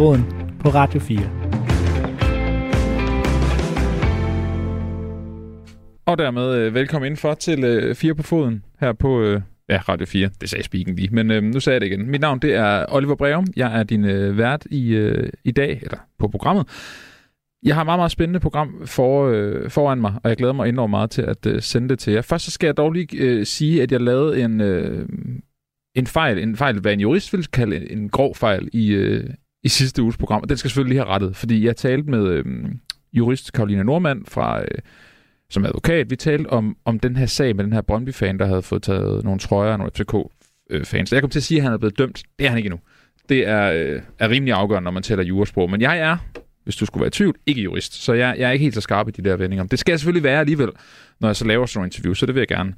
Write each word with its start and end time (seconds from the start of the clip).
foden 0.00 0.24
på 0.60 0.68
Radio 0.68 1.00
4. 1.00 1.18
Og 6.06 6.18
dermed 6.18 6.54
øh, 6.54 6.74
velkommen 6.74 7.06
indenfor 7.06 7.34
til 7.34 7.64
øh, 7.64 8.16
på 8.16 8.22
Foden 8.22 8.64
her 8.80 8.92
på 8.92 9.20
øh, 9.22 9.40
ja, 9.68 9.80
Radio 9.88 10.06
4. 10.06 10.30
Det 10.40 10.50
sagde 10.50 10.64
spiken 10.64 10.96
lige, 10.96 11.14
men 11.14 11.30
øh, 11.30 11.42
nu 11.42 11.60
sagde 11.60 11.74
jeg 11.74 11.80
det 11.80 11.86
igen. 11.86 12.10
Mit 12.10 12.20
navn 12.20 12.38
det 12.38 12.54
er 12.54 12.86
Oliver 12.88 13.14
Breum. 13.14 13.46
Jeg 13.56 13.78
er 13.78 13.82
din 13.82 14.04
øh, 14.04 14.38
vært 14.38 14.66
i, 14.70 14.94
øh, 14.94 15.30
i 15.44 15.50
dag, 15.50 15.80
eller 15.82 15.98
på 16.18 16.28
programmet. 16.28 16.66
Jeg 17.62 17.74
har 17.74 17.82
et 17.82 17.86
meget, 17.86 17.98
meget 17.98 18.12
spændende 18.12 18.40
program 18.40 18.86
for, 18.86 19.26
øh, 19.26 19.70
foran 19.70 20.00
mig, 20.00 20.14
og 20.24 20.28
jeg 20.28 20.36
glæder 20.36 20.52
mig 20.52 20.68
enormt 20.68 20.90
meget 20.90 21.10
til 21.10 21.22
at 21.22 21.46
øh, 21.46 21.62
sende 21.62 21.88
det 21.88 21.98
til 21.98 22.12
jer. 22.12 22.22
Først 22.22 22.44
så 22.44 22.50
skal 22.50 22.66
jeg 22.66 22.76
dog 22.76 22.92
lige 22.92 23.16
øh, 23.18 23.46
sige, 23.46 23.82
at 23.82 23.92
jeg 23.92 24.00
lavede 24.00 24.42
en, 24.42 24.60
øh, 24.60 25.08
en 25.94 26.06
fejl, 26.06 26.38
en 26.38 26.56
fejl, 26.56 26.80
hvad 26.80 26.92
en 26.92 27.00
jurist 27.00 27.32
ville 27.32 27.46
kalde 27.46 27.76
en, 27.76 27.98
en 27.98 28.08
grov 28.08 28.34
fejl 28.34 28.68
i, 28.72 28.92
øh, 28.92 29.30
i 29.62 29.68
sidste 29.68 30.02
uges 30.02 30.16
program, 30.16 30.42
og 30.42 30.48
den 30.48 30.56
skal 30.56 30.70
selvfølgelig 30.70 30.94
lige 30.94 31.04
have 31.04 31.14
rettet, 31.14 31.36
fordi 31.36 31.66
jeg 31.66 31.76
talte 31.76 32.10
med 32.10 32.26
øh, 32.28 32.44
jurist 33.12 33.52
Karolina 33.52 33.82
Normand 33.82 34.26
fra... 34.26 34.60
Øh, 34.60 34.78
som 35.50 35.64
advokat. 35.64 36.10
Vi 36.10 36.16
talte 36.16 36.48
om, 36.48 36.76
om 36.84 37.00
den 37.00 37.16
her 37.16 37.26
sag 37.26 37.56
med 37.56 37.64
den 37.64 37.72
her 37.72 37.80
Brøndby-fan, 37.80 38.38
der 38.38 38.46
havde 38.46 38.62
fået 38.62 38.82
taget 38.82 39.24
nogle 39.24 39.40
trøjer 39.40 39.72
af 39.72 39.78
nogle 39.78 39.92
FCK-fans. 39.94 41.12
Øh, 41.12 41.14
jeg 41.14 41.22
kom 41.22 41.30
til 41.30 41.38
at 41.38 41.42
sige, 41.42 41.58
at 41.58 41.64
han 41.64 41.72
er 41.72 41.78
blevet 41.78 41.98
dømt. 41.98 42.22
Det 42.38 42.44
er 42.44 42.48
han 42.48 42.58
ikke 42.58 42.66
endnu. 42.66 42.80
Det 43.28 43.48
er, 43.48 43.72
øh, 43.72 44.02
er 44.18 44.28
rimelig 44.28 44.54
afgørende, 44.54 44.84
når 44.84 44.90
man 44.90 45.02
taler 45.02 45.22
jurasprog. 45.22 45.70
Men 45.70 45.80
jeg 45.80 45.98
er, 45.98 46.16
hvis 46.64 46.76
du 46.76 46.86
skulle 46.86 47.00
være 47.00 47.08
i 47.08 47.10
tvivl, 47.10 47.36
ikke 47.46 47.62
jurist. 47.62 47.94
Så 47.94 48.12
jeg, 48.12 48.34
jeg 48.38 48.48
er 48.48 48.52
ikke 48.52 48.62
helt 48.62 48.74
så 48.74 48.80
skarp 48.80 49.08
i 49.08 49.10
de 49.10 49.22
der 49.22 49.36
vendinger. 49.36 49.64
Det 49.64 49.78
skal 49.78 49.92
jeg 49.92 50.00
selvfølgelig 50.00 50.24
være 50.24 50.40
alligevel, 50.40 50.70
når 51.20 51.28
jeg 51.28 51.36
så 51.36 51.44
laver 51.44 51.66
sådan 51.66 51.78
nogle 51.78 51.86
interview, 51.86 52.14
så 52.14 52.26
det 52.26 52.34
vil 52.34 52.40
jeg 52.40 52.48
gerne 52.48 52.74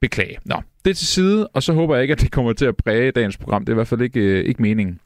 beklage. 0.00 0.38
Nå, 0.44 0.62
det 0.84 0.90
er 0.90 0.94
til 0.94 1.06
side, 1.06 1.48
og 1.48 1.62
så 1.62 1.72
håber 1.72 1.94
jeg 1.94 2.02
ikke, 2.02 2.12
at 2.12 2.20
det 2.20 2.30
kommer 2.30 2.52
til 2.52 2.64
at 2.64 2.76
præge 2.76 3.10
dagens 3.10 3.36
program. 3.36 3.64
Det 3.64 3.68
er 3.68 3.74
i 3.74 3.74
hvert 3.74 3.88
fald 3.88 4.00
ikke, 4.00 4.20
øh, 4.20 4.44
ikke 4.44 4.62
meningen. 4.62 5.00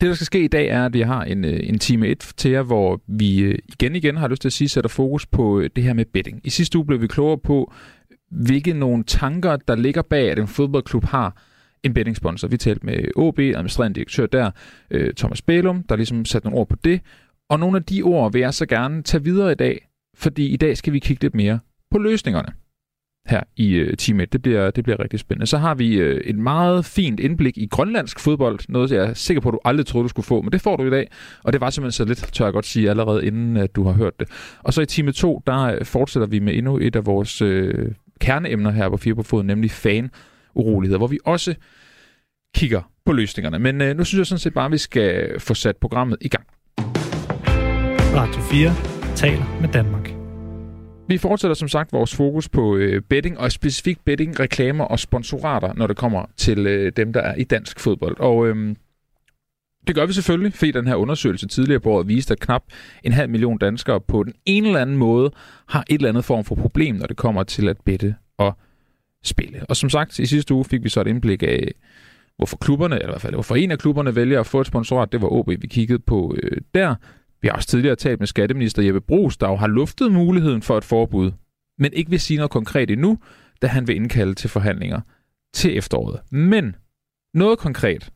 Det, 0.00 0.08
der 0.08 0.14
skal 0.14 0.26
ske 0.26 0.44
i 0.44 0.48
dag, 0.48 0.68
er, 0.68 0.84
at 0.84 0.92
vi 0.92 1.00
har 1.00 1.22
en, 1.24 1.44
øh, 1.44 1.60
en 1.62 1.78
time 1.78 2.06
1 2.06 2.32
til 2.36 2.50
jer, 2.50 2.62
hvor 2.62 3.00
vi 3.06 3.40
øh, 3.40 3.58
igen 3.68 3.96
igen 3.96 4.16
har 4.16 4.28
lyst 4.28 4.42
til 4.42 4.48
at 4.48 4.52
sige, 4.52 4.68
sætter 4.68 4.88
fokus 4.88 5.26
på 5.26 5.60
øh, 5.60 5.70
det 5.76 5.84
her 5.84 5.92
med 5.92 6.04
betting. 6.04 6.40
I 6.44 6.50
sidste 6.50 6.78
uge 6.78 6.86
blev 6.86 7.02
vi 7.02 7.06
klogere 7.06 7.38
på, 7.38 7.72
hvilke 8.30 8.72
nogle 8.72 9.04
tanker, 9.04 9.56
der 9.56 9.76
ligger 9.76 10.02
bag, 10.02 10.30
at 10.30 10.38
en 10.38 10.48
fodboldklub 10.48 11.04
har 11.04 11.42
en 11.82 11.94
bettingsponsor. 11.94 12.48
Vi 12.48 12.56
talte 12.56 12.86
med 12.86 13.04
OB, 13.16 13.38
administrerende 13.38 13.94
direktør 13.94 14.26
der, 14.26 14.50
Thomas 15.16 15.42
Bælum, 15.42 15.82
der 15.82 15.96
ligesom 15.96 16.24
satte 16.24 16.46
nogle 16.46 16.60
ord 16.60 16.68
på 16.68 16.76
det. 16.84 17.00
Og 17.48 17.60
nogle 17.60 17.76
af 17.76 17.84
de 17.84 18.02
ord 18.02 18.32
vil 18.32 18.40
jeg 18.40 18.54
så 18.54 18.66
gerne 18.66 19.02
tage 19.02 19.24
videre 19.24 19.52
i 19.52 19.54
dag, 19.54 19.88
fordi 20.16 20.48
i 20.48 20.56
dag 20.56 20.76
skal 20.76 20.92
vi 20.92 20.98
kigge 20.98 21.22
lidt 21.22 21.34
mere 21.34 21.58
på 21.90 21.98
løsningerne 21.98 22.52
her 23.28 23.40
i 23.56 23.74
øh, 23.74 23.96
time 23.96 24.22
1. 24.22 24.32
Det 24.32 24.42
bliver, 24.42 24.70
det 24.70 24.84
bliver 24.84 25.00
rigtig 25.00 25.20
spændende. 25.20 25.46
Så 25.46 25.58
har 25.58 25.74
vi 25.74 25.94
øh, 25.94 26.20
et 26.24 26.38
meget 26.38 26.84
fint 26.84 27.20
indblik 27.20 27.58
i 27.58 27.66
grønlandsk 27.66 28.20
fodbold, 28.20 28.58
noget 28.68 28.90
jeg 28.90 29.04
er 29.04 29.14
sikker 29.14 29.40
på, 29.40 29.48
at 29.48 29.52
du 29.52 29.58
aldrig 29.64 29.86
troede, 29.86 30.04
du 30.04 30.08
skulle 30.08 30.26
få, 30.26 30.42
men 30.42 30.52
det 30.52 30.60
får 30.60 30.76
du 30.76 30.86
i 30.86 30.90
dag, 30.90 31.10
og 31.42 31.52
det 31.52 31.60
var 31.60 31.70
simpelthen 31.70 31.92
så 31.92 32.04
lidt, 32.04 32.32
tør 32.32 32.44
jeg 32.44 32.52
godt 32.52 32.66
sige, 32.66 32.90
allerede 32.90 33.26
inden 33.26 33.56
at 33.56 33.76
du 33.76 33.84
har 33.84 33.92
hørt 33.92 34.20
det. 34.20 34.28
Og 34.62 34.72
så 34.72 34.82
i 34.82 34.86
time 34.86 35.12
2, 35.12 35.42
der 35.46 35.62
øh, 35.62 35.84
fortsætter 35.84 36.26
vi 36.26 36.38
med 36.38 36.54
endnu 36.54 36.78
et 36.78 36.96
af 36.96 37.06
vores 37.06 37.42
øh, 37.42 37.92
kerneemner 38.20 38.70
her 38.70 38.88
på 38.88 38.96
Fire 38.96 39.14
på 39.14 39.22
Foden, 39.22 39.46
nemlig 39.46 39.70
fan-uroligheder, 39.70 40.98
hvor 40.98 41.06
vi 41.06 41.18
også 41.24 41.54
kigger 42.54 42.90
på 43.06 43.12
løsningerne. 43.12 43.58
Men 43.58 43.80
øh, 43.80 43.96
nu 43.96 44.04
synes 44.04 44.18
jeg 44.18 44.26
sådan 44.26 44.38
set 44.38 44.54
bare, 44.54 44.66
at 44.66 44.72
vi 44.72 44.78
skal 44.78 45.40
få 45.40 45.54
sat 45.54 45.76
programmet 45.76 46.18
i 46.20 46.28
gang. 46.28 46.46
Radio 48.14 48.40
4 48.40 48.74
taler 49.16 49.60
med 49.60 49.68
Danmark. 49.68 50.17
Vi 51.08 51.18
fortsætter 51.18 51.54
som 51.54 51.68
sagt 51.68 51.92
vores 51.92 52.14
fokus 52.14 52.48
på 52.48 52.76
øh, 52.76 53.02
betting, 53.02 53.38
og 53.38 53.52
specifikt 53.52 54.04
betting, 54.04 54.40
reklamer 54.40 54.84
og 54.84 54.98
sponsorater, 54.98 55.74
når 55.74 55.86
det 55.86 55.96
kommer 55.96 56.24
til 56.36 56.66
øh, 56.66 56.92
dem, 56.96 57.12
der 57.12 57.20
er 57.20 57.34
i 57.34 57.44
dansk 57.44 57.80
fodbold. 57.80 58.20
Og 58.20 58.48
øh, 58.48 58.76
det 59.86 59.94
gør 59.94 60.06
vi 60.06 60.12
selvfølgelig, 60.12 60.52
fordi 60.52 60.70
den 60.70 60.86
her 60.86 60.94
undersøgelse 60.94 61.48
tidligere 61.48 61.80
på 61.80 61.90
året 61.90 62.08
viste, 62.08 62.32
at 62.32 62.40
knap 62.40 62.62
en 63.04 63.12
halv 63.12 63.30
million 63.30 63.58
danskere 63.58 64.00
på 64.00 64.22
den 64.22 64.32
ene 64.46 64.66
eller 64.66 64.80
anden 64.80 64.96
måde 64.96 65.30
har 65.68 65.84
et 65.90 65.94
eller 65.94 66.08
andet 66.08 66.24
form 66.24 66.44
for 66.44 66.54
problem, 66.54 66.94
når 66.94 67.06
det 67.06 67.16
kommer 67.16 67.42
til 67.42 67.68
at 67.68 67.76
bette 67.84 68.14
og 68.36 68.58
spille. 69.24 69.66
Og 69.68 69.76
som 69.76 69.90
sagt, 69.90 70.18
i 70.18 70.26
sidste 70.26 70.54
uge 70.54 70.64
fik 70.64 70.84
vi 70.84 70.88
så 70.88 71.00
et 71.00 71.06
indblik 71.06 71.42
af, 71.42 71.72
hvorfor 72.36 72.56
klubberne, 72.56 72.94
eller 72.94 73.08
i 73.08 73.10
hvert 73.10 73.20
fald 73.20 73.34
hvorfor 73.34 73.56
en 73.56 73.70
af 73.70 73.78
klubberne 73.78 74.16
vælger 74.16 74.40
at 74.40 74.46
få 74.46 74.60
et 74.60 74.66
sponsorat. 74.66 75.12
Det 75.12 75.22
var 75.22 75.28
OB, 75.28 75.48
vi 75.48 75.66
kiggede 75.66 75.98
på 75.98 76.36
øh, 76.42 76.60
der. 76.74 76.94
Vi 77.42 77.48
har 77.48 77.54
også 77.54 77.68
tidligere 77.68 77.96
talt 77.96 78.18
med 78.18 78.26
skatteminister 78.26 78.82
Jeppe 78.82 79.00
Brugs, 79.00 79.36
der 79.36 79.48
jo 79.48 79.56
har 79.56 79.66
luftet 79.66 80.12
muligheden 80.12 80.62
for 80.62 80.78
et 80.78 80.84
forbud, 80.84 81.32
men 81.78 81.92
ikke 81.92 82.10
vil 82.10 82.20
sige 82.20 82.36
noget 82.36 82.50
konkret 82.50 82.90
endnu, 82.90 83.18
da 83.62 83.66
han 83.66 83.88
vil 83.88 83.96
indkalde 83.96 84.34
til 84.34 84.50
forhandlinger 84.50 85.00
til 85.54 85.78
efteråret. 85.78 86.20
Men 86.30 86.76
noget 87.34 87.58
konkret, 87.58 88.10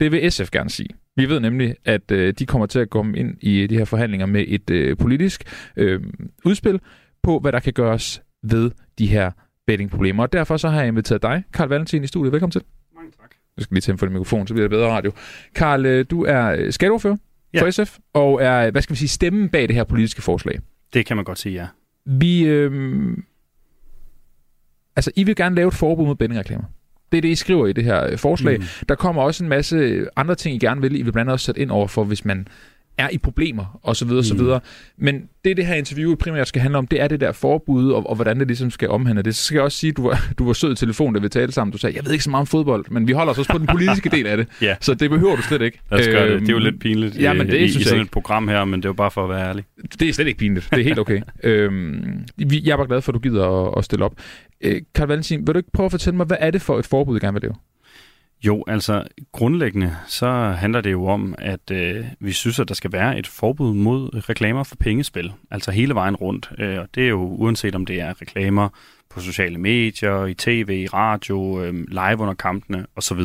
det 0.00 0.12
vil 0.12 0.32
SF 0.32 0.50
gerne 0.50 0.70
sige. 0.70 0.88
Vi 1.16 1.28
ved 1.28 1.40
nemlig, 1.40 1.76
at 1.84 2.10
øh, 2.10 2.34
de 2.38 2.46
kommer 2.46 2.66
til 2.66 2.78
at 2.78 2.90
komme 2.90 3.18
ind 3.18 3.36
i 3.40 3.66
de 3.66 3.78
her 3.78 3.84
forhandlinger 3.84 4.26
med 4.26 4.44
et 4.48 4.70
øh, 4.70 4.96
politisk 4.96 5.44
øh, 5.76 6.00
udspil 6.44 6.80
på, 7.22 7.38
hvad 7.38 7.52
der 7.52 7.60
kan 7.60 7.72
gøres 7.72 8.22
ved 8.42 8.70
de 8.98 9.06
her 9.06 9.30
bettingproblemer. 9.66 10.22
Og 10.22 10.32
derfor 10.32 10.56
så 10.56 10.68
har 10.68 10.78
jeg 10.78 10.88
inviteret 10.88 11.22
dig, 11.22 11.44
Karl 11.52 11.68
Valentin, 11.68 12.04
i 12.04 12.06
studiet. 12.06 12.32
Velkommen 12.32 12.50
til. 12.50 12.62
Mange 12.94 13.10
tak. 13.20 13.34
Jeg 13.56 13.62
skal 13.62 13.74
lige 13.74 13.80
tænde 13.80 13.98
for 13.98 14.06
din 14.06 14.12
mikrofon, 14.12 14.46
så 14.46 14.54
bliver 14.54 14.64
det 14.64 14.70
bedre 14.70 14.90
radio. 14.90 15.12
Karl, 15.54 15.86
øh, 15.86 16.06
du 16.10 16.24
er 16.24 16.46
øh, 16.58 16.72
skatteordfører 16.72 17.16
ja. 17.54 17.62
for 17.62 17.70
SF, 17.70 17.98
og 18.12 18.42
er, 18.42 18.70
hvad 18.70 18.82
skal 18.82 18.94
vi 18.94 18.98
sige, 18.98 19.08
stemmen 19.08 19.48
bag 19.48 19.68
det 19.68 19.76
her 19.76 19.84
politiske 19.84 20.22
forslag. 20.22 20.60
Det 20.94 21.06
kan 21.06 21.16
man 21.16 21.24
godt 21.24 21.38
sige, 21.38 21.54
ja. 21.54 21.66
Vi, 22.06 22.42
øh, 22.42 23.16
altså, 24.96 25.10
I 25.16 25.24
vil 25.24 25.36
gerne 25.36 25.56
lave 25.56 25.68
et 25.68 25.74
forbud 25.74 26.06
mod 26.06 26.14
bettingreklamer. 26.14 26.64
Det 27.12 27.18
er 27.18 27.22
det, 27.22 27.28
I 27.28 27.34
skriver 27.34 27.66
i 27.66 27.72
det 27.72 27.84
her 27.84 28.06
øh, 28.06 28.18
forslag. 28.18 28.58
Mm. 28.58 28.64
Der 28.88 28.94
kommer 28.94 29.22
også 29.22 29.44
en 29.44 29.48
masse 29.48 30.06
andre 30.16 30.34
ting, 30.34 30.54
I 30.54 30.58
gerne 30.58 30.80
vil. 30.80 30.94
I 30.94 31.02
vil 31.02 31.12
blandt 31.12 31.18
andet 31.18 31.32
også 31.32 31.46
sætte 31.46 31.60
ind 31.60 31.70
over 31.70 31.86
for, 31.86 32.04
hvis 32.04 32.24
man 32.24 32.48
er 32.98 33.08
i 33.08 33.18
problemer, 33.18 33.80
og 33.82 33.96
så 33.96 34.04
videre, 34.04 34.20
mm. 34.20 34.24
så 34.24 34.34
videre. 34.34 34.60
Men 34.98 35.22
det, 35.44 35.56
det 35.56 35.66
her 35.66 35.74
interview 35.74 36.14
primært 36.14 36.48
skal 36.48 36.62
handle 36.62 36.78
om, 36.78 36.86
det 36.86 37.00
er 37.00 37.08
det 37.08 37.20
der 37.20 37.32
forbud, 37.32 37.90
og, 37.90 38.10
og 38.10 38.14
hvordan 38.14 38.38
det 38.38 38.46
ligesom 38.46 38.70
skal 38.70 38.88
omhandle 38.88 39.22
det. 39.22 39.36
Så 39.36 39.44
skal 39.44 39.56
jeg 39.56 39.64
også 39.64 39.78
sige, 39.78 39.90
at 39.90 39.96
du 39.96 40.08
var, 40.08 40.28
du 40.38 40.46
var 40.46 40.52
sød 40.52 40.72
i 40.72 40.76
telefon, 40.76 41.14
da 41.14 41.20
vi 41.20 41.28
talte 41.28 41.52
sammen. 41.52 41.72
Du 41.72 41.78
sagde, 41.78 41.96
jeg 41.96 42.04
ved 42.04 42.12
ikke 42.12 42.24
så 42.24 42.30
meget 42.30 42.40
om 42.40 42.46
fodbold, 42.46 42.84
men 42.90 43.08
vi 43.08 43.12
holder 43.12 43.32
os 43.32 43.38
også 43.38 43.52
på 43.52 43.58
den 43.58 43.66
politiske 43.66 44.08
del 44.08 44.26
af 44.26 44.36
det. 44.36 44.48
ja. 44.62 44.76
Så 44.80 44.94
det 44.94 45.10
behøver 45.10 45.36
du 45.36 45.42
slet 45.42 45.62
ikke. 45.62 45.80
Lad 45.90 46.00
os 46.00 46.06
gøre 46.06 46.32
det. 46.32 46.40
Det 46.40 46.48
er 46.48 46.52
jo 46.52 46.58
lidt 46.58 46.80
pinligt 46.80 47.20
ja, 47.20 47.32
men 47.32 47.46
det 47.46 47.60
i, 47.60 47.64
i 47.64 47.82
sådan 47.82 48.02
et 48.02 48.10
program 48.10 48.48
her, 48.48 48.64
men 48.64 48.80
det 48.80 48.84
er 48.84 48.88
jo 48.88 48.94
bare 48.94 49.10
for 49.10 49.24
at 49.24 49.30
være 49.30 49.48
ærlig. 49.48 49.64
Det 50.00 50.08
er 50.08 50.12
slet 50.12 50.26
ikke 50.26 50.38
pinligt. 50.38 50.68
Det 50.70 50.80
er 50.80 50.84
helt 50.84 50.98
okay. 50.98 51.20
øhm, 51.42 52.24
jeg 52.38 52.72
er 52.72 52.76
bare 52.76 52.86
glad 52.86 53.02
for, 53.02 53.12
at 53.12 53.14
du 53.14 53.18
gider 53.18 53.66
at, 53.66 53.74
at 53.78 53.84
stille 53.84 54.04
op. 54.04 54.14
Øh, 54.60 54.82
Karl 54.94 55.08
Valentin, 55.08 55.46
vil 55.46 55.54
du 55.54 55.58
ikke 55.58 55.72
prøve 55.72 55.84
at 55.84 55.90
fortælle 55.90 56.16
mig, 56.16 56.26
hvad 56.26 56.36
er 56.40 56.50
det 56.50 56.62
for 56.62 56.78
et 56.78 56.86
forbud, 56.86 57.16
I 57.16 57.20
gerne 57.20 57.34
vil 57.34 57.42
lave? 57.42 57.54
Jo, 58.46 58.64
altså 58.66 59.04
grundlæggende 59.32 59.96
så 60.06 60.56
handler 60.58 60.80
det 60.80 60.92
jo 60.92 61.06
om, 61.06 61.34
at 61.38 61.70
øh, 61.70 62.06
vi 62.20 62.32
synes, 62.32 62.60
at 62.60 62.68
der 62.68 62.74
skal 62.74 62.92
være 62.92 63.18
et 63.18 63.26
forbud 63.26 63.74
mod 63.74 64.28
reklamer 64.28 64.62
for 64.62 64.76
pengespil. 64.76 65.32
Altså 65.50 65.70
hele 65.70 65.94
vejen 65.94 66.16
rundt. 66.16 66.50
Øh, 66.58 66.78
og 66.78 66.88
det 66.94 67.04
er 67.04 67.08
jo 67.08 67.20
uanset 67.20 67.74
om 67.74 67.86
det 67.86 68.00
er 68.00 68.20
reklamer 68.20 68.68
på 69.14 69.20
sociale 69.20 69.58
medier, 69.58 70.26
i 70.26 70.34
tv, 70.34 70.70
i 70.70 70.86
radio, 70.86 71.62
øh, 71.62 71.74
live 71.88 72.18
under 72.18 72.34
kampene 72.34 72.86
osv. 72.96 73.20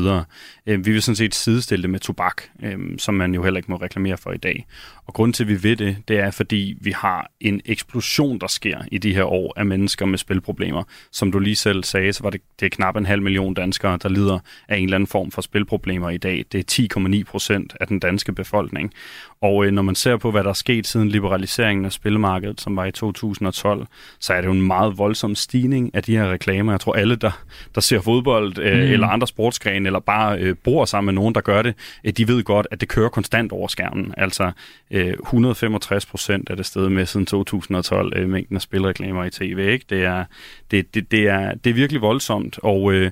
Øh, 0.66 0.86
vi 0.86 0.92
vil 0.92 1.02
sådan 1.02 1.16
set 1.16 1.36
sidestille 1.36 1.82
det 1.82 1.90
med 1.90 2.00
tobak, 2.00 2.42
øh, 2.64 2.78
som 2.98 3.14
man 3.14 3.34
jo 3.34 3.44
heller 3.44 3.58
ikke 3.58 3.72
må 3.72 3.78
reklamere 3.78 4.18
for 4.18 4.32
i 4.32 4.38
dag. 4.38 4.66
Og 5.06 5.14
grunden 5.14 5.34
til, 5.34 5.44
at 5.44 5.48
vi 5.48 5.64
ved 5.64 5.76
det, 5.76 5.98
det 6.08 6.20
er, 6.20 6.32
fordi 6.32 6.78
vi 6.82 6.92
har 6.92 7.32
en 7.40 7.62
eksplosion, 7.66 8.40
der 8.40 8.48
sker 8.48 8.78
i 8.92 8.98
de 8.98 9.14
her 9.14 9.24
år 9.24 9.54
af 9.58 9.66
mennesker 9.66 10.06
med 10.06 10.18
spilproblemer. 10.18 10.84
Som 11.12 11.32
du 11.32 11.40
lige 11.40 11.56
selv 11.56 11.84
sagde, 11.84 12.14
så 12.14 12.24
var 12.24 12.30
det, 12.30 12.42
det 12.60 12.66
er 12.66 12.70
knap 12.70 12.96
en 12.96 13.06
halv 13.06 13.22
million 13.22 13.54
danskere, 13.54 13.98
der 14.04 14.10
lider 14.10 14.40
af 14.68 14.78
en 14.78 14.84
eller 14.84 14.96
anden 14.96 15.08
form 15.08 15.32
for 15.32 15.42
spilproblemer 15.42 16.10
i 16.10 16.18
dag. 16.18 16.46
Det 16.52 16.80
er 16.80 16.88
10,9 16.98 17.24
procent 17.24 17.76
af 17.80 17.88
den 17.88 18.00
danske 18.00 18.34
befolkning. 18.34 18.94
Og 19.42 19.66
øh, 19.66 19.72
når 19.72 19.82
man 19.82 19.96
ser 19.96 20.18
på, 20.18 20.32
hvad 20.32 20.44
der 20.44 20.50
er 20.50 20.54
sket 20.54 20.88
siden 20.88 21.10
liberaliseringen 21.10 21.86
af 21.86 21.92
spilmarkedet, 21.92 22.62
som 22.62 22.76
var 22.76 22.86
i 22.86 22.92
2012, 22.92 23.88
så 24.20 24.34
er 24.34 24.42
det 24.42 24.48
jo 24.48 24.52
en 24.52 24.68
meget 24.68 24.98
voldsom 24.98 25.36
stigning 25.36 25.96
af 25.96 26.04
de 26.04 26.18
her 26.18 26.32
reklamer. 26.32 26.74
Jeg 26.74 26.80
tror 26.80 26.94
alle, 26.94 27.16
der, 27.16 27.44
der 27.76 27.82
ser 27.82 28.02
fodbold 28.02 28.58
øh, 28.60 28.74
mm. 28.74 28.94
eller 28.94 29.08
andre 29.08 29.28
sportsgrene, 29.28 29.88
eller 29.88 30.00
bare 30.00 30.40
øh, 30.40 30.56
bor 30.64 30.86
sammen 30.86 31.06
med 31.06 31.22
nogen, 31.22 31.36
der 31.36 31.42
gør 31.42 31.62
det, 31.62 31.76
øh, 32.04 32.14
de 32.14 32.28
ved 32.28 32.44
godt, 32.44 32.68
at 32.72 32.82
det 32.82 32.90
kører 32.90 33.10
konstant 33.10 33.52
over 33.52 33.68
skærmen. 33.68 34.14
Altså 34.18 34.52
øh, 34.92 35.14
165 35.24 36.06
procent 36.06 36.50
er 36.50 36.56
det 36.56 36.66
sted 36.66 36.90
med 36.90 37.06
siden 37.06 37.26
2012, 37.26 38.14
øh, 38.16 38.30
mængden 38.30 38.56
af 38.56 38.62
spilreklamer 38.62 39.24
i 39.24 39.30
tv. 39.30 39.60
Ikke? 39.60 39.86
Det, 39.90 40.04
er, 40.04 40.26
det, 40.72 40.96
det, 40.96 41.12
det, 41.12 41.28
er, 41.28 41.54
det 41.54 41.70
er 41.70 41.74
virkelig 41.74 42.02
voldsomt, 42.02 42.60
og, 42.64 42.94
øh, 42.94 43.12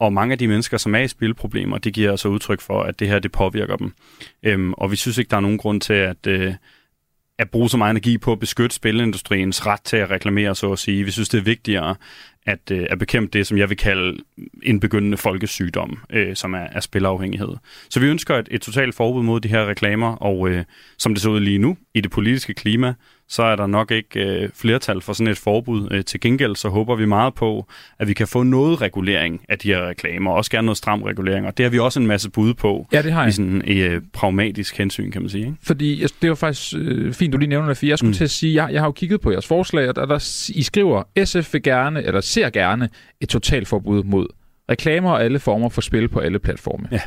og 0.00 0.12
mange 0.12 0.32
af 0.32 0.38
de 0.38 0.48
mennesker, 0.48 0.76
som 0.76 0.94
er 0.94 0.98
i 0.98 1.08
spilproblemer, 1.08 1.78
det 1.78 1.94
giver 1.94 2.10
altså 2.10 2.28
udtryk 2.28 2.60
for, 2.60 2.82
at 2.82 3.00
det 3.00 3.08
her 3.08 3.18
det 3.18 3.32
påvirker 3.32 3.76
dem. 3.76 3.92
Øhm, 4.42 4.72
og 4.72 4.90
vi 4.90 4.96
synes 4.96 5.18
ikke, 5.18 5.30
der 5.30 5.36
er 5.36 5.40
nogen 5.40 5.58
grund 5.58 5.80
til 5.80 5.92
at, 5.92 6.26
øh, 6.26 6.54
at 7.38 7.50
bruge 7.50 7.70
så 7.70 7.76
meget 7.76 7.90
energi 7.90 8.18
på 8.18 8.32
at 8.32 8.38
beskytte 8.38 8.76
spilindustriens 8.76 9.66
ret 9.66 9.80
til 9.84 9.96
at 9.96 10.10
reklamere, 10.10 10.54
så 10.54 10.72
at 10.72 10.78
sige. 10.78 11.04
Vi 11.04 11.10
synes, 11.10 11.28
det 11.28 11.38
er 11.38 11.42
vigtigere 11.42 11.94
at, 12.46 12.70
øh, 12.70 12.86
at 12.90 12.98
bekæmpe 12.98 13.38
det, 13.38 13.46
som 13.46 13.58
jeg 13.58 13.68
vil 13.68 13.76
kalde 13.76 14.18
en 14.62 14.80
begyndende 14.80 15.16
folkesygdom, 15.16 15.98
øh, 16.10 16.36
som 16.36 16.54
er, 16.54 16.66
er 16.72 16.80
spilafhængighed. 16.80 17.56
Så 17.90 18.00
vi 18.00 18.06
ønsker 18.06 18.36
et, 18.36 18.48
et 18.50 18.62
totalt 18.62 18.94
forbud 18.94 19.22
mod 19.22 19.40
de 19.40 19.48
her 19.48 19.66
reklamer, 19.66 20.16
og 20.16 20.48
øh, 20.48 20.64
som 20.98 21.14
det 21.14 21.22
ser 21.22 21.30
ud 21.30 21.40
lige 21.40 21.58
nu, 21.58 21.76
i 21.94 22.00
det 22.00 22.10
politiske 22.10 22.54
klima, 22.54 22.94
så 23.28 23.42
er 23.42 23.56
der 23.56 23.66
nok 23.66 23.90
ikke 23.90 24.20
øh, 24.20 24.48
flertal 24.54 25.00
for 25.00 25.12
sådan 25.12 25.30
et 25.32 25.38
forbud. 25.38 25.88
Øh, 25.90 26.04
til 26.04 26.20
gengæld 26.20 26.56
så 26.56 26.68
håber 26.68 26.94
vi 26.94 27.06
meget 27.06 27.34
på, 27.34 27.66
at 27.98 28.08
vi 28.08 28.14
kan 28.14 28.26
få 28.26 28.42
noget 28.42 28.80
regulering 28.80 29.40
af 29.48 29.58
de 29.58 29.68
her 29.68 29.88
reklamer, 29.88 30.30
og 30.30 30.36
også 30.36 30.50
gerne 30.50 30.66
noget 30.66 30.78
stram 30.78 31.02
regulering, 31.02 31.46
og 31.46 31.56
det 31.56 31.64
har 31.64 31.70
vi 31.70 31.78
også 31.78 32.00
en 32.00 32.06
masse 32.06 32.30
bud 32.30 32.54
på. 32.54 32.88
Ja, 32.92 33.02
det 33.02 33.12
har 33.12 33.20
jeg. 33.20 33.28
I 33.28 33.32
sådan 33.32 33.62
øh, 33.66 34.02
pragmatisk 34.12 34.78
hensyn, 34.78 35.10
kan 35.10 35.22
man 35.22 35.30
sige. 35.30 35.44
Ikke? 35.44 35.56
Fordi 35.62 36.02
jeg, 36.02 36.08
det 36.22 36.30
var 36.30 36.36
faktisk 36.36 36.74
øh, 36.78 37.12
fint, 37.12 37.32
du 37.32 37.38
lige 37.38 37.48
nævner 37.48 37.68
det, 37.68 37.76
for 37.76 37.86
jeg 37.86 37.98
skulle 37.98 38.10
mm. 38.10 38.14
til 38.14 38.24
at 38.24 38.30
sige, 38.30 38.64
jeg, 38.64 38.72
jeg 38.72 38.80
har 38.80 38.88
jo 38.88 38.92
kigget 38.92 39.20
på 39.20 39.30
jeres 39.30 39.46
forslag, 39.46 39.88
og 39.88 39.96
der, 39.96 40.06
der 40.06 40.48
I 40.54 40.62
skriver, 40.62 41.02
SF 41.24 41.52
vil 41.52 41.62
gerne, 41.62 42.02
eller 42.02 42.20
ser 42.20 42.50
gerne 42.50 42.88
et 43.20 43.28
totalforbud 43.28 44.02
mod 44.02 44.26
reklamer 44.70 45.10
og 45.10 45.24
alle 45.24 45.38
former 45.38 45.68
for 45.68 45.80
spil 45.80 46.08
på 46.08 46.18
alle 46.18 46.38
platforme. 46.38 46.88
Ja. 46.92 47.00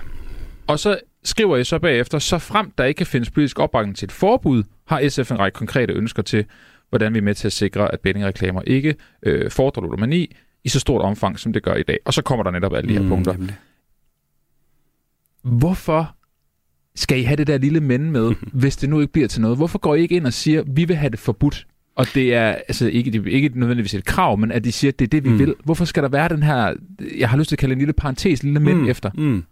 Og 0.70 0.80
så 0.80 1.00
skriver 1.24 1.58
I 1.58 1.64
så 1.64 1.80
bagefter, 1.80 2.20
så 2.20 2.38
frem 2.38 2.72
der 2.78 2.84
ikke 2.84 2.98
kan 2.98 3.08
findes 3.08 3.30
politisk 3.30 3.60
opbakning 3.60 3.96
til 3.96 4.06
et 4.06 4.12
forbud, 4.12 4.64
har 4.88 5.10
SF 5.10 5.32
en 5.32 5.40
række 5.40 5.56
konkrete 5.56 5.94
ønsker 5.94 6.24
til, 6.24 6.46
hvordan 6.90 7.14
vi 7.14 7.18
er 7.18 7.22
med 7.22 7.36
til 7.36 7.48
at 7.48 7.54
sikre, 7.54 7.94
at 7.94 8.00
bettingreklamer 8.00 8.62
ikke 8.62 8.96
øh, 9.24 9.52
fordrer 9.52 9.84
ludomani 9.84 10.36
i 10.64 10.70
så 10.70 10.80
stort 10.80 11.02
omfang, 11.02 11.40
som 11.40 11.54
det 11.54 11.64
gør 11.64 11.74
i 11.74 11.84
dag. 11.84 11.98
Og 12.06 12.14
så 12.14 12.22
kommer 12.22 12.44
der 12.44 12.52
netop 12.52 12.74
alle 12.74 12.90
de 12.90 12.94
her 12.94 13.02
mm, 13.02 13.10
punkter. 13.10 13.34
Nemlig. 13.34 13.56
Hvorfor 15.42 16.16
skal 16.96 17.20
I 17.20 17.24
have 17.24 17.38
det 17.38 17.48
der 17.48 17.58
lille 17.58 17.80
men 17.80 18.12
med, 18.12 18.34
hvis 18.62 18.78
det 18.78 18.90
nu 18.90 19.00
ikke 19.00 19.14
bliver 19.14 19.28
til 19.28 19.42
noget? 19.42 19.58
Hvorfor 19.58 19.80
går 19.80 19.96
I 19.96 20.02
ikke 20.02 20.16
ind 20.16 20.26
og 20.26 20.34
siger, 20.34 20.64
vi 20.68 20.86
vil 20.86 20.96
have 20.96 21.10
det 21.10 21.20
forbudt? 21.20 21.68
Og 21.96 22.06
det 22.16 22.34
er 22.34 22.50
altså 22.50 22.88
ikke, 22.88 23.12
det 23.12 23.28
er 23.28 23.32
ikke 23.32 23.60
nødvendigvis 23.60 23.94
et 23.94 24.06
krav, 24.06 24.38
men 24.38 24.52
at 24.52 24.64
de 24.64 24.72
siger, 24.72 24.92
at 24.92 25.00
det 25.00 25.06
er 25.06 25.10
det, 25.10 25.24
vi 25.24 25.30
mm. 25.30 25.40
vil. 25.40 25.56
Hvorfor 25.64 25.86
skal 25.86 26.04
der 26.04 26.10
være 26.10 26.30
den 26.30 26.44
her, 26.44 26.74
jeg 27.18 27.30
har 27.30 27.38
lyst 27.38 27.48
til 27.48 27.56
at 27.56 27.60
kalde 27.60 27.74
en 27.74 27.80
lille 27.80 27.94
parentes, 27.94 28.44
lille 28.44 28.60
men 28.60 28.78
mm. 28.78 28.90
efter? 28.90 29.12
Mm. 29.16 29.44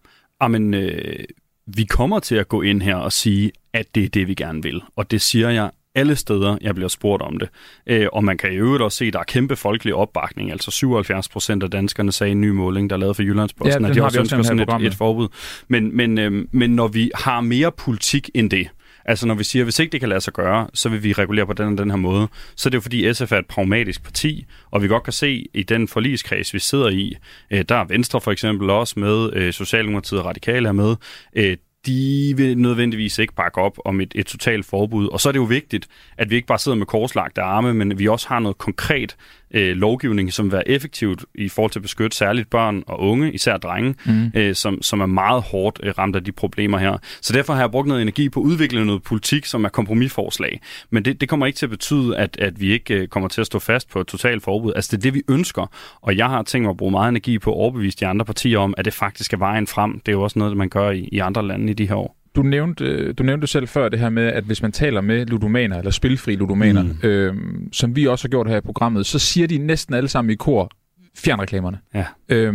Jamen, 0.41 0.73
øh, 0.73 1.23
vi 1.67 1.83
kommer 1.83 2.19
til 2.19 2.35
at 2.35 2.47
gå 2.47 2.61
ind 2.61 2.81
her 2.81 2.95
og 2.95 3.13
sige, 3.13 3.51
at 3.73 3.95
det 3.95 4.03
er 4.03 4.09
det, 4.09 4.27
vi 4.27 4.33
gerne 4.33 4.63
vil. 4.63 4.81
Og 4.95 5.11
det 5.11 5.21
siger 5.21 5.49
jeg 5.49 5.71
alle 5.95 6.15
steder, 6.15 6.57
jeg 6.61 6.75
bliver 6.75 6.87
spurgt 6.87 7.21
om 7.21 7.37
det. 7.37 7.49
Øh, 7.87 8.07
og 8.13 8.23
man 8.23 8.37
kan 8.37 8.53
i 8.53 8.55
øvrigt 8.55 8.83
også 8.83 8.97
se, 8.97 9.05
at 9.05 9.13
der 9.13 9.19
er 9.19 9.23
kæmpe 9.23 9.55
folkelig 9.55 9.95
opbakning. 9.95 10.51
Altså 10.51 10.71
77 10.71 11.29
procent 11.29 11.63
af 11.63 11.71
danskerne 11.71 12.11
sagde 12.11 12.31
en 12.31 12.41
ny 12.41 12.49
måling, 12.49 12.89
der 12.89 12.95
er 12.95 12.99
lavet 12.99 13.15
for 13.15 13.23
Jyllandsposten, 13.23 13.83
ja, 13.83 13.89
at 13.89 13.95
de 13.95 14.03
også 14.03 14.19
ønsker 14.19 14.41
sådan 14.43 14.59
et, 14.59 14.87
et 14.87 14.95
forbud. 14.95 15.27
Men, 15.67 15.97
men, 15.97 16.17
øh, 16.17 16.45
men 16.51 16.69
når 16.69 16.87
vi 16.87 17.11
har 17.15 17.41
mere 17.41 17.71
politik 17.71 18.29
end 18.33 18.49
det, 18.49 18.67
Altså 19.07 19.27
når 19.27 19.35
vi 19.35 19.43
siger, 19.43 19.63
at 19.63 19.65
hvis 19.65 19.79
ikke 19.79 19.91
det 19.91 19.99
kan 19.99 20.09
lade 20.09 20.21
sig 20.21 20.33
gøre, 20.33 20.67
så 20.73 20.89
vil 20.89 21.03
vi 21.03 21.13
regulere 21.13 21.45
på 21.45 21.53
den 21.53 21.71
og 21.71 21.77
den 21.77 21.89
her 21.89 21.97
måde. 21.97 22.27
Så 22.55 22.69
er 22.69 22.71
det 22.71 22.75
jo 22.75 22.81
fordi 22.81 23.13
SF 23.13 23.31
er 23.31 23.37
et 23.37 23.45
pragmatisk 23.45 24.03
parti, 24.03 24.45
og 24.71 24.81
vi 24.83 24.87
godt 24.87 25.03
kan 25.03 25.13
se 25.13 25.45
i 25.53 25.63
den 25.63 25.87
forligskreds, 25.87 26.53
vi 26.53 26.59
sidder 26.59 26.89
i, 26.89 27.15
øh, 27.51 27.65
der 27.69 27.75
er 27.75 27.83
Venstre 27.83 28.21
for 28.21 28.31
eksempel 28.31 28.69
også 28.69 28.99
med, 28.99 29.33
øh, 29.33 29.53
Socialdemokratiet 29.53 30.19
og 30.19 30.25
Radikale 30.25 30.67
er 30.67 30.71
med, 30.71 30.95
øh, 31.35 31.57
de 31.85 32.33
vil 32.37 32.57
nødvendigvis 32.57 33.19
ikke 33.19 33.33
bakke 33.33 33.61
op 33.61 33.77
om 33.85 34.01
et, 34.01 34.11
et 34.15 34.25
totalt 34.25 34.65
forbud. 34.65 35.07
Og 35.07 35.21
så 35.21 35.29
er 35.29 35.31
det 35.31 35.39
jo 35.39 35.43
vigtigt, 35.43 35.87
at 36.17 36.29
vi 36.29 36.35
ikke 36.35 36.47
bare 36.47 36.59
sidder 36.59 36.77
med 36.77 36.85
korslagte 36.85 37.41
arme, 37.41 37.73
men 37.73 37.99
vi 37.99 38.07
også 38.07 38.27
har 38.27 38.39
noget 38.39 38.57
konkret 38.57 39.15
øh, 39.51 39.77
lovgivning, 39.77 40.33
som 40.33 40.45
vil 40.45 40.51
være 40.51 40.69
effektivt 40.69 41.25
i 41.35 41.49
forhold 41.49 41.71
til 41.71 41.79
at 41.79 41.83
beskytte 41.83 42.17
særligt 42.17 42.49
børn 42.49 42.83
og 42.87 42.99
unge, 42.99 43.33
især 43.33 43.57
drenge, 43.57 43.95
mm. 44.05 44.31
øh, 44.35 44.55
som, 44.55 44.81
som 44.81 45.01
er 45.01 45.05
meget 45.05 45.41
hårdt 45.43 45.79
øh, 45.83 45.93
ramt 45.97 46.15
af 46.15 46.23
de 46.23 46.31
problemer 46.31 46.77
her. 46.77 46.97
Så 47.21 47.33
derfor 47.33 47.53
har 47.53 47.61
jeg 47.61 47.71
brugt 47.71 47.87
noget 47.87 48.01
energi 48.01 48.29
på 48.29 48.39
at 48.39 48.43
udvikle 48.43 48.85
noget 48.85 49.03
politik, 49.03 49.45
som 49.45 49.65
er 49.65 49.69
kompromisforslag. 49.69 50.61
Men 50.89 51.05
det, 51.05 51.21
det 51.21 51.29
kommer 51.29 51.45
ikke 51.45 51.57
til 51.57 51.65
at 51.65 51.69
betyde, 51.69 52.17
at, 52.17 52.37
at 52.39 52.61
vi 52.61 52.71
ikke 52.71 52.93
øh, 52.93 53.07
kommer 53.07 53.29
til 53.29 53.41
at 53.41 53.47
stå 53.47 53.59
fast 53.59 53.89
på 53.89 54.01
et 54.01 54.07
totalt 54.07 54.43
forbud. 54.43 54.71
Altså 54.75 54.91
det 54.91 54.97
er 54.97 55.01
det, 55.01 55.13
vi 55.13 55.23
ønsker, 55.29 55.65
og 56.01 56.17
jeg 56.17 56.27
har 56.27 56.43
tænkt 56.43 56.63
mig 56.63 56.69
at 56.69 56.77
bruge 56.77 56.91
meget 56.91 57.09
energi 57.09 57.39
på 57.39 57.51
at 57.51 57.55
overbevise 57.55 57.97
de 57.97 58.07
andre 58.07 58.25
partier 58.25 58.59
om, 58.59 58.73
at 58.77 58.85
det 58.85 58.93
faktisk 58.93 59.33
er 59.33 59.37
vejen 59.37 59.67
frem. 59.67 59.99
Det 59.99 60.07
er 60.07 60.11
jo 60.11 60.21
også 60.21 60.39
noget, 60.39 60.57
man 60.57 60.69
gør 60.69 60.91
i, 60.91 61.09
i 61.11 61.19
andre 61.19 61.47
lande 61.47 61.71
i 61.71 61.73
de 61.73 61.87
her 61.87 61.95
år 61.95 62.16
du 62.37 62.41
nævnte, 62.43 62.85
øh, 62.85 63.13
du 63.17 63.23
nævnte 63.23 63.47
selv 63.47 63.67
før 63.67 63.89
det 63.89 63.99
her 63.99 64.09
med, 64.09 64.23
at 64.23 64.43
hvis 64.43 64.61
man 64.61 64.71
taler 64.71 65.01
med 65.01 65.25
ludomaner, 65.25 65.77
eller 65.77 65.91
spilfri 65.91 66.35
ludomaner, 66.35 66.83
mm. 66.83 66.99
øh, 67.03 67.35
som 67.71 67.95
vi 67.95 68.07
også 68.07 68.27
har 68.27 68.29
gjort 68.29 68.49
her 68.49 68.57
i 68.57 68.61
programmet, 68.61 69.05
så 69.05 69.19
siger 69.19 69.47
de 69.47 69.57
næsten 69.57 69.95
alle 69.95 70.09
sammen 70.09 70.31
i 70.31 70.35
kor, 70.35 70.71
fjern 71.15 71.41
reklamerne. 71.41 71.79
Ja. 71.93 72.05
Øh, 72.29 72.53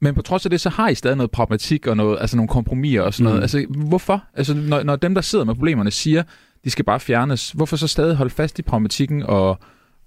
men 0.00 0.14
på 0.14 0.22
trods 0.22 0.46
af 0.46 0.50
det, 0.50 0.60
så 0.60 0.70
har 0.70 0.88
I 0.88 0.94
stadig 0.94 1.16
noget 1.16 1.30
pragmatik 1.30 1.86
og 1.86 1.96
noget, 1.96 2.18
altså 2.20 2.36
nogle 2.36 2.48
kompromiser 2.48 3.02
og 3.02 3.14
sådan 3.14 3.24
noget. 3.24 3.38
Mm. 3.38 3.42
Altså, 3.42 3.66
hvorfor? 3.68 4.24
Altså, 4.34 4.54
når, 4.54 4.82
når 4.82 4.96
dem, 4.96 5.14
der 5.14 5.20
sidder 5.20 5.44
med 5.44 5.54
problemerne, 5.54 5.90
siger, 5.90 6.22
de 6.64 6.70
skal 6.70 6.84
bare 6.84 7.00
fjernes, 7.00 7.50
hvorfor 7.50 7.76
så 7.76 7.86
stadig 7.86 8.16
holde 8.16 8.30
fast 8.30 8.58
i 8.58 8.62
pragmatikken 8.62 9.22
og, 9.22 9.58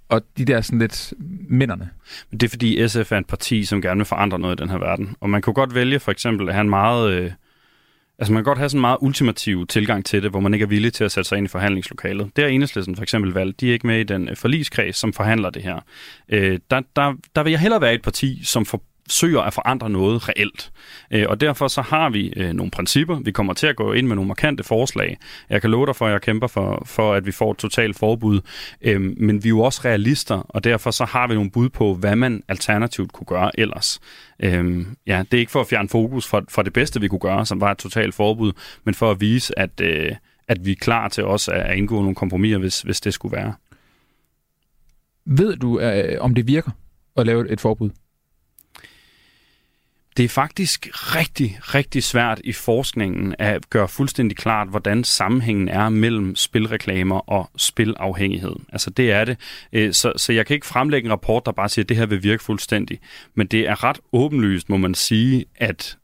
og 0.09 0.21
de 0.37 0.45
der 0.45 0.61
sådan 0.61 0.79
lidt 0.79 1.13
minderne? 1.49 1.89
Det 2.31 2.43
er 2.43 2.49
fordi 2.49 2.87
SF 2.87 3.11
er 3.11 3.17
et 3.17 3.27
parti, 3.27 3.65
som 3.65 3.81
gerne 3.81 3.97
vil 3.97 4.05
forandre 4.05 4.39
noget 4.39 4.59
i 4.59 4.61
den 4.61 4.69
her 4.69 4.77
verden. 4.77 5.15
Og 5.19 5.29
man 5.29 5.41
kunne 5.41 5.53
godt 5.53 5.75
vælge 5.75 5.99
for 5.99 6.11
eksempel 6.11 6.49
at 6.49 6.55
have 6.55 6.61
en 6.61 6.69
meget... 6.69 7.35
Altså 8.19 8.33
man 8.33 8.43
kan 8.43 8.43
godt 8.43 8.57
have 8.57 8.69
sådan 8.69 8.77
en 8.77 8.81
meget 8.81 8.97
ultimativ 9.01 9.67
tilgang 9.67 10.05
til 10.05 10.23
det, 10.23 10.31
hvor 10.31 10.39
man 10.39 10.53
ikke 10.53 10.63
er 10.63 10.67
villig 10.67 10.93
til 10.93 11.03
at 11.03 11.11
sætte 11.11 11.27
sig 11.27 11.37
ind 11.37 11.45
i 11.45 11.49
forhandlingslokalet. 11.49 12.35
Det 12.35 12.43
er 12.43 12.47
Enhedslisten 12.47 12.95
for 12.95 13.03
eksempel 13.03 13.33
valgt. 13.33 13.61
De 13.61 13.69
er 13.69 13.73
ikke 13.73 13.87
med 13.87 13.99
i 13.99 14.03
den 14.03 14.29
øh, 14.29 14.37
forligskreds, 14.37 14.97
som 14.97 15.13
forhandler 15.13 15.49
det 15.49 15.63
her. 15.63 15.79
Øh, 16.29 16.59
der, 16.71 16.81
der, 16.95 17.13
der 17.35 17.43
vil 17.43 17.51
jeg 17.51 17.59
hellere 17.59 17.81
være 17.81 17.93
et 17.93 18.01
parti, 18.01 18.41
som 18.43 18.65
får 18.65 18.81
søger 19.09 19.41
at 19.41 19.53
forandre 19.53 19.89
noget 19.89 20.29
reelt. 20.29 20.71
Øh, 21.11 21.25
og 21.29 21.41
derfor 21.41 21.67
så 21.67 21.81
har 21.81 22.09
vi 22.09 22.33
øh, 22.35 22.53
nogle 22.53 22.71
principper. 22.71 23.19
Vi 23.19 23.31
kommer 23.31 23.53
til 23.53 23.67
at 23.67 23.75
gå 23.75 23.93
ind 23.93 24.07
med 24.07 24.15
nogle 24.15 24.27
markante 24.27 24.63
forslag. 24.63 25.17
Jeg 25.49 25.61
kan 25.61 25.71
love 25.71 25.85
dig 25.85 25.95
for, 25.95 26.07
at 26.07 26.11
jeg 26.11 26.21
kæmper 26.21 26.47
for, 26.47 26.83
for 26.85 27.13
at 27.13 27.25
vi 27.25 27.31
får 27.31 27.51
et 27.51 27.57
totalt 27.57 27.99
forbud. 27.99 28.41
Øh, 28.81 29.01
men 29.01 29.43
vi 29.43 29.47
er 29.47 29.49
jo 29.49 29.59
også 29.59 29.81
realister, 29.85 30.35
og 30.35 30.63
derfor 30.63 30.91
så 30.91 31.05
har 31.05 31.27
vi 31.27 31.33
nogle 31.33 31.51
bud 31.51 31.69
på, 31.69 31.93
hvad 31.93 32.15
man 32.15 32.43
alternativt 32.47 33.13
kunne 33.13 33.27
gøre 33.27 33.59
ellers. 33.59 33.99
Øh, 34.39 34.85
ja, 35.07 35.23
det 35.31 35.37
er 35.37 35.39
ikke 35.39 35.51
for 35.51 35.61
at 35.61 35.67
fjerne 35.67 35.89
fokus 35.89 36.27
fra, 36.27 36.41
fra 36.49 36.63
det 36.63 36.73
bedste, 36.73 37.01
vi 37.01 37.07
kunne 37.07 37.19
gøre, 37.19 37.45
som 37.45 37.61
var 37.61 37.71
et 37.71 37.77
totalt 37.77 38.15
forbud, 38.15 38.51
men 38.83 38.93
for 38.93 39.11
at 39.11 39.21
vise, 39.21 39.59
at, 39.59 39.81
øh, 39.81 40.11
at 40.47 40.65
vi 40.65 40.71
er 40.71 40.75
klar 40.81 41.07
til 41.07 41.23
også 41.23 41.51
at, 41.51 41.61
at 41.61 41.77
indgå 41.77 41.95
nogle 41.95 42.15
kompromiser, 42.15 42.57
hvis, 42.57 42.81
hvis 42.81 43.01
det 43.01 43.13
skulle 43.13 43.37
være. 43.37 43.53
Ved 45.25 45.55
du, 45.55 45.79
øh, 45.79 46.17
om 46.19 46.35
det 46.35 46.47
virker 46.47 46.71
at 47.17 47.25
lave 47.25 47.49
et 47.49 47.61
forbud? 47.61 47.89
Det 50.17 50.25
er 50.25 50.29
faktisk 50.29 50.87
rigtig, 50.93 51.59
rigtig 51.61 52.03
svært 52.03 52.41
i 52.43 52.53
forskningen 52.53 53.35
at 53.39 53.69
gøre 53.69 53.87
fuldstændig 53.87 54.37
klart, 54.37 54.67
hvordan 54.69 55.03
sammenhængen 55.03 55.69
er 55.69 55.89
mellem 55.89 56.35
spilreklamer 56.35 57.19
og 57.19 57.49
spilafhængighed. 57.57 58.55
Altså 58.71 58.89
det 58.89 59.11
er 59.11 59.25
det. 59.25 59.37
Øh, 59.73 59.93
så, 59.93 60.13
så 60.17 60.33
jeg 60.33 60.45
kan 60.45 60.53
ikke 60.53 60.65
fremlægge 60.65 61.05
en 61.05 61.11
rapport, 61.11 61.45
der 61.45 61.51
bare 61.51 61.69
siger, 61.69 61.83
at 61.83 61.89
det 61.89 61.97
her 61.97 62.05
vil 62.05 62.23
virke 62.23 62.43
fuldstændig. 62.43 62.99
Men 63.35 63.47
det 63.47 63.67
er 63.67 63.83
ret 63.83 63.99
åbenlyst, 64.13 64.69
må 64.69 64.77
man 64.77 64.93
sige, 64.93 65.45
at 65.55 65.97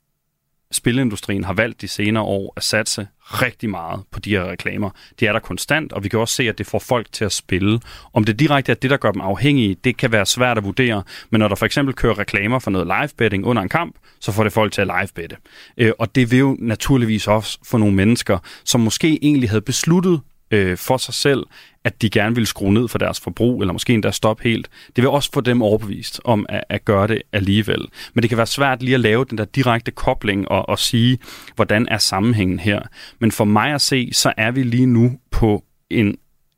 spilindustrien 0.71 1.43
har 1.43 1.53
valgt 1.53 1.81
de 1.81 1.87
senere 1.87 2.23
år 2.23 2.53
at 2.57 2.63
satse 2.63 3.07
rigtig 3.29 3.69
meget 3.69 4.03
på 4.11 4.19
de 4.19 4.29
her 4.29 4.51
reklamer. 4.51 4.89
Det 5.19 5.27
er 5.27 5.33
der 5.33 5.39
konstant, 5.39 5.93
og 5.93 6.03
vi 6.03 6.09
kan 6.09 6.19
også 6.19 6.35
se, 6.35 6.49
at 6.49 6.57
det 6.57 6.67
får 6.67 6.79
folk 6.79 7.11
til 7.11 7.25
at 7.25 7.31
spille. 7.31 7.79
Om 8.13 8.23
det 8.23 8.39
direkte 8.39 8.71
er 8.71 8.75
det, 8.75 8.89
der 8.89 8.97
gør 8.97 9.11
dem 9.11 9.21
afhængige, 9.21 9.75
det 9.83 9.97
kan 9.97 10.11
være 10.11 10.25
svært 10.25 10.57
at 10.57 10.63
vurdere, 10.63 11.03
men 11.29 11.39
når 11.39 11.47
der 11.47 11.55
for 11.55 11.65
eksempel 11.65 11.95
kører 11.95 12.19
reklamer 12.19 12.59
for 12.59 12.71
noget 12.71 12.87
live 12.87 13.09
betting 13.17 13.45
under 13.45 13.61
en 13.61 13.69
kamp, 13.69 13.95
så 14.19 14.31
får 14.31 14.43
det 14.43 14.53
folk 14.53 14.73
til 14.73 14.81
at 14.81 14.87
live 14.87 15.09
bette. 15.15 15.35
Øh, 15.77 15.91
og 15.99 16.15
det 16.15 16.31
vil 16.31 16.39
jo 16.39 16.57
naturligvis 16.59 17.27
også 17.27 17.59
for 17.65 17.77
nogle 17.77 17.95
mennesker, 17.95 18.37
som 18.65 18.81
måske 18.81 19.19
egentlig 19.21 19.49
havde 19.49 19.61
besluttet 19.61 20.21
øh, 20.51 20.77
for 20.77 20.97
sig 20.97 21.13
selv, 21.13 21.45
at 21.83 22.01
de 22.01 22.09
gerne 22.09 22.35
vil 22.35 22.47
skrue 22.47 22.73
ned 22.73 22.87
for 22.87 22.97
deres 22.97 23.19
forbrug, 23.19 23.61
eller 23.61 23.73
måske 23.73 23.93
endda 23.93 24.11
stoppe 24.11 24.43
helt. 24.43 24.69
Det 24.95 25.01
vil 25.01 25.07
også 25.07 25.29
få 25.33 25.41
dem 25.41 25.61
overbevist 25.61 26.21
om 26.23 26.45
at, 26.49 26.63
at 26.69 26.85
gøre 26.85 27.07
det 27.07 27.21
alligevel. 27.33 27.87
Men 28.13 28.21
det 28.21 28.29
kan 28.29 28.37
være 28.37 28.47
svært 28.47 28.83
lige 28.83 28.95
at 28.95 29.01
lave 29.01 29.25
den 29.25 29.37
der 29.37 29.45
direkte 29.45 29.91
kobling 29.91 30.47
og, 30.47 30.69
og 30.69 30.79
sige, 30.79 31.17
hvordan 31.55 31.87
er 31.91 31.97
sammenhængen 31.97 32.59
her. 32.59 32.81
Men 33.19 33.31
for 33.31 33.45
mig 33.45 33.73
at 33.73 33.81
se, 33.81 34.09
så 34.13 34.33
er 34.37 34.51
vi 34.51 34.63
lige 34.63 34.85
nu 34.85 35.19
på 35.31 35.63
en, 35.89 36.15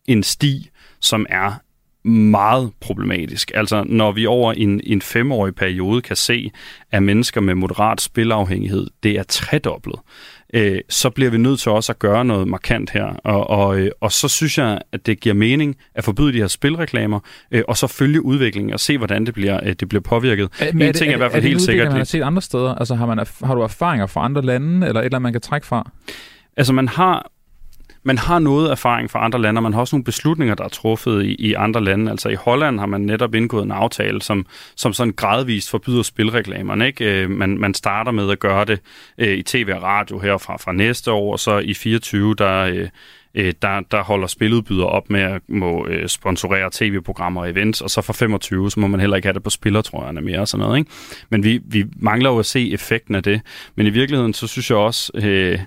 en 0.08 0.24
sti, 0.24 0.70
som 1.00 1.26
er 1.30 1.54
meget 2.08 2.72
problematisk. 2.80 3.52
Altså 3.56 3.84
når 3.84 4.12
vi 4.12 4.26
over 4.26 4.54
en, 4.54 4.82
en 4.84 5.02
femårig 5.02 5.56
periode 5.56 6.02
kan 6.02 6.16
se, 6.16 6.52
at 6.92 7.04
mennesker 7.04 7.42
med 7.42 7.56
moderat 7.56 8.02
spilafhængighed, 8.02 8.88
det 9.04 9.12
er 9.12 9.24
tredoblet 9.24 10.00
øh, 10.54 10.80
så 10.90 11.10
bliver 11.10 11.32
vi 11.32 11.38
nødt 11.38 11.60
til 11.60 11.72
også 11.72 11.92
at 11.92 12.00
gøre 12.00 12.26
noget 12.26 12.48
markant 12.48 12.90
her. 12.90 13.06
Og, 13.06 13.50
og, 13.50 13.80
øh, 13.80 13.92
og 14.02 14.12
så 14.12 14.28
synes 14.28 14.58
jeg, 14.58 14.80
at 14.92 15.06
det 15.06 15.20
giver 15.20 15.36
mening 15.36 15.76
at 15.96 16.04
forbyde 16.04 16.34
de 16.34 16.38
her 16.38 16.48
spilreklamer, 16.48 17.20
øh, 17.52 17.64
og 17.68 17.78
så 17.78 17.88
følge 17.88 18.26
udviklingen 18.26 18.74
og 18.74 18.80
se, 18.80 18.98
hvordan 18.98 19.26
det 19.26 19.34
bliver, 19.34 19.60
øh, 19.64 19.76
det 19.80 19.90
bliver 19.90 20.02
påvirket. 20.02 20.50
Er, 20.60 20.70
en 20.70 20.94
ting 20.94 21.08
er, 21.08 21.12
er 21.12 21.14
i 21.14 21.18
hvert 21.18 21.32
fald 21.32 21.44
er 21.44 21.48
helt 21.48 21.62
sikkert... 21.62 21.88
man 21.88 21.98
har 21.98 22.04
set 22.04 22.22
andre 22.22 22.42
steder? 22.42 22.76
Altså 22.76 22.96
har, 22.96 23.06
man, 23.06 23.26
har 23.44 23.56
du 23.56 23.62
erfaringer 23.62 24.08
fra 24.08 24.26
andre 24.26 24.42
lande, 24.42 24.88
eller 24.88 25.02
et 25.02 25.06
eller 25.06 25.18
andet, 25.18 25.22
man 25.22 25.32
kan 25.32 25.42
trække 25.42 25.68
fra? 25.68 25.92
Altså 26.58 26.74
man 26.74 26.88
har 26.88 27.32
man 28.04 28.18
har 28.18 28.40
noget 28.40 28.72
erfaring 28.72 29.12
fra 29.12 29.26
andre 29.26 29.42
lande, 29.42 29.60
og 29.60 29.64
man 29.64 29.74
har 29.74 29.80
også 29.80 29.96
nogle 29.96 30.04
beslutninger, 30.04 30.56
der 30.56 30.64
er 30.64 30.70
truffet 30.70 31.26
i, 31.26 31.36
i 31.36 31.54
andre 31.54 31.84
lande. 31.84 32.12
Altså 32.12 32.30
i 32.30 32.36
Holland 32.36 32.80
har 32.80 32.86
man 32.86 33.02
netop 33.02 33.36
indgået 33.36 33.64
en 33.64 33.72
aftale, 33.72 34.22
som, 34.22 34.46
som 34.76 34.94
sådan 34.94 35.14
gradvist 35.14 35.70
forbyder 35.70 36.04
spilreklamerne. 36.04 36.88
Ikke? 36.88 37.24
Øh, 37.24 37.30
man, 37.30 37.58
man 37.58 37.74
starter 37.74 38.12
med 38.12 38.32
at 38.32 38.40
gøre 38.40 38.66
det 38.66 38.80
øh, 39.18 39.38
i 39.38 39.44
tv 39.44 39.72
og 39.76 39.84
radio 39.84 40.20
herfra 40.20 40.58
fra, 40.58 40.72
næste 40.72 41.12
år, 41.12 41.32
og 41.32 41.40
så 41.40 41.58
i 41.58 41.74
24, 41.74 42.36
der... 42.36 42.58
Øh, 42.58 42.88
øh, 43.36 43.54
der, 43.62 43.82
der 43.92 44.04
holder 44.04 44.28
spiludbydere 44.28 44.88
op 44.88 45.10
med 45.10 45.22
at 45.22 45.42
må 45.48 45.88
øh, 45.88 46.08
sponsorere 46.08 46.70
tv-programmer 46.72 47.42
og 47.42 47.50
events, 47.50 47.82
og 47.82 47.90
så 47.90 48.02
fra 48.02 48.14
25, 48.14 48.72
så 48.72 48.80
må 48.80 48.88
man 48.88 49.00
heller 49.00 49.16
ikke 49.16 49.26
have 49.26 49.34
det 49.34 49.44
på 49.44 49.50
spillertrøjerne 49.50 50.22
mere 50.22 50.40
og 50.40 50.48
sådan 50.48 50.66
noget. 50.66 50.78
Ikke? 50.78 50.92
Men 51.30 51.44
vi, 51.44 51.60
vi 51.66 51.86
mangler 51.96 52.30
jo 52.30 52.40
at 52.40 52.46
se 52.46 52.72
effekten 52.74 53.16
af 53.16 53.24
det. 53.24 53.42
Men 53.76 53.88
i 53.88 53.90
virkeligheden, 53.90 54.34
så 54.34 54.48
synes 54.48 54.70
jeg 54.70 54.78
også, 54.78 55.12
øh, 55.16 55.60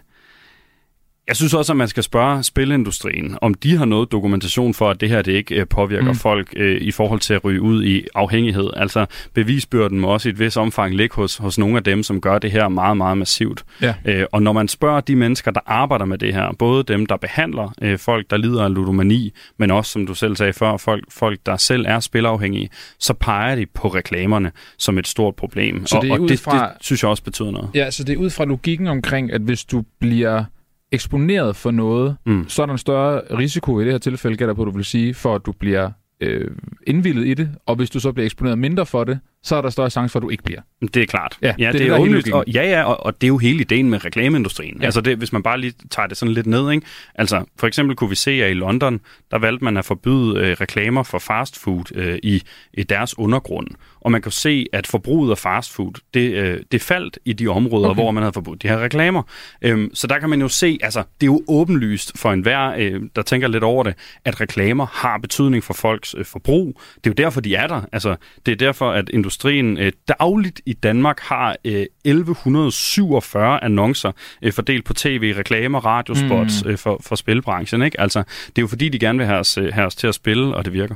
jeg 1.28 1.36
synes 1.36 1.54
også, 1.54 1.72
at 1.72 1.76
man 1.76 1.88
skal 1.88 2.02
spørge 2.02 2.42
spilindustrien, 2.42 3.38
om 3.40 3.54
de 3.54 3.76
har 3.76 3.84
noget 3.84 4.12
dokumentation 4.12 4.74
for, 4.74 4.90
at 4.90 5.00
det 5.00 5.08
her 5.08 5.22
det 5.22 5.32
ikke 5.32 5.54
øh, 5.54 5.66
påvirker 5.66 6.12
mm. 6.12 6.18
folk 6.18 6.52
øh, 6.56 6.80
i 6.80 6.90
forhold 6.90 7.20
til 7.20 7.34
at 7.34 7.44
ryge 7.44 7.60
ud 7.62 7.84
i 7.84 8.06
afhængighed. 8.14 8.70
Altså 8.76 9.06
bevisbyrden 9.34 10.00
må 10.00 10.08
også 10.08 10.28
i 10.28 10.32
et 10.32 10.38
vis 10.38 10.56
omfang 10.56 10.94
ligge 10.94 11.16
hos, 11.16 11.36
hos 11.36 11.58
nogle 11.58 11.76
af 11.76 11.84
dem, 11.84 12.02
som 12.02 12.20
gør 12.20 12.38
det 12.38 12.50
her 12.50 12.68
meget, 12.68 12.96
meget 12.96 13.18
massivt. 13.18 13.64
Ja. 13.82 13.94
Øh, 14.04 14.26
og 14.32 14.42
når 14.42 14.52
man 14.52 14.68
spørger 14.68 15.00
de 15.00 15.16
mennesker, 15.16 15.50
der 15.50 15.60
arbejder 15.66 16.04
med 16.04 16.18
det 16.18 16.34
her, 16.34 16.52
både 16.58 16.82
dem, 16.84 17.06
der 17.06 17.16
behandler 17.16 17.74
øh, 17.82 17.98
folk, 17.98 18.30
der 18.30 18.36
lider 18.36 18.64
af 18.64 18.74
ludomani, 18.74 19.32
men 19.58 19.70
også, 19.70 19.90
som 19.90 20.06
du 20.06 20.14
selv 20.14 20.36
sagde 20.36 20.52
før, 20.52 20.76
folk, 20.76 21.04
folk 21.12 21.38
der 21.46 21.56
selv 21.56 21.84
er 21.88 22.00
spilafhængige, 22.00 22.68
så 22.98 23.14
peger 23.14 23.56
de 23.56 23.66
på 23.74 23.88
reklamerne 23.88 24.52
som 24.78 24.98
et 24.98 25.06
stort 25.06 25.34
problem. 25.36 25.86
Så 25.86 25.98
det 26.02 26.10
og 26.10 26.20
og 26.20 26.28
det, 26.28 26.40
fra- 26.40 26.68
det 26.68 26.72
synes 26.80 27.02
jeg 27.02 27.10
også 27.10 27.22
betyder 27.22 27.50
noget. 27.50 27.68
Ja, 27.74 27.90
så 27.90 28.04
det 28.04 28.12
er 28.12 28.16
ud 28.16 28.30
fra 28.30 28.44
logikken 28.44 28.88
omkring, 28.88 29.32
at 29.32 29.40
hvis 29.40 29.64
du 29.64 29.84
bliver 30.00 30.44
eksponeret 30.94 31.56
for 31.56 31.70
noget, 31.70 32.16
Mm. 32.26 32.44
så 32.48 32.62
er 32.62 32.66
der 32.66 32.72
en 32.72 32.78
større 32.78 33.20
risiko 33.38 33.80
i 33.80 33.84
det 33.84 33.92
her 33.92 33.98
tilfælde, 33.98 34.36
gælder 34.36 34.54
på, 34.54 34.64
du 34.64 34.70
vil 34.70 34.84
sige, 34.84 35.14
for 35.14 35.34
at 35.34 35.46
du 35.46 35.52
bliver 35.52 35.90
øh, 36.20 36.50
indvildet 36.86 37.26
i 37.26 37.34
det, 37.34 37.48
og 37.66 37.76
hvis 37.76 37.90
du 37.90 38.00
så 38.00 38.12
bliver 38.12 38.24
eksponeret 38.24 38.58
mindre 38.58 38.86
for 38.86 39.04
det, 39.04 39.18
så 39.44 39.56
er 39.56 39.62
der 39.62 39.70
større 39.70 39.90
chance 39.90 40.12
for, 40.12 40.18
at 40.18 40.22
du 40.22 40.30
ikke 40.30 40.42
bliver. 40.42 40.60
Det 40.94 40.96
er 40.96 41.06
klart. 41.06 41.38
Ja, 41.42 41.54
det 41.58 41.66
er 41.66 41.72
det, 41.72 41.80
det, 41.80 41.88
er 41.88 41.94
er 41.94 41.98
åbenlyst. 41.98 42.28
Og, 42.28 42.44
ja, 42.46 42.62
ja, 42.62 42.82
og, 42.82 43.06
og 43.06 43.20
det 43.20 43.26
er 43.26 43.28
jo 43.28 43.38
hele 43.38 43.60
ideen 43.60 43.90
med 43.90 44.04
reklameindustrien. 44.04 44.74
Ja. 44.74 44.80
Ja. 44.80 44.84
Altså 44.84 45.00
det, 45.00 45.18
hvis 45.18 45.32
man 45.32 45.42
bare 45.42 45.60
lige 45.60 45.72
tager 45.90 46.06
det 46.06 46.16
sådan 46.16 46.34
lidt 46.34 46.46
ned, 46.46 46.70
ikke? 46.70 46.86
Altså 47.14 47.44
for 47.58 47.66
eksempel 47.66 47.96
kunne 47.96 48.10
vi 48.10 48.16
se, 48.16 48.30
at 48.30 48.50
i 48.50 48.54
London, 48.54 49.00
der 49.30 49.38
valgte 49.38 49.64
man 49.64 49.76
at 49.76 49.84
forbyde 49.84 50.40
øh, 50.40 50.56
reklamer 50.60 51.02
for 51.02 51.18
fast 51.18 51.58
food 51.58 51.84
øh, 51.94 52.18
i, 52.22 52.42
i 52.74 52.82
deres 52.82 53.18
undergrund. 53.18 53.68
Og 54.00 54.12
man 54.12 54.22
kan 54.22 54.32
se, 54.32 54.66
at 54.72 54.86
forbruget 54.86 55.30
af 55.30 55.38
fast 55.38 55.72
food, 55.72 55.92
det, 56.14 56.32
øh, 56.32 56.60
det 56.72 56.82
faldt 56.82 57.18
i 57.24 57.32
de 57.32 57.48
områder, 57.48 57.88
okay. 57.88 58.02
hvor 58.02 58.10
man 58.10 58.22
havde 58.22 58.32
forbudt 58.32 58.62
de 58.62 58.68
her 58.68 58.78
reklamer. 58.78 59.22
Øhm, 59.62 59.90
så 59.94 60.06
der 60.06 60.18
kan 60.18 60.30
man 60.30 60.40
jo 60.40 60.48
se, 60.48 60.78
altså 60.82 61.02
det 61.20 61.26
er 61.26 61.32
jo 61.32 61.42
åbenlyst 61.48 62.18
for 62.18 62.32
enhver, 62.32 62.74
øh, 62.78 63.00
der 63.16 63.22
tænker 63.22 63.48
lidt 63.48 63.64
over 63.64 63.82
det, 63.82 63.94
at 64.24 64.40
reklamer 64.40 64.86
har 64.86 65.18
betydning 65.18 65.64
for 65.64 65.74
folks 65.74 66.14
øh, 66.18 66.24
forbrug. 66.24 66.80
Det 66.94 67.06
er 67.06 67.10
jo 67.10 67.24
derfor, 67.24 67.40
de 67.40 67.54
er 67.54 67.66
der. 67.66 67.82
Altså 67.92 68.16
det 68.46 68.52
er 68.52 68.56
derfor, 68.56 68.90
at 68.90 69.08
industrien 69.08 69.33
øh, 69.78 69.92
dagligt 70.18 70.60
i 70.66 70.72
Danmark 70.72 71.20
har 71.20 71.56
øh, 71.64 71.86
1147 72.04 73.64
annoncer 73.64 74.12
øh, 74.42 74.52
fordelt 74.52 74.84
på 74.84 74.94
tv, 74.94 75.34
reklamer, 75.38 75.80
radiospots 75.86 76.64
Mm. 76.64 76.70
øh, 76.70 76.78
for, 76.78 77.00
for 77.02 77.14
spilbranchen. 77.14 77.82
Ikke? 77.82 78.00
Altså, 78.00 78.18
det 78.46 78.58
er 78.58 78.62
jo 78.62 78.66
fordi, 78.66 78.88
de 78.88 78.98
gerne 78.98 79.18
vil 79.18 79.26
have 79.26 79.38
os, 79.38 79.58
øh, 79.58 79.72
have 79.72 79.86
os 79.86 79.94
til 79.94 80.06
at 80.06 80.14
spille, 80.14 80.54
og 80.56 80.64
det 80.64 80.72
virker. 80.72 80.94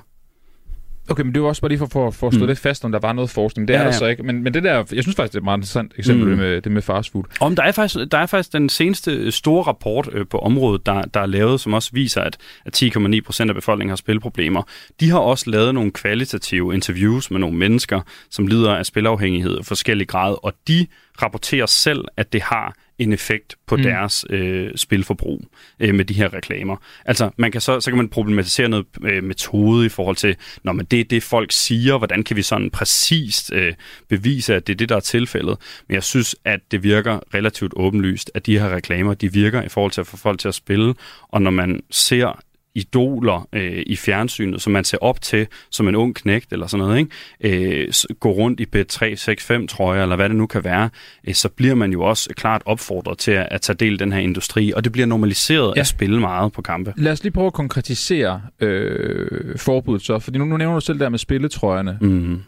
Okay, 1.10 1.22
men 1.22 1.34
det 1.34 1.42
var 1.42 1.48
også 1.48 1.60
bare 1.60 1.68
lige 1.68 1.78
for, 1.78 1.86
for, 1.86 2.10
for 2.10 2.26
at 2.26 2.34
stå 2.34 2.40
mm. 2.40 2.46
Lidt 2.46 2.58
fast, 2.58 2.84
om 2.84 2.92
der 2.92 2.98
var 2.98 3.12
noget 3.12 3.30
forskning. 3.30 3.68
Det 3.68 3.74
er 3.74 3.78
Ja, 3.78 3.84
der 3.84 3.92
ja. 3.92 3.98
så 3.98 4.06
ikke. 4.06 4.22
Men, 4.22 4.42
men 4.42 4.54
det 4.54 4.62
der, 4.62 4.84
jeg 4.92 5.02
synes 5.02 5.16
faktisk, 5.16 5.32
det 5.32 5.36
er 5.36 5.40
et 5.40 5.44
meget 5.44 5.58
interessant 5.58 5.92
eksempel, 5.98 6.28
mm. 6.28 6.36
Med, 6.36 6.60
det 6.60 6.72
med 6.72 6.82
fast 6.82 7.12
food. 7.12 7.24
Om 7.40 7.56
der 7.56 7.62
er 7.62 7.72
faktisk, 7.72 8.12
der 8.12 8.18
er 8.18 8.26
faktisk 8.26 8.52
den 8.52 8.68
seneste 8.68 9.32
store 9.32 9.62
rapport 9.62 10.08
øh, 10.12 10.26
på 10.26 10.38
området, 10.38 10.86
der, 10.86 11.02
der 11.02 11.20
er 11.20 11.26
lavet, 11.26 11.60
som 11.60 11.72
også 11.72 11.90
viser, 11.92 12.20
at, 12.20 12.36
at 12.66 12.82
10,9 12.82 13.20
procent 13.20 13.50
af 13.50 13.54
befolkningen 13.54 13.90
har 13.90 13.96
spilproblemer. 13.96 14.62
De 15.00 15.10
har 15.10 15.18
også 15.18 15.50
lavet 15.50 15.74
nogle 15.74 15.90
kvalitative 15.90 16.74
interviews 16.74 17.30
med 17.30 17.40
nogle 17.40 17.56
mennesker, 17.56 18.00
som 18.30 18.46
lider 18.46 18.74
af 18.74 18.86
spilafhængighed 18.86 19.60
i 19.60 19.64
forskellig 19.64 20.08
grad, 20.08 20.36
og 20.42 20.52
de 20.68 20.86
rapporterer 21.22 21.66
selv, 21.66 22.04
at 22.16 22.32
det 22.32 22.42
har 22.42 22.74
en 22.98 23.12
effekt 23.12 23.56
på 23.66 23.76
Mm. 23.76 23.82
deres 23.82 24.24
øh, 24.30 24.70
spilforbrug 24.76 25.44
øh, 25.80 25.94
med 25.94 26.04
de 26.04 26.14
her 26.14 26.34
reklamer. 26.34 26.76
Altså, 27.04 27.30
man 27.36 27.52
kan 27.52 27.60
så, 27.60 27.80
så 27.80 27.90
kan 27.90 27.96
man 27.96 28.08
problematisere 28.08 28.68
noget 28.68 28.86
øh, 29.04 29.24
metode 29.24 29.86
i 29.86 29.88
forhold 29.88 30.16
til, 30.16 30.36
når 30.62 30.72
man 30.72 30.84
det 30.84 31.00
er 31.00 31.04
det, 31.04 31.22
folk 31.22 31.52
siger, 31.52 31.98
hvordan 31.98 32.22
kan 32.24 32.36
vi 32.36 32.42
sådan 32.42 32.70
præcist 32.70 33.52
øh, 33.52 33.74
bevise, 34.08 34.54
at 34.54 34.66
det 34.66 34.72
er 34.72 34.76
det, 34.76 34.88
der 34.88 34.96
er 34.96 35.00
tilfældet. 35.00 35.56
Men 35.88 35.94
jeg 35.94 36.02
synes, 36.02 36.36
at 36.44 36.60
det 36.70 36.82
virker 36.82 37.20
relativt 37.34 37.72
åbenlyst, 37.76 38.30
at 38.34 38.46
de 38.46 38.58
her 38.58 38.74
reklamer, 38.74 39.14
de 39.14 39.32
virker 39.32 39.62
i 39.62 39.68
forhold 39.68 39.92
til 39.92 40.00
at 40.00 40.06
få 40.06 40.16
folk 40.16 40.40
til 40.40 40.48
at 40.48 40.54
spille, 40.54 40.94
og 41.28 41.42
når 41.42 41.50
man 41.50 41.80
ser 41.90 42.40
idoler 42.78 43.48
øh, 43.52 43.82
i 43.86 43.96
fjernsynet, 43.96 44.62
som 44.62 44.72
man 44.72 44.84
ser 44.84 44.98
op 45.00 45.20
til 45.20 45.46
som 45.70 45.88
en 45.88 45.94
ung 45.94 46.14
knægt 46.14 46.52
eller 46.52 46.66
sådan 46.66 46.86
noget, 46.86 46.98
ikke? 46.98 47.84
Øh, 47.84 47.92
gå 48.20 48.30
rundt 48.30 48.60
i 48.60 48.66
B365 48.76 49.66
trøjer 49.66 50.02
eller 50.02 50.16
hvad 50.16 50.28
det 50.28 50.36
nu 50.36 50.46
kan 50.46 50.64
være, 50.64 50.90
øh, 51.28 51.34
så 51.34 51.48
bliver 51.48 51.74
man 51.74 51.92
jo 51.92 52.02
også 52.02 52.30
klart 52.36 52.62
opfordret 52.64 53.18
til 53.18 53.30
at, 53.30 53.48
at 53.50 53.60
tage 53.60 53.76
del 53.76 53.94
i 53.94 53.96
den 53.96 54.12
her 54.12 54.20
industri, 54.20 54.72
og 54.72 54.84
det 54.84 54.92
bliver 54.92 55.06
normaliseret 55.06 55.72
ja. 55.76 55.80
at 55.80 55.86
spille 55.86 56.20
meget 56.20 56.52
på 56.52 56.62
kampe. 56.62 56.94
Lad 56.96 57.12
os 57.12 57.22
lige 57.22 57.32
prøve 57.32 57.46
at 57.46 57.52
konkretisere 57.52 58.42
øh, 58.60 59.58
forbuddet 59.58 60.02
så, 60.02 60.18
fordi 60.18 60.38
nu, 60.38 60.44
nu 60.44 60.56
nævner 60.56 60.74
du 60.74 60.80
selv 60.80 60.98
der 60.98 61.08
med 61.08 61.18
spilletrøjerne. 61.18 61.98
Mm. 62.00 62.42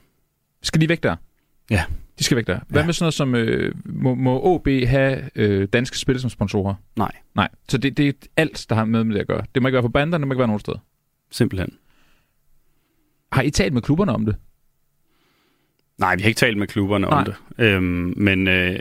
Skal 0.62 0.80
de 0.80 0.88
væk 0.88 1.02
der? 1.02 1.16
Ja. 1.70 1.84
De 2.20 2.24
skal 2.24 2.36
væk 2.36 2.46
der. 2.46 2.60
Hvad 2.68 2.82
Ja. 2.82 2.86
med 2.86 2.94
sådan 2.94 3.04
noget 3.04 3.14
som, 3.14 3.34
øh, 3.34 3.74
må, 3.84 4.14
må 4.14 4.40
OB 4.54 4.68
have 4.86 5.30
øh, 5.34 5.68
danske 5.72 5.98
spil 5.98 6.20
som 6.20 6.30
sponsorer? 6.30 6.74
Nej, 6.96 7.12
Nej. 7.34 7.48
Så 7.68 7.78
det, 7.78 7.96
det 7.96 8.08
er 8.08 8.12
alt, 8.36 8.66
der 8.68 8.74
har 8.74 8.84
med 8.84 9.04
med 9.04 9.14
det 9.14 9.20
at 9.20 9.26
gøre. 9.26 9.42
Det 9.54 9.62
må 9.62 9.68
ikke 9.68 9.74
være 9.74 9.82
på 9.82 9.88
banderne, 9.88 10.22
det 10.22 10.28
må 10.28 10.34
ikke 10.34 10.38
være 10.38 10.48
nogen 10.48 10.60
steder. 10.60 10.78
simpelthen. 11.30 11.72
Har 13.32 13.42
I 13.42 13.50
talt 13.50 13.72
med 13.72 13.82
klubberne 13.82 14.12
om 14.12 14.24
det? 14.26 14.36
Nej, 15.98 16.16
vi 16.16 16.22
har 16.22 16.28
ikke 16.28 16.38
talt 16.38 16.58
med 16.58 16.66
klubberne 16.66 17.06
Nej. 17.06 17.18
om 17.18 17.24
det. 17.24 17.34
Øhm, 17.58 18.14
men 18.16 18.48
øh, 18.48 18.78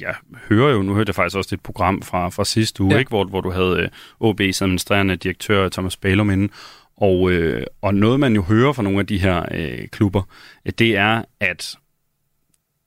jeg 0.00 0.14
hører 0.48 0.72
jo, 0.74 0.82
nu 0.82 0.94
hørte 0.94 1.08
jeg 1.08 1.14
faktisk 1.14 1.36
også 1.36 1.54
et 1.54 1.60
program 1.60 2.02
fra, 2.02 2.28
fra 2.28 2.44
sidste 2.44 2.82
uge, 2.82 2.90
Ja. 2.90 2.94
ja. 2.94 2.98
ikke, 2.98 3.08
hvor, 3.08 3.24
hvor 3.24 3.40
du 3.40 3.50
havde 3.50 3.90
øh, 4.22 4.30
OB's 4.30 4.62
administrerende 4.62 5.16
direktør 5.16 5.68
Thomas 5.68 5.96
Balum 5.96 6.30
inde. 6.30 6.48
Og, 6.96 7.30
øh, 7.32 7.66
og 7.82 7.94
noget, 7.94 8.20
man 8.20 8.34
jo 8.34 8.42
hører 8.42 8.72
fra 8.72 8.82
nogle 8.82 8.98
af 9.00 9.06
de 9.06 9.18
her 9.18 9.44
øh, 9.54 9.88
klubber, 9.88 10.22
øh, 10.66 10.72
det 10.78 10.96
er, 10.96 11.22
at 11.40 11.76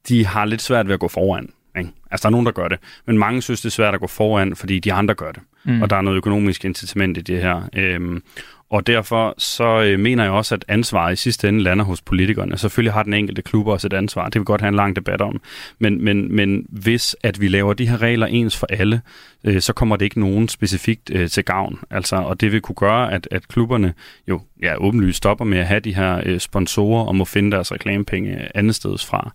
de 0.08 0.26
har 0.26 0.46
lidt 0.46 0.62
svært 0.62 0.88
ved 0.88 0.94
at 0.94 1.00
gå 1.00 1.08
foran. 1.08 1.50
Ikke? 1.78 1.92
Altså, 2.12 2.24
der 2.24 2.30
er 2.30 2.32
nogen, 2.32 2.46
der 2.46 2.52
gør 2.52 2.68
det. 2.68 2.80
Men 3.06 3.18
mange 3.18 3.42
synes, 3.42 3.62
det 3.62 3.70
er 3.70 3.72
svært 3.72 3.94
at 3.94 4.00
gå 4.00 4.08
foran, 4.08 4.56
fordi 4.56 4.80
de 4.80 4.94
andre 4.94 5.14
gør 5.14 5.32
det. 5.32 5.42
Mm. 5.64 5.82
Og 5.82 5.90
der 5.90 5.96
er 5.96 6.02
noget 6.02 6.18
økonomisk 6.18 6.66
incitament 6.66 7.18
i 7.18 7.22
det 7.22 7.42
her. 7.42 7.70
Øhm, 7.76 8.24
og 8.70 8.88
derfor 8.88 9.34
så 9.38 9.82
øh, 9.82 10.00
mener 10.00 10.24
jeg 10.24 10.32
også, 10.32 10.56
at 10.56 10.66
ansvaret 10.68 11.14
i 11.14 11.16
sidste 11.16 11.50
ende 11.50 11.64
lander 11.64 11.86
hos 11.86 12.02
politikerne. 12.02 12.58
Selvfølgelig 12.58 12.94
har 12.94 13.04
den 13.04 13.14
enkelte 13.14 13.42
klub 13.42 13.68
også 13.68 13.88
et 13.88 13.94
ansvar. 13.94 14.26
Det 14.26 14.36
vil 14.36 14.42
vi 14.42 14.46
godt 14.46 14.62
have 14.62 14.68
en 14.70 14.76
lang 14.76 14.96
debat 14.96 15.22
om. 15.22 15.42
Men, 15.80 16.04
men, 16.04 16.36
men 16.36 16.66
hvis 16.70 17.16
at 17.24 17.42
vi 17.42 17.48
laver 17.48 17.74
de 17.74 17.90
her 17.90 18.02
regler 18.02 18.28
ens 18.28 18.58
for 18.58 18.68
alle, 18.70 19.02
øh, 19.44 19.62
så 19.62 19.74
kommer 19.74 19.96
det 19.96 20.06
ikke 20.06 20.20
nogen 20.20 20.48
specifikt 20.48 21.12
øh, 21.14 21.30
til 21.30 21.46
gavn. 21.46 21.80
Altså, 21.90 22.16
og 22.16 22.42
det 22.42 22.52
vil 22.52 22.62
kunne 22.62 22.76
gøre, 22.76 23.14
at, 23.14 23.28
at 23.32 23.48
klubberne 23.48 23.94
jo 24.28 24.42
ja, 24.62 24.76
åbenlyst 24.78 25.18
stopper 25.18 25.46
med 25.46 25.58
at 25.58 25.68
have 25.68 25.80
de 25.80 25.96
her 25.96 26.22
øh, 26.26 26.40
sponsorer 26.40 27.06
og 27.06 27.16
må 27.16 27.26
finde 27.26 27.52
deres 27.52 27.72
reklamepenge 27.72 28.58
andet 28.58 28.76
steds 28.76 29.06
fra. 29.06 29.34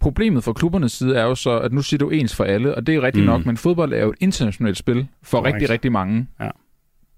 Problemet 0.00 0.44
fra 0.44 0.52
klubbernes 0.52 0.92
side 0.92 1.16
er 1.16 1.22
jo 1.24 1.34
så, 1.34 1.58
at 1.58 1.72
nu 1.72 1.82
siger 1.82 1.98
du 1.98 2.10
ens 2.10 2.34
for 2.36 2.44
alle, 2.44 2.74
og 2.74 2.86
det 2.86 2.94
er 2.94 3.02
rigtigt 3.02 3.24
mm. 3.24 3.30
Mm. 3.30 3.36
nok, 3.36 3.46
men 3.46 3.56
fodbold 3.56 3.92
er 3.92 3.98
jo 4.02 4.10
et 4.10 4.16
internationalt 4.20 4.76
spil 4.76 5.06
for 5.22 5.38
Korrekt. 5.38 5.54
rigtig, 5.54 5.70
rigtig 5.70 5.92
mange. 5.92 6.26
Ja. 6.40 6.48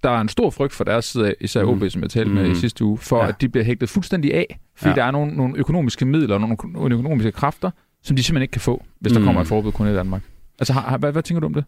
Der 0.03 0.11
er 0.11 0.21
en 0.21 0.29
stor 0.29 0.51
frygt 0.51 0.73
for 0.73 0.85
deres 0.85 1.05
side 1.05 1.27
af, 1.29 1.35
især 1.41 1.63
mm. 1.65 1.69
Mm. 1.71 1.83
OB, 1.83 1.91
som 1.91 2.03
jeg 2.03 2.11
talte 2.11 2.31
med 2.33 2.45
i 2.47 2.49
Mm. 2.49 2.55
sidste 2.55 2.85
uge, 2.85 2.99
for 2.99 3.23
Ja. 3.23 3.29
at 3.29 3.41
de 3.41 3.49
bliver 3.49 3.65
hægtet 3.65 3.89
fuldstændig 3.89 4.35
af, 4.35 4.59
fordi 4.77 4.89
ja. 4.91 4.95
Der 4.95 5.05
er 5.05 5.11
nogle, 5.11 5.33
nogle 5.37 5.55
økonomiske 5.59 6.05
midler, 6.07 6.39
nogle, 6.39 6.57
nogle 6.73 6.95
økonomiske 6.95 7.33
kræfter, 7.33 7.71
som 8.03 8.17
de 8.17 8.23
simpelthen 8.23 8.43
ikke 8.43 8.53
kan 8.53 8.61
få, 8.61 8.85
hvis 9.01 9.13
der 9.13 9.19
Mm. 9.21 9.25
kommer 9.25 9.41
et 9.41 9.47
forbud 9.47 9.73
kun 9.73 9.89
i 9.89 9.95
Danmark. 9.95 10.23
Altså, 10.59 10.73
har, 10.73 10.99
hvad, 10.99 11.13
hvad 11.13 11.23
tænker 11.23 11.41
du 11.41 11.47
om 11.47 11.55
det? 11.55 11.65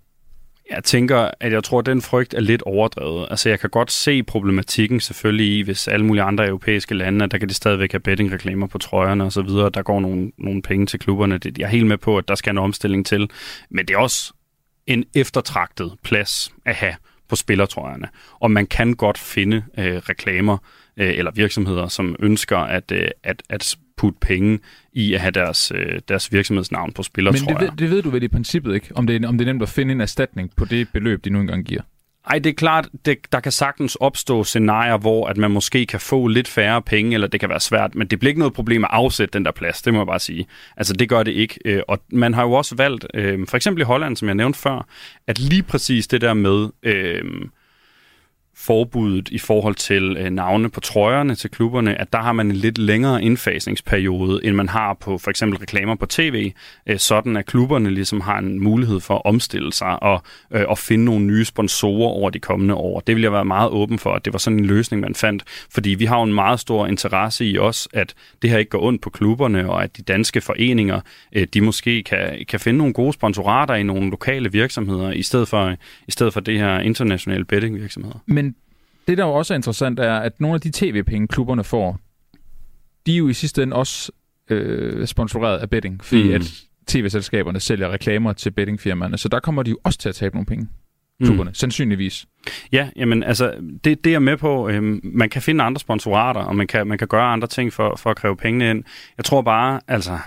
Jeg 0.71 0.85
tænker, 0.85 1.31
at 1.41 1.53
jeg 1.53 1.65
tror, 1.65 1.79
at 1.79 1.87
den 1.87 2.03
frygt 2.03 2.35
er 2.35 2.41
lidt 2.41 2.63
overdrevet. 2.63 3.27
Altså, 3.31 3.49
jeg 3.49 3.61
kan 3.61 3.71
godt 3.71 3.93
se 3.93 4.23
problematikken 4.23 5.01
selvfølgelig 5.01 5.59
i, 5.59 5.63
hvis 5.63 5.89
alle 5.89 6.07
mulige 6.07 6.23
andre 6.23 6.47
europæiske 6.47 6.95
lande, 6.95 7.25
at 7.25 7.31
der 7.31 7.39
kan 7.39 7.49
de 7.49 7.55
stadigvæk 7.55 7.93
have 7.93 8.01
bettingreklamer 8.01 8.67
på 8.67 8.79
trøjerne 8.79 9.25
og 9.25 9.33
så 9.33 9.43
videre. 9.43 9.71
Der 9.75 9.83
går 9.83 10.01
nogle, 10.01 10.33
nogle 10.39 10.63
penge 10.63 10.87
til 10.87 10.99
klubberne. 10.99 11.39
Det, 11.39 11.59
jeg 11.59 11.65
er 11.65 11.71
helt 11.71 11.87
med 11.87 11.99
på, 11.99 12.19
at 12.19 12.29
der 12.29 12.35
skal 12.35 12.51
en 12.51 12.59
omstilling 12.59 13.07
til. 13.07 13.31
Men 13.71 13.87
det 13.87 13.95
er 13.95 13.99
også 13.99 14.33
en 14.87 15.05
eftertragtet 15.15 15.93
plads 16.03 16.55
at 16.67 16.75
have 16.75 16.95
på 17.29 17.37
spillertrøjerne. 17.37 18.09
Og 18.41 18.51
man 18.51 18.67
kan 18.67 18.95
godt 18.95 19.19
finde 19.19 19.65
øh, 19.79 19.97
reklamer 19.97 20.59
øh, 20.97 21.19
eller 21.19 21.31
virksomheder, 21.31 21.89
som 21.89 22.17
ønsker 22.19 22.59
at, 22.59 22.93
øh, 22.93 23.09
at, 23.25 23.43
at 23.49 23.77
putte 24.01 24.19
penge 24.21 24.59
i 24.93 25.15
at 25.15 25.21
have 25.21 25.31
deres, 25.31 25.73
øh, 25.75 26.01
deres 26.09 26.33
virksomhedsnavn 26.33 26.93
på 26.93 26.99
Men 26.99 27.05
spillertrøjer. 27.05 27.59
det, 27.59 27.67
ved- 27.71 27.77
det 27.79 27.91
ved 27.91 28.03
du 28.03 28.11
vel 28.11 28.23
i 28.23 28.29
princippet 28.29 28.75
ikke, 28.75 28.89
om 28.95 29.07
det, 29.07 29.25
er, 29.25 29.29
om 29.29 29.39
det 29.39 29.49
er 29.49 29.53
nemt 29.53 29.63
at 29.63 29.69
finde 29.69 29.93
en 29.93 30.01
erstatning 30.01 30.51
på 30.57 30.65
det 30.65 30.89
beløb, 30.93 31.25
de 31.25 31.31
nu 31.31 31.41
engang 31.41 31.65
giver. 31.65 31.81
Ej, 32.31 32.39
det 32.39 32.51
er 32.51 32.55
klart, 32.55 32.89
det, 33.05 33.19
der 33.33 33.41
kan 33.41 33.53
sagtens 33.53 33.95
opstå 33.95 34.45
scenarier, 34.45 34.97
hvor 34.99 35.27
at 35.27 35.37
man 35.37 35.51
måske 35.51 35.87
kan 35.87 36.01
få 36.01 36.27
lidt 36.27 36.49
færre 36.49 36.83
penge, 36.83 37.15
eller 37.15 37.27
det 37.29 37.41
kan 37.41 37.49
være 37.49 37.61
svært, 37.61 37.95
men 37.95 38.07
det 38.07 38.19
bliver 38.19 38.29
ikke 38.31 38.39
noget 38.39 38.55
problem 38.55 38.85
at 38.85 38.91
afsætte 38.93 39.33
den 39.33 39.45
der 39.45 39.51
plads, 39.53 39.83
det 39.83 39.93
må 39.95 40.01
jeg 40.01 40.07
bare 40.07 40.19
sige. 40.21 40.47
Altså, 40.77 40.93
det 40.93 41.09
gør 41.09 41.23
det 41.23 41.33
ikke. 41.33 41.59
Øh, 41.65 41.83
Og 41.89 41.99
man 42.13 42.35
har 42.35 42.43
jo 42.43 42.53
også 42.53 42.75
valgt, 42.77 43.07
øh, 43.15 43.47
for 43.49 43.57
eksempel 43.57 43.81
i 43.81 43.85
Holland, 43.85 44.17
som 44.17 44.29
jeg 44.29 44.35
nævnte 44.35 44.59
før, 44.59 44.87
at 45.27 45.39
lige 45.39 45.63
præcis 45.63 46.07
det 46.07 46.21
der 46.21 46.35
med... 46.35 46.69
Øh, 46.83 47.23
forbuddet 48.67 49.29
i 49.29 49.39
forhold 49.39 49.75
til 49.75 50.17
øh, 50.17 50.31
navne 50.31 50.71
på 50.71 50.81
trøjerne 50.81 51.35
til 51.35 51.51
klubberne, 51.51 52.01
at 52.01 52.13
der 52.13 52.19
har 52.19 52.33
man 52.33 52.51
en 52.51 52.57
lidt 52.57 52.79
længere 52.79 53.23
indfasningsperiode, 53.23 54.45
end 54.45 54.57
man 54.57 54.69
har 54.69 54.95
på 54.95 55.19
for 55.19 55.31
eksempel 55.31 55.59
reklamer 55.59 55.95
på 55.95 56.07
tv, 56.07 56.53
øh, 56.87 56.99
sådan 56.99 57.37
at 57.37 57.47
klubberne 57.47 57.91
ligesom 57.91 58.21
har 58.21 58.39
en 58.39 58.61
mulighed 58.61 59.01
for 59.01 59.15
at 59.15 59.23
omstille 59.25 59.73
sig 59.73 60.03
og, 60.03 60.23
øh, 60.51 60.65
og 60.69 60.79
finde 60.79 61.05
nogle 61.05 61.25
nye 61.25 61.45
sponsorer 61.45 62.09
over 62.09 62.31
de 62.31 62.39
kommende 62.39 62.75
år. 62.75 63.01
Det 63.01 63.15
vil 63.15 63.23
jeg 63.23 63.33
være 63.33 63.45
meget 63.45 63.71
åben 63.71 63.99
for, 63.99 64.13
at 64.13 64.25
det 64.25 64.33
var 64.33 64.39
sådan 64.39 64.59
en 64.59 64.65
løsning, 64.65 65.03
man 65.03 65.15
fandt, 65.15 65.45
fordi 65.71 65.91
vi 65.91 66.05
har 66.05 66.17
jo 66.17 66.23
en 66.23 66.35
meget 66.35 66.61
stor 66.61 66.87
interesse 66.87 67.45
i 67.45 67.59
os, 67.59 67.89
at 67.93 68.15
det 68.43 68.51
her 68.51 68.59
ikke 68.59 68.71
går 68.71 68.83
ondt 68.83 69.03
på 69.03 69.11
klubberne, 69.11 69.71
og 69.71 69.85
at 69.85 69.97
de 69.97 70.03
danske 70.03 70.41
foreninger, 70.41 71.01
øh, 71.33 71.47
de 71.55 71.61
måske 71.61 72.03
kan, 72.03 72.45
kan 72.49 72.61
finde 72.61 72.79
nogle 72.79 72.93
gode 72.93 73.13
sponsorater 73.13 73.75
i 73.75 73.83
nogle 73.83 74.11
lokale 74.11 74.53
virksomheder, 74.53 75.11
i 75.13 75.23
stedet 75.23 75.49
for, 75.49 75.77
i 76.09 76.11
stedet 76.11 76.33
for 76.33 76.41
det 76.41 76.59
her 76.59 76.81
internationale 76.81 77.45
bettingvirksomheder. 77.45 78.19
Men 78.27 78.50
det, 79.11 79.19
der 79.19 79.25
jo 79.25 79.33
også 79.33 79.55
er 79.55 79.57
interessant, 79.57 80.01
er, 80.01 80.17
at 80.17 80.41
nogle 80.41 80.55
af 80.55 80.61
de 80.61 80.71
tv-penge, 80.75 81.29
klubberne 81.29 81.65
får, 81.65 81.99
de 83.07 83.13
er 83.13 83.19
jo 83.19 83.29
i 83.29 83.33
sidste 83.33 83.63
ende 83.63 83.77
også 83.77 84.13
øh, 84.51 85.07
sponsoreret 85.07 85.59
af 85.59 85.71
betting, 85.71 86.05
fordi 86.05 86.29
mm. 86.29 86.35
at 86.35 86.43
tv-selskaberne 86.87 87.61
sælger 87.61 87.93
reklamer 87.93 88.33
til 88.33 88.51
bettingfirmaerne, 88.51 89.19
så 89.19 89.29
der 89.29 89.41
kommer 89.41 89.63
de 89.63 89.71
jo 89.71 89.79
også 89.85 89.99
til 89.99 90.09
at 90.09 90.15
tabe 90.15 90.35
nogle 90.35 90.47
penge, 90.47 90.69
klubberne, 91.25 91.51
mm. 91.51 91.55
sandsynligvis. 91.55 92.27
Ja, 92.73 92.89
jamen 92.97 93.23
altså, 93.23 93.55
det, 93.85 94.05
det 94.05 94.07
er 94.07 94.15
jeg 94.15 94.23
med 94.23 94.37
på. 94.37 94.69
Øhm, 94.69 95.01
man 95.05 95.31
kan 95.31 95.43
finde 95.43 95.65
andre 95.65 95.81
sponsorater, 95.81 96.41
og 96.41 96.57
man 96.57 96.67
kan, 96.67 96.87
man 96.87 96.99
kan 96.99 97.09
gøre 97.09 97.33
andre 97.33 97.49
ting 97.49 97.73
for, 97.73 97.97
for 97.97 98.11
at 98.11 98.17
kræve 98.17 98.37
pengene 98.37 98.71
ind. 98.71 98.85
Jeg 99.17 99.25
tror 99.25 99.43
bare, 99.43 99.81
altså, 99.89 100.19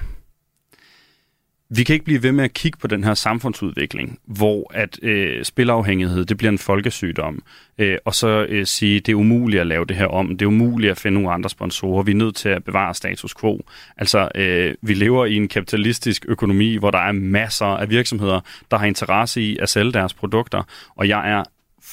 vi 1.76 1.84
kan 1.84 1.94
ikke 1.94 2.06
blive 2.06 2.24
ved 2.24 2.32
med 2.32 2.44
at 2.44 2.54
kigge 2.54 2.78
på 2.78 2.88
den 2.88 3.04
her 3.04 3.14
samfundsudvikling, 3.14 4.20
hvor 4.26 4.72
at 4.74 5.00
øh, 5.02 5.44
spilafhængighed 5.44 6.26
det 6.26 6.38
bliver 6.38 6.52
en 6.52 6.58
folkesygdom, 6.58 7.44
øh, 7.78 7.98
og 8.06 8.16
så 8.16 8.46
øh, 8.50 8.66
sige, 8.66 9.00
det 9.00 9.12
er 9.12 9.16
umuligt 9.16 9.62
at 9.62 9.68
lave 9.68 9.86
det 9.86 9.96
her 9.96 10.08
om, 10.08 10.28
det 10.28 10.42
er 10.42 10.50
umuligt 10.50 10.92
at 10.92 10.98
finde 10.98 11.16
nogle 11.16 11.32
andre 11.32 11.50
sponsorer, 11.50 12.04
vi 12.04 12.12
er 12.12 12.16
nødt 12.16 12.36
til 12.36 12.50
at 12.50 12.64
bevare 12.64 12.94
status 12.94 13.36
quo. 13.36 13.62
Altså, 13.98 14.30
øh, 14.36 14.76
vi 14.82 14.94
lever 14.94 15.26
i 15.26 15.36
en 15.36 15.48
kapitalistisk 15.48 16.26
økonomi, 16.28 16.76
hvor 16.76 16.92
der 16.92 17.00
er 17.00 17.12
masser 17.12 17.66
af 17.66 17.90
virksomheder, 17.90 18.40
der 18.72 18.78
har 18.78 18.86
interesse 18.86 19.42
i 19.42 19.58
at 19.58 19.70
sælge 19.70 19.92
deres 19.92 20.14
produkter, 20.14 20.64
og 20.96 21.08
jeg 21.08 21.32
er 21.32 21.44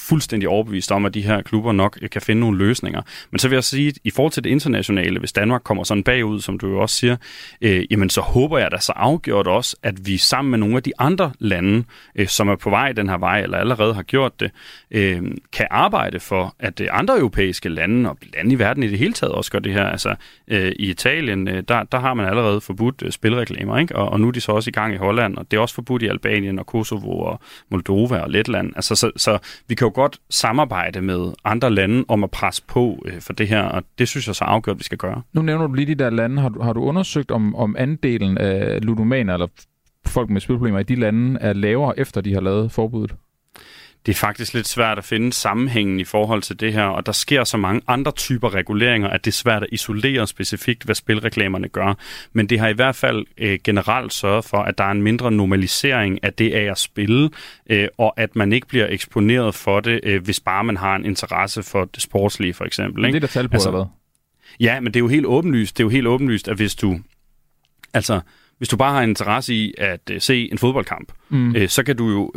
fuldstændig 0.09 0.49
overbevist 0.49 0.93
om, 0.93 1.07
at 1.07 1.15
de 1.15 1.23
her 1.23 1.43
klubber 1.43 1.73
nok 1.73 1.99
kan 2.13 2.23
finde 2.23 2.41
nogle 2.41 2.59
løsninger. 2.59 3.03
Men 3.31 3.39
så 3.39 3.49
vil 3.49 3.57
jeg 3.57 3.65
sige, 3.65 3.89
at 3.89 3.99
i 4.05 4.11
forhold 4.11 4.33
til 4.33 4.45
det 4.45 4.51
internationale, 4.51 5.19
hvis 5.19 5.33
Danmark 5.33 5.63
kommer 5.65 5.85
sådan 5.85 6.03
bagud, 6.03 6.41
som 6.41 6.59
du 6.59 6.69
jo 6.69 6.81
også 6.81 6.97
siger, 6.97 7.17
øh, 7.61 7.85
jamen 7.91 8.11
så 8.11 8.21
håber 8.21 8.59
jeg 8.59 8.71
da 8.71 8.79
så 8.79 8.93
afgjort 8.97 9.47
også, 9.47 9.77
at 9.83 10.07
vi 10.07 10.17
sammen 10.17 10.51
med 10.51 10.59
nogle 10.59 10.77
af 10.77 10.83
de 10.83 10.93
andre 10.99 11.33
lande, 11.39 11.85
øh, 12.15 12.27
som 12.29 12.49
er 12.49 12.57
på 12.57 12.71
vej 12.71 12.93
den 12.93 13.09
her 13.09 13.19
vej, 13.19 13.41
eller 13.41 13.59
allerede 13.59 13.95
har 13.95 14.03
gjort 14.03 14.41
det, 14.41 14.51
øh, 14.91 15.23
kan 15.53 15.67
arbejde 15.71 16.21
for, 16.21 16.55
at 16.59 16.81
øh, 16.81 16.89
andre 16.93 17.19
europæiske 17.19 17.69
lande, 17.69 18.11
og 18.11 18.19
lande 18.35 18.53
i 18.53 18.59
verden 18.59 18.83
i 18.83 18.89
det 18.89 18.99
hele 18.99 19.13
taget 19.13 19.33
også 19.33 19.51
gør 19.51 19.59
det 19.59 19.73
her. 19.73 19.85
Altså 19.85 20.15
øh, 20.49 20.73
i 20.79 20.91
Italien, 20.91 21.49
øh, 21.49 21.63
der, 21.69 21.83
der 21.83 21.99
har 21.99 22.15
man 22.15 22.27
allerede 22.27 22.61
forbudt 22.61 23.03
øh, 23.03 23.13
spilreklamer, 23.13 23.79
ikke? 23.79 23.97
Og, 23.97 24.09
og 24.09 24.21
nu 24.21 24.29
er 24.29 24.33
de 24.33 24.41
så 24.41 24.53
også 24.53 24.71
i 24.71 24.73
gang 24.73 24.95
i 24.95 24.97
Holland, 24.97 25.37
og 25.37 25.51
det 25.51 25.57
er 25.57 25.61
også 25.61 25.75
forbudt 25.75 26.03
i 26.03 26.07
Albanien 26.07 26.59
og 26.59 26.67
Kosovo 26.67 27.21
og 27.21 27.41
Moldova 27.71 28.19
og 28.19 28.31
Letland. 28.31 28.73
Altså 28.77 28.95
så, 28.95 29.11
så 29.17 29.39
vi 29.69 29.75
kan 29.75 29.90
jo 29.91 30.03
godt 30.03 30.19
samarbejde 30.31 31.01
med 31.01 31.33
andre 31.45 31.71
lande 31.71 32.05
om 32.09 32.25
at 32.25 32.31
presse 32.31 32.63
på 32.69 33.03
øh, 33.07 33.21
for 33.21 33.33
det 33.33 33.49
her, 33.49 33.63
og 33.63 33.83
det 33.99 34.09
synes 34.09 34.27
jeg 34.27 34.35
så 34.35 34.45
afgjort, 34.45 34.79
vi 34.79 34.85
skal 34.85 34.99
gøre. 34.99 35.23
Nu 35.33 35.43
nævner 35.43 35.67
du 35.67 35.73
lige 35.73 35.87
de 35.87 35.95
der 35.95 36.11
lande. 36.11 36.43
Har 36.43 36.49
du, 36.49 36.63
har 36.63 36.73
du 36.73 36.81
undersøgt, 36.83 37.31
om, 37.31 37.55
om 37.55 37.77
andelen 37.79 38.39
af 38.39 38.85
ludomaner 38.85 39.35
eller 39.35 39.47
folk 40.07 40.31
med 40.31 40.41
spilproblemer 40.41 40.79
i 40.79 40.83
de 40.83 40.95
lande 40.95 41.41
er 41.41 41.53
lavere, 41.53 41.99
efter 41.99 42.21
de 42.21 42.35
har 42.35 42.41
lavet 42.41 42.73
forbuddet? 42.73 43.17
Det 44.07 44.13
er 44.13 44.17
faktisk 44.17 44.55
lidt 44.55 44.69
svært 44.69 44.99
at 44.99 45.05
finde 45.05 45.33
sammenhængen 45.33 46.01
i 46.01 46.05
forhold 46.05 46.43
til 46.43 46.61
det 46.61 46.73
her, 46.73 46.85
og 46.85 47.07
der 47.07 47.13
sker 47.13 47.45
så 47.45 47.57
mange 47.57 47.83
andre 47.87 48.13
typer 48.13 48.55
reguleringer, 48.55 49.09
at 49.09 49.25
det 49.25 49.31
er 49.31 49.35
svært 49.35 49.63
at 49.63 49.69
isolere 49.73 50.27
specifikt, 50.27 50.85
hvad 50.85 50.95
spilreklamerne 50.95 51.69
gør. 51.69 51.95
Men 52.33 52.47
det 52.47 52.59
har 52.59 52.69
i 52.69 52.73
hvert 52.73 52.97
fald 52.97 53.27
øh, 53.39 53.59
generelt 53.65 54.13
sørget 54.13 54.45
for, 54.45 54.57
at 54.57 54.79
der 54.79 54.85
er 54.85 54.91
en 54.91 55.03
mindre 55.03 55.31
normalisering 55.31 56.25
af 56.25 56.33
det 56.33 56.53
af 56.53 56.71
at 56.71 56.79
spille, 56.79 57.31
øh, 57.71 57.89
og 57.99 58.15
at 58.17 58.37
man 58.37 58.53
ikke 58.53 58.67
bliver 58.67 58.87
eksponeret 58.89 59.55
for 59.55 59.81
det, 59.81 60.01
øh, 60.03 60.23
hvis 60.23 60.41
bare 60.41 60.65
man 60.65 60.77
har 60.77 60.97
en 60.97 61.05
interesse 61.05 61.63
for 61.63 61.85
det 61.85 62.03
sportslige, 62.03 62.55
for 62.55 62.65
eksempel. 62.65 63.05
Ikke? 63.05 63.21
Det 63.21 63.25
er 63.25 63.27
der 63.27 63.33
tal 63.33 63.49
på, 63.49 63.55
altså, 63.55 63.69
eller 63.69 63.79
hvad? 63.79 63.91
Ja, 64.61 64.81
men 64.81 64.87
det 64.95 64.97
er 64.97 65.01
jo 65.01 65.09
helt 65.09 65.27
åbenlyst, 65.27 65.79
det 65.79 65.83
er 65.83 65.85
jo 65.85 65.91
helt 65.91 66.07
åbenlyst, 66.07 66.49
at 66.49 66.57
hvis 66.57 66.75
du... 66.75 67.01
Altså, 67.95 68.21
hvis 68.61 68.69
du 68.69 68.77
bare 68.77 68.93
har 68.93 69.03
interesse 69.03 69.55
i 69.55 69.75
at 69.79 70.01
øh, 70.11 70.21
se 70.21 70.49
en 70.53 70.59
fodboldkamp, 70.59 71.13
mm. 71.29 71.57
øh, 71.57 71.69
så 71.69 71.83
kan 71.83 71.97
du 71.97 72.11
jo 72.11 72.33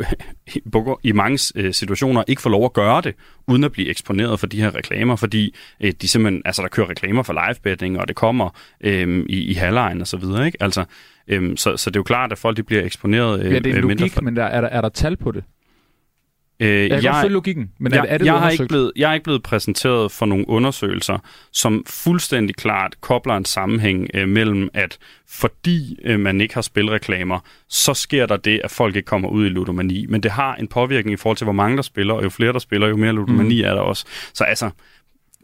i 1.02 1.12
mange 1.12 1.52
øh, 1.56 1.74
situationer 1.74 2.24
ikke 2.26 2.42
få 2.42 2.48
lov 2.48 2.64
at 2.64 2.72
gøre 2.72 3.00
det, 3.00 3.14
uden 3.48 3.64
at 3.64 3.72
blive 3.72 3.88
eksponeret 3.88 4.40
for 4.40 4.46
de 4.46 4.60
her 4.60 4.74
reklamer, 4.74 5.16
fordi 5.16 5.54
øh, 5.80 5.92
de 6.02 6.08
simpelthen, 6.08 6.42
altså 6.44 6.62
der 6.62 6.68
kører 6.68 6.90
reklamer 6.90 7.22
for 7.22 7.32
live 7.32 7.56
betting, 7.62 8.00
og 8.00 8.08
det 8.08 8.16
kommer 8.16 8.58
øh, 8.80 9.24
i, 9.28 9.44
i 9.44 9.52
halvlejen 9.52 10.00
og 10.00 10.06
så 10.06 10.16
videre, 10.16 10.46
ikke? 10.46 10.62
Altså, 10.62 10.84
øh, 11.28 11.56
så, 11.56 11.76
så 11.76 11.90
det 11.90 11.96
er 11.96 12.00
jo 12.00 12.04
klart, 12.04 12.32
at 12.32 12.38
folk 12.38 12.56
de 12.56 12.62
bliver 12.62 12.82
eksponeret 12.82 13.40
øh, 13.40 13.52
Ja, 13.52 13.58
det 13.58 13.66
er 13.66 13.70
en 13.70 13.76
øh, 13.76 13.86
mindre 13.86 14.00
logik, 14.00 14.12
for... 14.12 14.22
men 14.22 14.36
der, 14.36 14.44
er, 14.44 14.60
der, 14.60 14.68
er 14.68 14.80
der 14.80 14.88
tal 14.88 15.16
på 15.16 15.30
det? 15.30 15.44
Øh, 16.60 16.68
Jeg 16.68 16.90
kan 16.90 17.02
godt 17.12 17.20
følge 17.22 17.32
logikken, 17.32 17.70
men 17.78 17.92
er, 17.92 17.96
jeg, 17.96 18.02
det- 18.02 18.12
er 18.12 18.18
det 18.18 18.24
jeg, 18.26 18.34
har 18.38 18.50
ikke 18.50 18.66
blevet, 18.66 18.92
jeg 18.96 19.10
er 19.10 19.14
ikke 19.14 19.24
blevet 19.24 19.42
præsenteret 19.42 20.12
for 20.12 20.26
nogle 20.26 20.48
undersøgelser, 20.48 21.18
som 21.52 21.84
fuldstændig 21.88 22.56
klart 22.56 23.00
kobler 23.00 23.36
en 23.36 23.44
sammenhæng 23.44 24.08
øh, 24.14 24.28
mellem, 24.28 24.68
at 24.74 24.98
fordi 25.28 25.98
øh, 26.04 26.20
man 26.20 26.40
ikke 26.40 26.54
har 26.54 26.62
spilreklamer, 26.62 27.38
så 27.68 27.94
sker 27.94 28.26
der 28.26 28.36
det, 28.36 28.60
at 28.64 28.70
folk 28.70 28.96
ikke 28.96 29.06
kommer 29.06 29.28
ud 29.28 29.46
i 29.46 29.48
ludomani. 29.48 30.06
Men 30.08 30.22
det 30.22 30.30
har 30.30 30.54
en 30.54 30.68
påvirkning 30.68 31.12
i 31.14 31.16
forhold 31.16 31.36
til, 31.36 31.44
hvor 31.44 31.52
mange 31.52 31.76
der 31.76 31.82
spiller, 31.82 32.14
og 32.14 32.24
jo 32.24 32.30
flere 32.30 32.52
der 32.52 32.58
spiller, 32.58 32.88
jo 32.88 32.96
mere 32.96 33.12
ludomani 33.12 33.62
mm. 33.62 33.68
er 33.68 33.74
der 33.74 33.80
også. 33.80 34.04
Så 34.34 34.44
altså, 34.44 34.70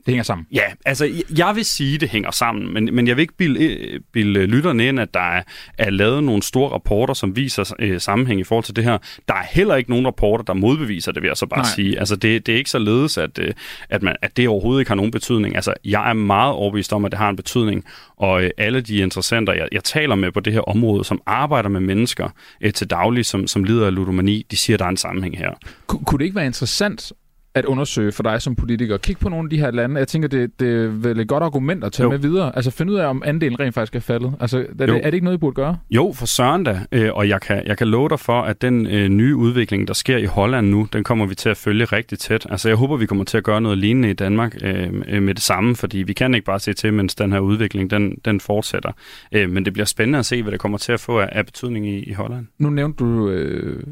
Det 0.07 0.13
hænger 0.13 0.23
sammen. 0.23 0.47
Ja, 0.53 0.63
altså 0.85 1.05
jeg- 1.37 1.57
vil 1.57 1.65
sige, 1.65 1.95
at 1.95 2.01
det 2.01 2.09
hænger 2.09 2.31
sammen, 2.31 2.75
men, 2.75 2.95
men 2.95 3.07
jeg 3.09 3.17
vil 3.17 3.21
ikke 3.23 3.37
bilde, 3.37 3.79
bilde 4.13 4.47
lytterne 4.47 4.89
ind, 4.89 5.01
at 5.01 5.15
der 5.15 5.21
er, 5.21 5.43
er 5.79 5.91
lavet 5.91 6.25
nogle 6.25 6.43
store 6.43 6.71
rapporter, 6.71 7.15
som 7.15 7.37
viser 7.37 7.75
øh, 7.79 8.01
sammenhæng 8.01 8.41
i 8.41 8.45
forhold 8.45 8.65
til 8.65 8.77
det 8.77 8.85
her. 8.85 8.99
Der 9.29 9.35
er 9.35 9.43
heller 9.51 9.77
ikke 9.77 9.91
nogen 9.91 10.07
rapporter, 10.07 10.45
der 10.45 10.53
modbeviser 10.55 11.13
det, 11.13 11.23
vil 11.23 11.29
jeg 11.29 11.37
så 11.37 11.47
bare 11.47 11.61
Nej. 11.61 11.71
Sige. 11.75 11.99
Altså 11.99 12.17
det, 12.17 12.47
det 12.47 12.53
er 12.53 12.57
ikke 12.57 12.71
således, 12.71 13.19
at, 13.19 13.39
øh, 13.39 13.53
at, 13.91 14.03
man, 14.03 14.17
at 14.23 14.37
det 14.37 14.49
overhovedet 14.49 14.81
ikke 14.81 14.91
har 14.91 14.97
nogen 14.97 15.11
betydning. 15.11 15.55
Altså 15.57 15.75
jeg 15.85 16.11
er 16.11 16.15
meget 16.15 16.53
overbevist 16.55 16.93
om, 16.93 17.05
at 17.05 17.11
det 17.13 17.19
har 17.19 17.29
en 17.31 17.37
betydning, 17.37 17.85
og 18.17 18.43
øh, 18.45 18.51
alle 18.59 18.81
de 18.81 18.97
interessenter, 18.97 19.53
jeg, 19.53 19.69
jeg 19.73 19.85
taler 19.85 20.15
med 20.15 20.33
på 20.33 20.41
det 20.41 20.53
her 20.53 20.61
område, 20.61 21.05
som 21.05 21.23
arbejder 21.27 21.69
med 21.69 21.81
mennesker 21.81 22.29
øh, 22.61 22.73
til 22.73 22.87
daglig, 22.91 23.27
som, 23.27 23.47
som 23.47 23.65
lider 23.65 23.87
af 23.87 23.95
ludomani, 23.95 24.47
de 24.51 24.57
siger, 24.57 24.77
at 24.77 24.79
der 24.79 24.85
er 24.85 24.91
en 24.91 24.97
sammenhæng 24.97 25.39
her. 25.39 25.51
Ku- 25.87 25.99
Kunne 26.05 26.19
det 26.19 26.25
ikke 26.25 26.37
være 26.37 26.47
interessant 26.47 27.13
at 27.55 27.65
undersøge 27.65 28.13
for 28.13 28.23
dig 28.23 28.43
som 28.43 28.57
politiker? 28.57 28.97
Kig 28.97 29.19
på 29.19 29.29
nogle 29.29 29.47
af 29.47 29.51
de 29.51 29.59
her 29.59 29.71
lande. 29.71 29.99
Jeg 29.99 30.09
tænker, 30.09 30.29
det, 30.29 30.61
det 30.61 30.85
er 30.85 30.89
vel 30.89 31.21
et 31.21 31.29
godt 31.29 31.43
argument 31.43 31.85
at 31.85 31.93
tage 31.93 32.05
Jo. 32.05 32.11
med 32.11 32.19
videre. 32.19 32.57
Altså 32.57 32.71
finde 32.71 32.93
ud 32.93 32.99
af, 32.99 33.07
om 33.07 33.23
andelen 33.27 33.61
rent 33.61 33.75
faktisk 33.75 33.95
er 33.97 34.01
faldet. 34.01 34.35
Altså, 34.41 34.59
er, 34.59 34.87
det, 34.87 34.97
er 34.97 35.03
det 35.03 35.15
ikke 35.15 35.25
noget, 35.25 35.37
I 35.37 35.41
burde 35.41 35.55
gøre? 35.55 35.79
Jo, 35.91 36.13
for 36.17 36.27
søren 36.27 36.65
da. 36.65 36.81
Øh, 36.93 37.11
og 37.15 37.29
jeg 37.29 37.41
kan, 37.41 37.63
jeg 37.67 37.79
kan 37.79 37.89
love 37.89 38.09
dig 38.09 38.21
for, 38.21 38.43
at 38.43 38.63
den 38.63 38.87
øh, 38.87 39.09
nye 39.09 39.37
udvikling, 39.37 39.89
der 39.89 39.95
sker 39.95 40.17
i 40.17 40.25
Holland 40.25 40.69
nu, 40.69 40.89
den 40.93 41.05
kommer 41.05 41.27
vi 41.27 41.35
til 41.35 41.49
at 41.49 41.57
følge 41.57 41.85
rigtig 41.85 42.19
tæt. 42.19 42.47
Altså 42.51 42.69
jeg 42.69 42.77
håber, 42.77 42.97
vi 42.97 43.07
kommer 43.07 43.25
til 43.25 43.39
at 43.39 43.45
gøre 43.45 43.61
noget 43.61 43.79
lignende 43.79 44.11
i 44.11 44.15
Danmark 44.15 44.57
øh, 44.63 44.93
øh, 45.09 45.23
med 45.23 45.35
det 45.35 45.43
samme, 45.43 45.77
fordi 45.77 45.99
vi 45.99 46.13
kan 46.13 46.35
ikke 46.35 46.45
bare 46.45 46.61
se 46.61 46.73
til, 46.73 46.95
mens 46.95 47.15
den 47.15 47.33
her 47.33 47.39
udvikling, 47.41 47.91
den, 47.91 48.17
den 48.25 48.41
fortsætter. 48.41 48.93
Øh, 49.33 49.51
men 49.51 49.65
det 49.65 49.73
bliver 49.73 49.87
spændende 49.87 50.19
at 50.19 50.27
se, 50.27 50.43
hvad 50.43 50.53
det 50.53 50.61
kommer 50.61 50.79
til 50.79 50.93
at 50.93 51.01
få 51.01 51.19
af, 51.19 51.29
af 51.33 51.47
betydning 51.47 51.87
i, 51.89 52.03
i 52.03 52.13
Holland. 52.13 52.47
Nu 52.59 52.71
nævnte 52.71 53.05
du... 53.05 53.29
Øh, 53.31 53.83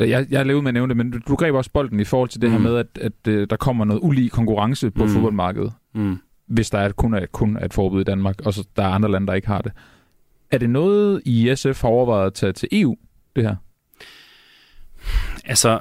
jeg, 0.00 0.26
jeg 0.30 0.40
er 0.40 0.44
levet 0.44 0.62
med 0.64 0.70
at 0.70 0.74
nævne 0.74 0.88
det, 0.88 0.96
men 0.96 1.10
du, 1.10 1.18
du 1.28 1.34
greb 1.36 1.54
også 1.54 1.70
bolden 1.70 2.00
i 2.00 2.04
forhold 2.04 2.28
til 2.28 2.40
det 2.40 2.50
mm. 2.50 2.56
her 2.56 2.62
med, 2.62 2.76
at, 2.76 2.86
at 3.00 3.28
øh, 3.28 3.46
der 3.50 3.56
kommer 3.56 3.84
noget 3.84 4.00
ulige 4.02 4.30
konkurrence 4.30 4.90
på 4.90 5.04
mm. 5.04 5.10
Fodboldmarkedet, 5.10 5.72
Mm. 5.94 6.18
hvis 6.46 6.70
der 6.70 6.78
er 6.78 6.92
kun 6.92 7.14
er, 7.14 7.26
kun 7.26 7.56
er 7.56 7.64
et 7.64 7.74
forbud 7.74 8.00
i 8.00 8.04
Danmark, 8.04 8.40
og 8.46 8.54
så 8.54 8.64
der 8.76 8.82
er 8.82 8.88
andre 8.88 9.10
lande, 9.10 9.26
der 9.26 9.34
ikke 9.34 9.48
har 9.48 9.60
det. 9.62 9.72
Er 10.50 10.58
det 10.58 10.70
noget, 10.70 11.22
I 11.24 11.52
SF 11.56 11.82
har 11.82 11.88
overvejet 11.88 12.26
at 12.26 12.34
tage 12.34 12.52
til 12.52 12.68
EU, 12.72 12.96
det 13.36 13.44
her? 13.44 13.56
Altså, 15.44 15.80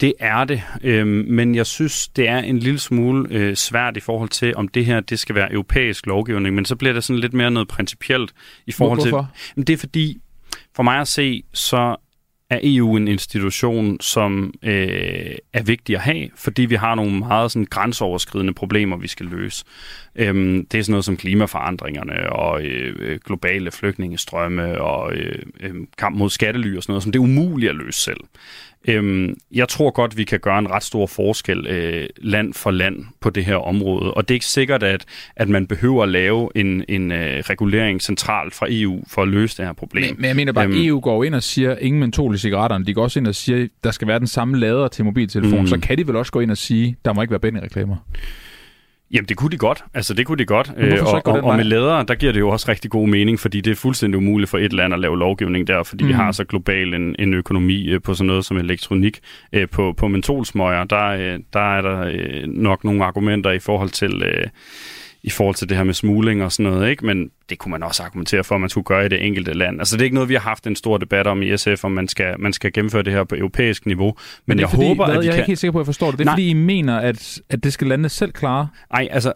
det 0.00 0.12
er 0.18 0.44
det, 0.44 0.62
øhm, 0.82 1.24
men 1.28 1.54
jeg 1.54 1.66
synes, 1.66 2.08
det 2.08 2.28
er 2.28 2.38
en 2.38 2.58
lille 2.58 2.78
smule 2.78 3.28
øh, 3.30 3.56
svært 3.56 3.96
i 3.96 4.00
forhold 4.00 4.28
til, 4.28 4.56
om 4.56 4.68
det 4.68 4.86
her 4.86 5.00
det 5.00 5.18
skal 5.18 5.34
være 5.34 5.52
europæisk 5.52 6.06
lovgivning, 6.06 6.54
men 6.54 6.64
så 6.64 6.76
bliver 6.76 6.92
det 6.92 7.04
sådan 7.04 7.20
lidt 7.20 7.34
mere 7.34 7.50
noget 7.50 7.68
principielt 7.68 8.32
i 8.66 8.72
forhold 8.72 9.00
til... 9.00 9.10
Hvorfor? 9.10 9.30
Men 9.56 9.64
det 9.64 9.72
er 9.72 9.76
fordi, 9.76 10.20
for 10.76 10.82
mig 10.82 11.00
at 11.00 11.08
se, 11.08 11.42
så 11.52 11.96
er 12.50 12.60
EU 12.62 12.96
en 12.96 13.08
institution, 13.08 14.00
som 14.00 14.54
øh, 14.62 15.34
er 15.52 15.62
vigtig 15.62 15.94
at 15.94 16.00
have, 16.02 16.28
fordi 16.34 16.62
vi 16.62 16.74
har 16.74 16.94
nogle 16.94 17.18
meget 17.18 17.52
sådan, 17.52 17.66
grænseoverskridende 17.70 18.54
problemer, 18.54 18.96
vi 18.96 19.08
skal 19.08 19.26
løse. 19.26 19.64
Øhm, 20.18 20.66
det 20.66 20.78
er 20.78 20.82
sådan 20.82 20.92
noget 20.92 21.04
som 21.04 21.16
klimaforandringerne 21.16 22.32
og 22.32 22.62
øh, 22.62 22.96
øh, 22.98 23.18
globale 23.24 23.70
flygtningestrømme 23.70 24.80
og 24.80 25.12
øh, 25.12 25.42
øh, 25.60 25.74
kamp 25.98 26.16
mod 26.16 26.30
skattely 26.30 26.76
og 26.76 26.82
sådan 26.82 26.92
noget, 26.92 27.02
som 27.02 27.12
det 27.12 27.18
er 27.18 27.22
umuligt 27.22 27.70
at 27.70 27.76
løse 27.76 28.00
selv. 28.00 28.20
Øhm, 28.88 29.36
jeg 29.52 29.68
tror 29.68 29.90
godt, 29.90 30.16
vi 30.16 30.24
kan 30.24 30.40
gøre 30.40 30.58
en 30.58 30.70
ret 30.70 30.82
stor 30.82 31.06
forskel 31.06 31.66
øh, 31.66 32.06
land 32.16 32.54
for 32.54 32.70
land 32.70 33.04
på 33.20 33.30
det 33.30 33.44
her 33.44 33.56
område, 33.56 34.14
og 34.14 34.28
det 34.28 34.34
er 34.34 34.36
ikke 34.36 34.46
sikkert, 34.46 34.82
at, 34.82 35.04
at 35.36 35.48
man 35.48 35.66
behøver 35.66 36.02
at 36.02 36.08
lave 36.08 36.50
en, 36.54 36.84
en 36.88 37.12
øh, 37.12 37.38
regulering 37.40 38.02
centralt 38.02 38.54
fra 38.54 38.66
EU 38.70 39.02
for 39.08 39.22
at 39.22 39.28
løse 39.28 39.56
det 39.56 39.66
her 39.66 39.72
problem. 39.72 40.04
Men, 40.04 40.14
men 40.18 40.24
jeg 40.24 40.36
mener 40.36 40.52
bare, 40.52 40.64
at 40.64 40.70
Øhm. 40.70 40.86
EU 40.86 41.00
går 41.00 41.24
ind 41.24 41.34
og 41.34 41.42
siger, 41.42 41.76
ingen 41.76 42.00
mentol 42.00 42.38
cigaretterne. 42.38 42.84
De 42.84 42.94
går 42.94 43.02
også 43.02 43.18
ind 43.18 43.26
og 43.26 43.34
siger, 43.34 43.68
der 43.84 43.90
skal 43.90 44.08
være 44.08 44.18
den 44.18 44.26
samme 44.26 44.58
lader 44.58 44.88
til 44.88 45.04
mobiltelefonen. 45.04 45.60
Mm. 45.60 45.66
Så 45.66 45.78
kan 45.80 45.98
de 45.98 46.06
vel 46.06 46.16
også 46.16 46.32
gå 46.32 46.40
ind 46.40 46.50
og 46.50 46.58
sige, 46.58 46.96
der 47.04 47.12
må 47.12 47.22
ikke 47.22 47.30
være 47.30 47.40
Benny-reklamer. 47.40 47.96
Jamen, 49.10 49.28
det 49.28 49.36
kunne 49.36 49.50
de 49.50 49.56
godt. 49.56 49.84
Altså, 49.94 50.14
det 50.14 50.26
kunne 50.26 50.38
de 50.38 50.44
godt. 50.44 50.72
Øh, 50.76 50.98
og, 51.02 51.22
og, 51.24 51.44
og 51.44 51.56
med 51.56 51.64
ledere, 51.64 52.04
der 52.08 52.14
giver 52.14 52.32
det 52.32 52.40
jo 52.40 52.48
også 52.48 52.66
rigtig 52.68 52.90
god 52.90 53.08
mening, 53.08 53.40
fordi 53.40 53.60
det 53.60 53.70
er 53.70 53.74
fuldstændig 53.74 54.18
umuligt 54.18 54.50
for 54.50 54.58
et 54.58 54.72
land 54.72 54.94
at 54.94 55.00
lave 55.00 55.18
lovgivning 55.18 55.66
der, 55.66 55.82
fordi 55.82 56.04
mm. 56.04 56.08
vi 56.08 56.14
har 56.14 56.32
så 56.32 56.44
global 56.44 56.94
en, 56.94 57.16
en 57.18 57.34
økonomi 57.34 57.88
øh, 57.88 58.02
på 58.02 58.14
sådan 58.14 58.26
noget 58.26 58.44
som 58.44 58.56
elektronik. 58.56 59.20
Øh, 59.52 59.68
på, 59.68 59.94
på 59.96 60.08
mentolsmøger, 60.08 60.84
der, 60.84 61.06
øh, 61.06 61.38
der 61.52 61.76
er 61.76 61.80
der 61.80 62.00
øh, 62.00 62.46
nok 62.46 62.84
nogle 62.84 63.04
argumenter 63.04 63.50
i 63.50 63.58
forhold 63.58 63.90
til... 63.90 64.22
Øh, 64.22 64.46
i 65.22 65.30
forhold 65.30 65.54
til 65.54 65.68
det 65.68 65.76
her 65.76 65.84
med 65.84 65.94
smugling 65.94 66.44
og 66.44 66.52
sådan 66.52 66.72
noget, 66.72 66.90
ikke? 66.90 67.06
men 67.06 67.30
det 67.50 67.58
kunne 67.58 67.70
man 67.70 67.82
også 67.82 68.02
argumentere 68.02 68.44
for, 68.44 68.54
at 68.54 68.60
man 68.60 68.70
skulle 68.70 68.84
gøre 68.84 69.06
i 69.06 69.08
det 69.08 69.26
enkelte 69.26 69.52
land. 69.52 69.80
Altså 69.80 69.96
det 69.96 70.02
er 70.02 70.04
ikke 70.04 70.14
noget, 70.14 70.28
vi 70.28 70.34
har 70.34 70.40
haft 70.40 70.66
en 70.66 70.76
stor 70.76 70.98
debat 70.98 71.26
om 71.26 71.42
i 71.42 71.56
SF, 71.56 71.84
om 71.84 71.92
man 71.92 72.08
skal, 72.08 72.40
man 72.40 72.52
skal 72.52 72.72
gennemføre 72.72 73.02
det 73.02 73.12
her 73.12 73.24
på 73.24 73.34
europæisk 73.34 73.86
niveau. 73.86 74.06
Men, 74.06 74.14
men 74.46 74.60
jeg 74.60 74.70
fordi, 74.70 74.86
håber, 74.86 75.06
hvad, 75.06 75.14
at 75.14 75.20
vi 75.20 75.26
jeg 75.26 75.30
er 75.30 75.34
kan... 75.34 75.42
ikke 75.42 75.50
helt 75.50 75.58
sikker 75.58 75.72
på, 75.72 75.78
at 75.78 75.82
jeg 75.82 75.86
forstår 75.86 76.10
det. 76.10 76.18
Det 76.18 76.24
er 76.24 76.28
Nej. 76.28 76.34
fordi, 76.34 76.48
I 76.48 76.52
mener, 76.52 76.98
at, 76.98 77.40
at 77.50 77.64
det 77.64 77.72
skal 77.72 77.86
landene 77.86 78.08
selv 78.08 78.32
klare. 78.32 78.68
Ej, 78.90 79.08
altså, 79.10 79.32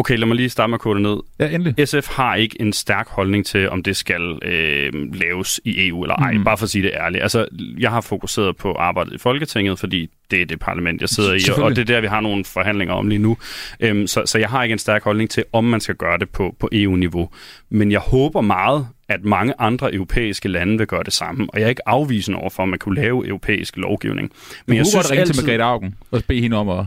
okay, 0.00 0.16
lad 0.16 0.26
mig 0.26 0.36
lige 0.36 0.48
starte 0.48 0.70
med 0.70 0.78
at 0.86 0.94
det 0.94 1.02
ned. 1.02 1.16
Ja, 1.38 1.48
endelig. 1.54 1.88
SF 1.88 2.08
har 2.08 2.34
ikke 2.34 2.60
en 2.60 2.72
stærk 2.72 3.08
holdning 3.08 3.46
til, 3.46 3.70
om 3.70 3.82
det 3.82 3.96
skal 3.96 4.38
øh, 4.42 4.92
laves 5.14 5.60
i 5.64 5.88
EU 5.88 6.02
eller 6.02 6.14
ej. 6.14 6.32
Mm. 6.32 6.44
Bare 6.44 6.58
for 6.58 6.64
at 6.64 6.70
sige 6.70 6.82
det 6.82 6.92
ærligt. 6.94 7.22
Altså, 7.22 7.46
jeg 7.78 7.90
har 7.90 8.00
fokuseret 8.00 8.56
på 8.56 8.72
arbejdet 8.72 9.12
i 9.12 9.18
Folketinget, 9.18 9.78
fordi 9.78 10.10
det 10.30 10.42
er 10.42 10.46
det 10.46 10.60
parlament, 10.60 11.00
jeg 11.00 11.08
sidder 11.08 11.34
i, 11.34 11.62
og, 11.62 11.70
det 11.70 11.78
er 11.78 11.84
der, 11.84 12.00
vi 12.00 12.06
har 12.06 12.20
nogle 12.20 12.44
forhandlinger 12.44 12.94
om 12.94 13.08
lige 13.08 13.18
nu. 13.18 13.36
Øhm, 13.80 14.06
så, 14.06 14.22
så 14.26 14.38
jeg 14.38 14.48
har 14.48 14.62
ikke 14.62 14.72
en 14.72 14.78
stærk 14.78 15.04
holdning 15.04 15.30
til, 15.30 15.44
om 15.52 15.64
man 15.64 15.80
skal 15.80 15.94
gøre 15.94 16.18
det 16.18 16.30
på, 16.30 16.54
på 16.60 16.68
EU-niveau. 16.72 17.28
Men 17.70 17.92
jeg 17.92 18.00
håber 18.00 18.40
meget, 18.40 18.86
at 19.08 19.24
mange 19.24 19.54
andre 19.58 19.94
europæiske 19.94 20.48
lande 20.48 20.78
vil 20.78 20.86
gøre 20.86 21.02
det 21.02 21.12
samme. 21.12 21.46
Og 21.48 21.58
jeg 21.58 21.64
er 21.64 21.68
ikke 21.68 21.88
afvisende 21.88 22.38
over 22.38 22.50
for, 22.50 22.62
at 22.62 22.68
man 22.68 22.78
kunne 22.78 23.00
lave 23.00 23.28
europæisk 23.28 23.76
lovgivning. 23.76 24.32
Men 24.66 24.76
jeg 24.76 24.86
synes 24.86 24.94
godt 24.94 25.10
ringe 25.10 25.20
altid... 25.20 25.34
til 25.34 25.44
Margrethe 25.44 25.64
Augen 25.64 25.94
og 26.10 26.22
bede 26.28 26.40
hende 26.40 26.56
om 26.56 26.68
at... 26.68 26.86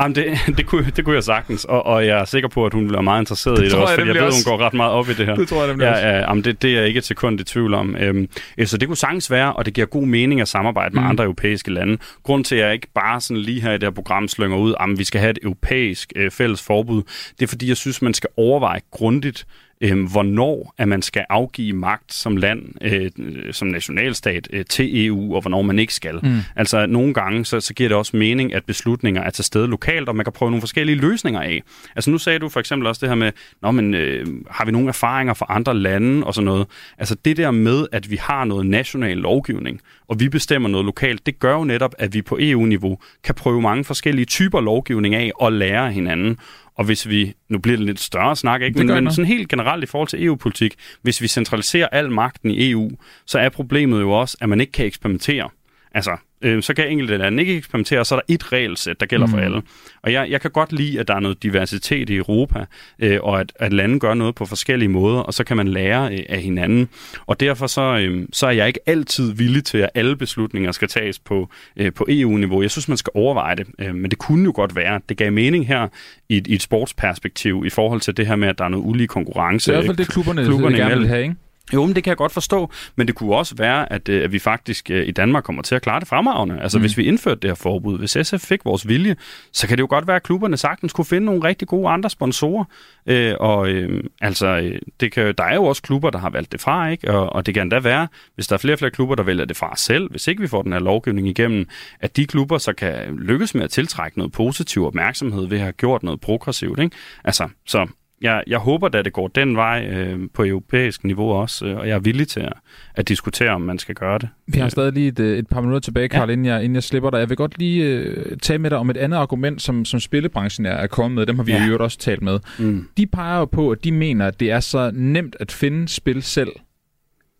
Jamen, 0.00 0.14
det, 0.14 0.38
det, 0.56 0.66
kunne, 0.66 0.92
det 0.96 1.04
kunne 1.04 1.14
jeg 1.14 1.24
sagtens, 1.24 1.64
og, 1.64 1.86
og 1.86 2.06
jeg 2.06 2.20
er 2.20 2.24
sikker 2.24 2.48
på, 2.48 2.66
at 2.66 2.72
hun 2.74 2.88
bliver 2.88 3.00
meget 3.00 3.22
interesseret 3.22 3.56
Det 3.58 3.64
i 3.64 3.68
det 3.68 3.74
også, 3.74 3.80
jeg 3.80 3.88
fordi 3.88 4.00
jeg 4.00 4.06
nemlig 4.06 4.20
ved, 4.20 4.26
også. 4.26 4.48
hun 4.50 4.58
går 4.58 4.64
ret 4.66 4.74
meget 4.74 4.92
op 4.92 5.08
i 5.08 5.12
det 5.14 5.26
her. 5.26 5.34
Det 5.34 5.48
tror 5.48 5.58
jeg 5.58 5.68
nemlig 5.68 5.84
ja, 5.84 5.90
også. 5.92 6.06
Ja, 6.06 6.18
jamen 6.18 6.44
det, 6.44 6.62
det 6.62 6.70
er 6.70 6.78
jeg 6.78 6.88
ikke 6.88 6.98
et 6.98 7.04
sekund 7.04 7.40
i 7.40 7.44
tvivl 7.44 7.74
om. 7.74 7.96
Øhm, 7.96 8.28
øh, 8.58 8.66
så 8.66 8.76
det 8.78 8.88
kunne 8.88 8.96
sagtens 8.96 9.30
være, 9.30 9.52
og 9.52 9.66
det 9.66 9.74
giver 9.74 9.86
god 9.86 10.06
mening 10.06 10.40
at 10.40 10.48
samarbejde 10.48 10.94
med 10.94 11.02
Mm. 11.02 11.08
andre 11.08 11.24
europæiske 11.24 11.70
lande. 11.70 11.98
Grunden 12.22 12.44
til, 12.44 12.56
at 12.56 12.64
jeg 12.64 12.72
ikke 12.72 12.88
bare 12.94 13.20
sådan 13.20 13.42
lige 13.42 13.60
her 13.60 13.70
i 13.70 13.74
det 13.74 13.82
her 13.82 13.90
program 13.90 14.28
slynger 14.28 14.56
ud, 14.56 14.74
at 14.80 14.98
vi 14.98 15.04
skal 15.04 15.20
have 15.20 15.30
et 15.30 15.38
europæisk 15.42 16.12
øh, 16.16 16.30
fælles 16.30 16.62
forbud, 16.62 17.02
det 17.38 17.42
er 17.42 17.48
fordi, 17.48 17.68
jeg 17.68 17.76
synes, 17.76 18.02
man 18.02 18.14
skal 18.14 18.30
overveje 18.36 18.80
grundigt, 18.90 19.46
øh, 19.80 20.10
hvornår 20.10 20.74
at 20.78 20.88
man 20.88 21.02
skal 21.02 21.24
afgive 21.28 21.72
magt 21.72 22.14
som 22.14 22.36
land, 22.36 22.62
øh, 22.82 23.10
som 23.52 23.68
nationalstat, 23.68 24.48
øh, 24.52 24.64
til 24.64 25.06
EU, 25.06 25.34
og 25.34 25.40
hvornår 25.40 25.62
man 25.62 25.78
ikke 25.78 25.94
skal. 25.94 26.20
Mm. 26.22 26.38
Altså 26.56 26.86
nogle 26.86 27.14
gange, 27.14 27.44
så, 27.44 27.60
så 27.60 27.74
giver 27.74 27.88
det 27.88 27.98
også 27.98 28.16
mening, 28.16 28.54
at 28.54 28.64
beslutninger 28.64 29.22
er 29.22 29.30
til 29.30 29.44
stede 29.44 29.66
lokalt, 29.66 30.08
og 30.08 30.16
man 30.16 30.24
kan 30.24 30.32
prøve 30.32 30.50
nogle 30.50 30.62
forskellige 30.62 30.96
løsninger 30.96 31.40
af. 31.40 31.62
Altså 31.96 32.10
nu 32.10 32.18
sagde 32.18 32.38
du 32.38 32.48
for 32.48 32.60
eksempel 32.60 32.86
også 32.86 33.00
det 33.00 33.08
her 33.08 33.16
med, 33.16 33.32
Nå, 33.62 33.70
men, 33.70 33.94
øh, 33.94 34.26
har 34.50 34.64
vi 34.64 34.72
nogle 34.72 34.88
erfaringer 34.88 35.34
fra 35.34 35.46
andre 35.48 35.74
lande 35.74 36.26
og 36.26 36.34
sådan 36.34 36.44
noget. 36.44 36.66
Altså 36.98 37.16
det 37.24 37.36
der 37.36 37.50
med, 37.50 37.86
at 37.92 38.10
vi 38.10 38.16
har 38.16 38.44
noget 38.44 38.66
national 38.66 39.16
lovgivning, 39.16 39.80
og 40.08 40.20
vi 40.20 40.28
bestemmer 40.28 40.68
noget 40.68 40.84
lokalt, 40.84 41.26
det 41.26 41.38
gør 41.38 41.56
jo 41.56 41.64
netop, 41.64 41.94
at 41.98 42.14
vi 42.14 42.22
på 42.22 42.36
EU-niveau 42.40 42.98
kan 43.24 43.34
prøve 43.34 43.62
mange 43.62 43.84
forskellige 43.84 44.26
typer 44.26 44.60
lovgivning 44.60 45.14
af 45.14 45.32
og 45.34 45.52
lære 45.52 45.92
hinanden. 45.92 46.38
Og 46.80 46.86
hvis 46.86 47.08
vi, 47.08 47.34
nu 47.48 47.58
bliver 47.58 47.76
det 47.76 47.86
lidt 47.86 48.00
større 48.00 48.36
snak, 48.36 48.62
ikke? 48.62 48.78
Men, 48.78 49.04
men 49.04 49.12
sådan 49.12 49.24
helt 49.24 49.48
generelt 49.48 49.84
i 49.84 49.86
forhold 49.86 50.08
til 50.08 50.24
EU-politik, 50.24 50.74
hvis 51.02 51.22
vi 51.22 51.28
centraliserer 51.28 51.88
al 51.92 52.10
magten 52.10 52.50
i 52.50 52.70
EU, 52.70 52.90
så 53.26 53.38
er 53.38 53.48
problemet 53.48 54.00
jo 54.00 54.10
også, 54.10 54.36
at 54.40 54.48
man 54.48 54.60
ikke 54.60 54.72
kan 54.72 54.86
eksperimentere. 54.86 55.48
Altså, 55.94 56.16
øh, 56.42 56.62
så 56.62 56.74
kan 56.74 56.88
enkelte 56.88 57.16
lande 57.16 57.42
ikke 57.42 57.56
eksperimentere, 57.56 58.00
og 58.00 58.06
så 58.06 58.14
er 58.14 58.18
der 58.18 58.34
et 58.34 58.52
regelsæt, 58.52 59.00
der 59.00 59.06
gælder 59.06 59.26
mm. 59.26 59.32
for 59.32 59.38
alle. 59.38 59.62
Og 60.02 60.12
jeg, 60.12 60.30
jeg 60.30 60.40
kan 60.40 60.50
godt 60.50 60.72
lide, 60.72 61.00
at 61.00 61.08
der 61.08 61.14
er 61.14 61.20
noget 61.20 61.42
diversitet 61.42 62.10
i 62.10 62.16
Europa, 62.16 62.64
øh, 62.98 63.18
og 63.22 63.40
at, 63.40 63.52
at 63.56 63.72
lande 63.72 64.00
gør 64.00 64.14
noget 64.14 64.34
på 64.34 64.46
forskellige 64.46 64.88
måder, 64.88 65.20
og 65.20 65.34
så 65.34 65.44
kan 65.44 65.56
man 65.56 65.68
lære 65.68 66.14
øh, 66.14 66.24
af 66.28 66.40
hinanden. 66.40 66.88
Og 67.26 67.40
derfor 67.40 67.66
så, 67.66 67.98
øh, 67.98 68.26
så 68.32 68.46
er 68.46 68.50
jeg 68.50 68.66
ikke 68.66 68.80
altid 68.86 69.32
villig 69.32 69.64
til, 69.64 69.78
at 69.78 69.90
alle 69.94 70.16
beslutninger 70.16 70.72
skal 70.72 70.88
tages 70.88 71.18
på, 71.18 71.48
øh, 71.76 71.92
på 71.92 72.06
EU-niveau. 72.08 72.62
Jeg 72.62 72.70
synes, 72.70 72.88
man 72.88 72.96
skal 72.96 73.10
overveje 73.14 73.56
det, 73.56 73.66
øh, 73.78 73.94
men 73.94 74.10
det 74.10 74.18
kunne 74.18 74.44
jo 74.44 74.52
godt 74.54 74.76
være, 74.76 74.94
at 74.94 75.02
det 75.08 75.16
gav 75.16 75.32
mening 75.32 75.66
her 75.66 75.88
i 76.28 76.36
et, 76.36 76.46
i 76.46 76.54
et 76.54 76.62
sportsperspektiv 76.62 77.62
i 77.66 77.70
forhold 77.70 78.00
til 78.00 78.16
det 78.16 78.26
her 78.26 78.36
med, 78.36 78.48
at 78.48 78.58
der 78.58 78.64
er 78.64 78.68
noget 78.68 78.84
ulige 78.84 79.06
konkurrence. 79.06 79.70
Det 79.70 79.76
er 79.76 79.80
i 79.80 79.84
hvert 79.84 79.96
fald 79.96 80.06
det, 80.06 80.08
klubberne, 80.08 80.44
klubberne 80.44 80.76
gerne 80.76 80.98
vil 80.98 81.08
have, 81.08 81.22
ikke? 81.22 81.34
Jo, 81.74 81.86
men 81.86 81.94
det 81.94 82.04
kan 82.04 82.08
jeg 82.10 82.16
godt 82.16 82.32
forstå, 82.32 82.70
men 82.96 83.06
det 83.06 83.14
kunne 83.14 83.36
også 83.36 83.54
være, 83.58 83.92
at, 83.92 84.08
øh, 84.08 84.24
at 84.24 84.32
vi 84.32 84.38
faktisk 84.38 84.90
øh, 84.90 85.06
i 85.08 85.10
Danmark 85.10 85.44
kommer 85.44 85.62
til 85.62 85.74
at 85.74 85.82
klare 85.82 86.00
det 86.00 86.08
fremragende. 86.08 86.60
Altså 86.62 86.78
Mm. 86.78 86.82
hvis 86.82 86.96
vi 86.96 87.04
indførte 87.04 87.40
det 87.40 87.50
her 87.50 87.54
forbud, 87.54 87.98
hvis 87.98 88.16
SF 88.22 88.40
fik 88.40 88.64
vores 88.64 88.88
vilje, 88.88 89.16
så 89.52 89.68
kan 89.68 89.76
det 89.76 89.82
jo 89.82 89.86
godt 89.90 90.06
være, 90.06 90.16
at 90.16 90.22
klubberne 90.22 90.56
sagtens 90.56 90.92
kunne 90.92 91.04
finde 91.04 91.24
nogle 91.26 91.44
rigtig 91.44 91.68
gode 91.68 91.88
andre 91.88 92.10
sponsorer. 92.10 92.64
Øh, 93.06 93.34
og 93.40 93.68
øh, 93.68 94.04
altså, 94.20 94.46
øh, 94.46 94.78
det 95.00 95.12
kan, 95.12 95.34
der 95.38 95.44
er 95.44 95.54
jo 95.54 95.64
også 95.64 95.82
klubber, 95.82 96.10
der 96.10 96.18
har 96.18 96.30
valgt 96.30 96.52
det 96.52 96.60
fra, 96.60 96.88
ikke? 96.88 97.10
Og, 97.14 97.32
og 97.32 97.46
det 97.46 97.54
kan 97.54 97.62
endda 97.62 97.78
være, 97.78 98.08
hvis 98.34 98.46
der 98.46 98.54
er 98.54 98.58
flere 98.58 98.74
og 98.74 98.78
flere 98.78 98.90
klubber, 98.90 99.14
der 99.14 99.22
vælger 99.22 99.44
det 99.44 99.56
fra 99.56 99.76
selv, 99.76 100.10
hvis 100.10 100.28
ikke 100.28 100.42
vi 100.42 100.48
får 100.48 100.62
den 100.62 100.72
her 100.72 100.80
lovgivning 100.80 101.28
igennem, 101.28 101.68
at 102.00 102.16
de 102.16 102.26
klubber 102.26 102.58
så 102.58 102.72
kan 102.72 103.16
lykkes 103.16 103.54
med 103.54 103.64
at 103.64 103.70
tiltrække 103.70 104.18
noget 104.18 104.32
positiv 104.32 104.86
opmærksomhed 104.86 105.46
ved 105.48 105.56
at 105.56 105.62
have 105.62 105.72
gjort 105.72 106.02
noget 106.02 106.20
progressivt. 106.20 106.78
Ikke? 106.78 106.96
Altså, 107.24 107.48
så 107.66 107.86
jeg, 108.20 108.44
jeg 108.46 108.58
håber, 108.58 108.86
at 108.86 109.04
det 109.04 109.12
går 109.12 109.28
den 109.28 109.56
vej 109.56 109.88
øh, 109.92 110.28
på 110.34 110.44
europæisk 110.44 111.04
niveau 111.04 111.32
også, 111.32 111.66
øh, 111.66 111.76
og 111.76 111.88
jeg 111.88 111.94
er 111.94 111.98
villig 111.98 112.28
til 112.28 112.40
at, 112.40 112.52
at 112.94 113.08
diskutere, 113.08 113.50
om 113.50 113.60
man 113.60 113.78
skal 113.78 113.94
gøre 113.94 114.18
det. 114.18 114.28
Vi 114.46 114.58
har 114.58 114.68
stadig 114.68 114.92
lige 114.92 115.08
et, 115.08 115.20
øh, 115.20 115.38
et 115.38 115.48
par 115.48 115.60
minutter 115.60 115.80
tilbage, 115.80 116.08
Karl, 116.08 116.28
ja. 116.28 116.32
inden, 116.32 116.46
jeg, 116.46 116.64
inden 116.64 116.74
jeg 116.74 116.82
slipper 116.82 117.10
dig. 117.10 117.18
Jeg 117.18 117.28
vil 117.28 117.36
godt 117.36 117.58
lige 117.58 117.84
øh, 117.84 118.36
tale 118.38 118.58
med 118.58 118.70
dig 118.70 118.78
om 118.78 118.90
et 118.90 118.96
andet 118.96 119.18
argument, 119.18 119.62
som, 119.62 119.84
som 119.84 120.00
spillebranchen 120.00 120.66
er, 120.66 120.70
er 120.70 120.86
kommet 120.86 121.14
med. 121.16 121.26
Dem 121.26 121.36
har 121.36 121.44
vi 121.44 121.52
ja. 121.52 121.64
jo 121.64 121.76
også 121.80 121.98
talt 121.98 122.22
med. 122.22 122.38
Mm. 122.58 122.88
De 122.96 123.06
peger 123.06 123.38
jo 123.38 123.44
på, 123.44 123.70
at 123.70 123.84
de 123.84 123.92
mener, 123.92 124.26
at 124.26 124.40
det 124.40 124.50
er 124.50 124.60
så 124.60 124.90
nemt 124.94 125.36
at 125.40 125.52
finde 125.52 125.88
spil 125.88 126.22
selv, 126.22 126.52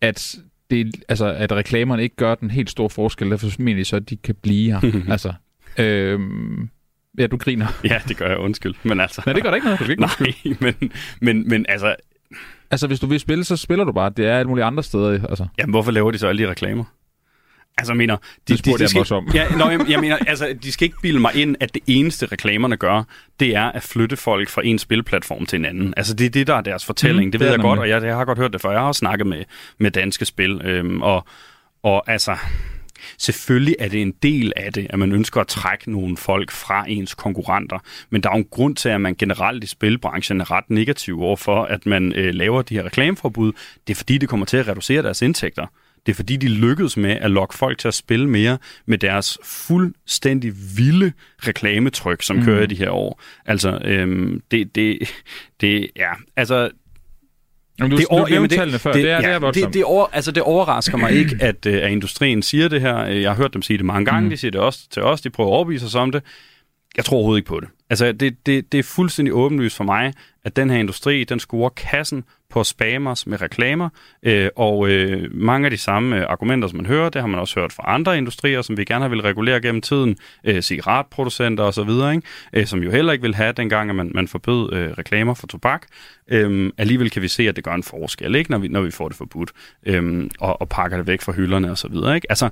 at, 0.01 0.35
det, 0.69 0.95
altså, 1.09 1.25
at 1.25 1.51
reklamerne 1.51 2.03
ikke 2.03 2.15
gør 2.15 2.35
den 2.35 2.51
helt 2.51 2.69
store 2.69 2.89
forskel. 2.89 3.31
Derfor 3.31 3.47
mener 3.59 3.79
de 3.79 3.85
så, 3.85 3.95
at 3.95 4.09
de 4.09 4.17
kan 4.17 4.35
blive 4.41 4.71
her. 4.71 5.01
altså, 5.11 5.33
øhm, 5.77 6.69
ja, 7.17 7.27
du 7.27 7.37
griner. 7.37 7.67
Ja, 7.83 8.01
det 8.07 8.17
gør 8.17 8.27
jeg, 8.27 8.37
undskyld. 8.37 8.75
Men 8.83 8.99
altså, 8.99 9.21
Nej, 9.25 9.33
det 9.33 9.43
gør 9.43 9.49
da 9.49 9.55
ikke 9.55 9.65
noget. 9.65 9.79
Du 9.79 9.83
skal 9.83 9.91
ikke. 9.91 10.61
Nej, 10.61 10.73
men, 10.79 10.91
men, 11.21 11.49
men 11.49 11.65
altså, 11.69 11.95
Altså, 12.71 12.87
hvis 12.87 12.99
du 12.99 13.07
vil 13.07 13.19
spille, 13.19 13.43
så 13.43 13.57
spiller 13.57 13.85
du 13.85 13.91
bare. 13.91 14.11
Det 14.17 14.25
er 14.25 14.37
alle 14.37 14.49
mulige 14.49 14.65
andre 14.65 14.83
steder. 14.83 15.27
Altså. 15.27 15.47
jamen, 15.57 15.71
hvorfor 15.71 15.91
laver 15.91 16.11
de 16.11 16.17
så 16.17 16.27
alle 16.27 16.43
de 16.43 16.49
reklamer? 16.49 16.83
Altså, 17.77 17.93
jeg 17.93 17.97
mener... 17.97 18.17
Det 18.47 18.59
spurgte 18.59 18.81
jeg 18.81 18.89
skal, 18.89 18.99
også 18.99 19.15
om. 19.15 19.27
Ja, 19.33 19.47
nå, 19.57 19.69
jeg, 19.69 19.85
jeg 19.89 19.99
mener, 19.99 20.17
altså, 20.27 20.55
de 20.63 20.71
skal 20.71 20.85
ikke 20.85 20.97
bilde 21.01 21.19
mig 21.19 21.35
ind, 21.35 21.55
at 21.59 21.73
det 21.73 21.81
eneste 21.87 22.25
reklamerne 22.25 22.77
gør, 22.77 23.03
det 23.39 23.55
er 23.55 23.65
at 23.65 23.83
flytte 23.83 24.17
folk 24.17 24.49
fra 24.49 24.61
en 24.65 24.79
spilplatform 24.79 25.45
til 25.45 25.59
en 25.59 25.65
anden. 25.65 25.93
Altså, 25.97 26.13
det 26.13 26.25
er 26.25 26.29
det, 26.29 26.47
der 26.47 26.55
er 26.55 26.61
deres 26.61 26.85
fortælling. 26.85 27.25
Mm, 27.25 27.31
det 27.31 27.39
det 27.39 27.45
ved 27.45 27.53
jeg 27.53 27.61
godt, 27.61 27.79
og 27.79 27.89
jeg, 27.89 28.03
jeg 28.03 28.15
har 28.15 28.25
godt 28.25 28.37
hørt 28.37 28.53
det 28.53 28.61
før. 28.61 28.71
Jeg 28.71 28.79
har 28.79 28.87
også 28.87 28.99
snakket 28.99 29.27
med, 29.27 29.43
med 29.77 29.91
danske 29.91 30.25
spil, 30.25 30.61
øhm, 30.63 31.01
og, 31.01 31.25
og 31.83 32.11
altså... 32.11 32.37
Selvfølgelig 33.17 33.75
er 33.79 33.87
det 33.87 34.01
en 34.01 34.13
del 34.23 34.53
af 34.55 34.73
det, 34.73 34.87
at 34.89 34.99
man 34.99 35.11
ønsker 35.11 35.41
at 35.41 35.47
trække 35.47 35.91
nogle 35.91 36.17
folk 36.17 36.51
fra 36.51 36.85
ens 36.87 37.15
konkurrenter, 37.15 37.79
men 38.09 38.23
der 38.23 38.29
er 38.29 38.33
jo 38.33 38.37
en 38.37 38.47
grund 38.51 38.75
til, 38.75 38.89
at 38.89 39.01
man 39.01 39.15
generelt 39.15 39.63
i 39.63 39.67
spilbranchen 39.67 40.41
er 40.41 40.51
ret 40.51 40.69
negativ 40.69 41.21
overfor, 41.21 41.63
at 41.63 41.85
man 41.85 42.13
øh, 42.15 42.33
laver 42.33 42.61
de 42.61 42.75
her 42.75 42.83
reklameforbud. 42.83 43.51
Det 43.87 43.93
er 43.93 43.97
fordi, 43.97 44.17
det 44.17 44.29
kommer 44.29 44.45
til 44.45 44.57
at 44.57 44.67
reducere 44.67 45.03
deres 45.03 45.21
indtægter. 45.21 45.65
Det 46.05 46.11
er 46.11 46.15
fordi, 46.15 46.37
de 46.37 46.47
lykkedes 46.47 46.97
med 46.97 47.11
at 47.11 47.31
lokke 47.31 47.55
folk 47.55 47.77
til 47.77 47.87
at 47.87 47.93
spille 47.93 48.29
mere 48.29 48.57
med 48.85 48.97
deres 48.97 49.37
fuldstændig 49.43 50.53
vilde 50.77 51.13
reklametryk, 51.47 52.21
som 52.21 52.35
mm. 52.35 52.43
kører 52.43 52.63
i 52.63 52.65
de 52.65 52.75
her 52.75 52.89
år. 52.89 53.21
Altså, 53.45 53.81
øhm, 53.83 54.41
det, 54.51 54.75
det, 54.75 54.99
det, 55.61 55.89
ja, 55.95 56.11
altså, 56.35 56.69
Jamen, 57.81 57.91
du, 57.91 57.97
det, 57.97 58.05
du 58.09 58.15
over, 58.15 58.29
nævnte 58.29 58.55
tallene 58.55 58.79
før. 58.79 58.91
Det, 58.91 59.03
det, 59.03 59.11
er, 59.11 59.21
det 59.21 59.29
er 59.29 59.51
det, 59.51 59.73
det, 59.73 59.83
over, 59.83 60.07
altså, 60.11 60.31
det 60.31 60.43
overrasker 60.43 60.97
mig 60.97 61.11
ikke, 61.11 61.37
at, 61.49 61.65
øh, 61.65 61.83
at 61.83 61.91
industrien 61.91 62.41
siger 62.41 62.67
det 62.67 62.81
her. 62.81 63.05
Jeg 63.05 63.29
har 63.31 63.37
hørt 63.37 63.53
dem 63.53 63.61
sige 63.61 63.77
det 63.77 63.85
mange 63.85 64.05
gange. 64.05 64.23
Mm. 64.23 64.29
De 64.29 64.37
siger 64.37 64.51
det 64.51 64.61
også 64.61 64.79
til 64.91 65.01
os. 65.03 65.21
De 65.21 65.29
prøver 65.29 65.49
at 65.49 65.53
overbevise 65.53 65.85
os 65.85 65.95
om 65.95 66.11
det. 66.11 66.23
Jeg 66.97 67.05
tror 67.05 67.17
overhovedet 67.17 67.39
ikke 67.39 67.47
på 67.47 67.59
det. 67.59 67.69
Altså, 67.91 68.11
det, 68.11 68.45
det, 68.45 68.71
det 68.71 68.79
er 68.79 68.83
fuldstændig 68.83 69.33
åbenlyst 69.33 69.77
for 69.77 69.83
mig, 69.83 70.13
at 70.43 70.55
den 70.55 70.69
her 70.69 70.77
industri, 70.77 71.23
den 71.23 71.39
scorer 71.39 71.69
kassen 71.69 72.23
på 72.49 72.63
spammers 72.63 73.27
med 73.27 73.41
reklamer, 73.41 73.89
øh, 74.23 74.49
og 74.55 74.89
øh, 74.89 75.29
mange 75.33 75.65
af 75.65 75.71
de 75.71 75.77
samme 75.77 76.17
øh, 76.17 76.25
argumenter, 76.29 76.67
som 76.67 76.77
man 76.77 76.85
hører, 76.85 77.09
det 77.09 77.21
har 77.21 77.27
man 77.27 77.39
også 77.39 77.59
hørt 77.59 77.73
fra 77.73 77.83
andre 77.87 78.17
industrier, 78.17 78.61
som 78.61 78.77
vi 78.77 78.85
gerne 78.85 79.03
har 79.03 79.09
vil 79.09 79.21
regulere 79.21 79.61
gennem 79.61 79.81
tiden, 79.81 80.17
øh, 80.43 80.61
cigaretproducenter 80.61 81.63
osv., 81.63 81.89
ikke? 81.89 82.21
Øh, 82.53 82.65
som 82.65 82.83
jo 82.83 82.91
heller 82.91 83.13
ikke 83.13 83.21
vil 83.21 83.35
have, 83.35 83.51
dengang 83.51 83.89
at 83.89 83.95
man, 83.95 84.11
man 84.15 84.27
forbød 84.27 84.73
øh, 84.73 84.91
reklamer 84.91 85.33
for 85.33 85.47
tobak. 85.47 85.87
Øh, 86.27 86.71
alligevel 86.77 87.09
kan 87.09 87.21
vi 87.21 87.27
se, 87.27 87.47
at 87.47 87.55
det 87.55 87.63
gør 87.63 87.73
en 87.73 87.83
forskel, 87.83 88.35
ikke? 88.35 88.51
Når, 88.51 88.57
vi, 88.57 88.67
når 88.67 88.81
vi 88.81 88.91
får 88.91 89.07
det 89.07 89.17
forbudt, 89.17 89.51
øh, 89.85 90.29
og, 90.39 90.61
og 90.61 90.69
pakker 90.69 90.97
det 90.97 91.07
væk 91.07 91.21
fra 91.21 91.31
hylderne 91.31 91.71
osv., 91.71 91.95
ikke? 92.15 92.27
Altså, 92.29 92.49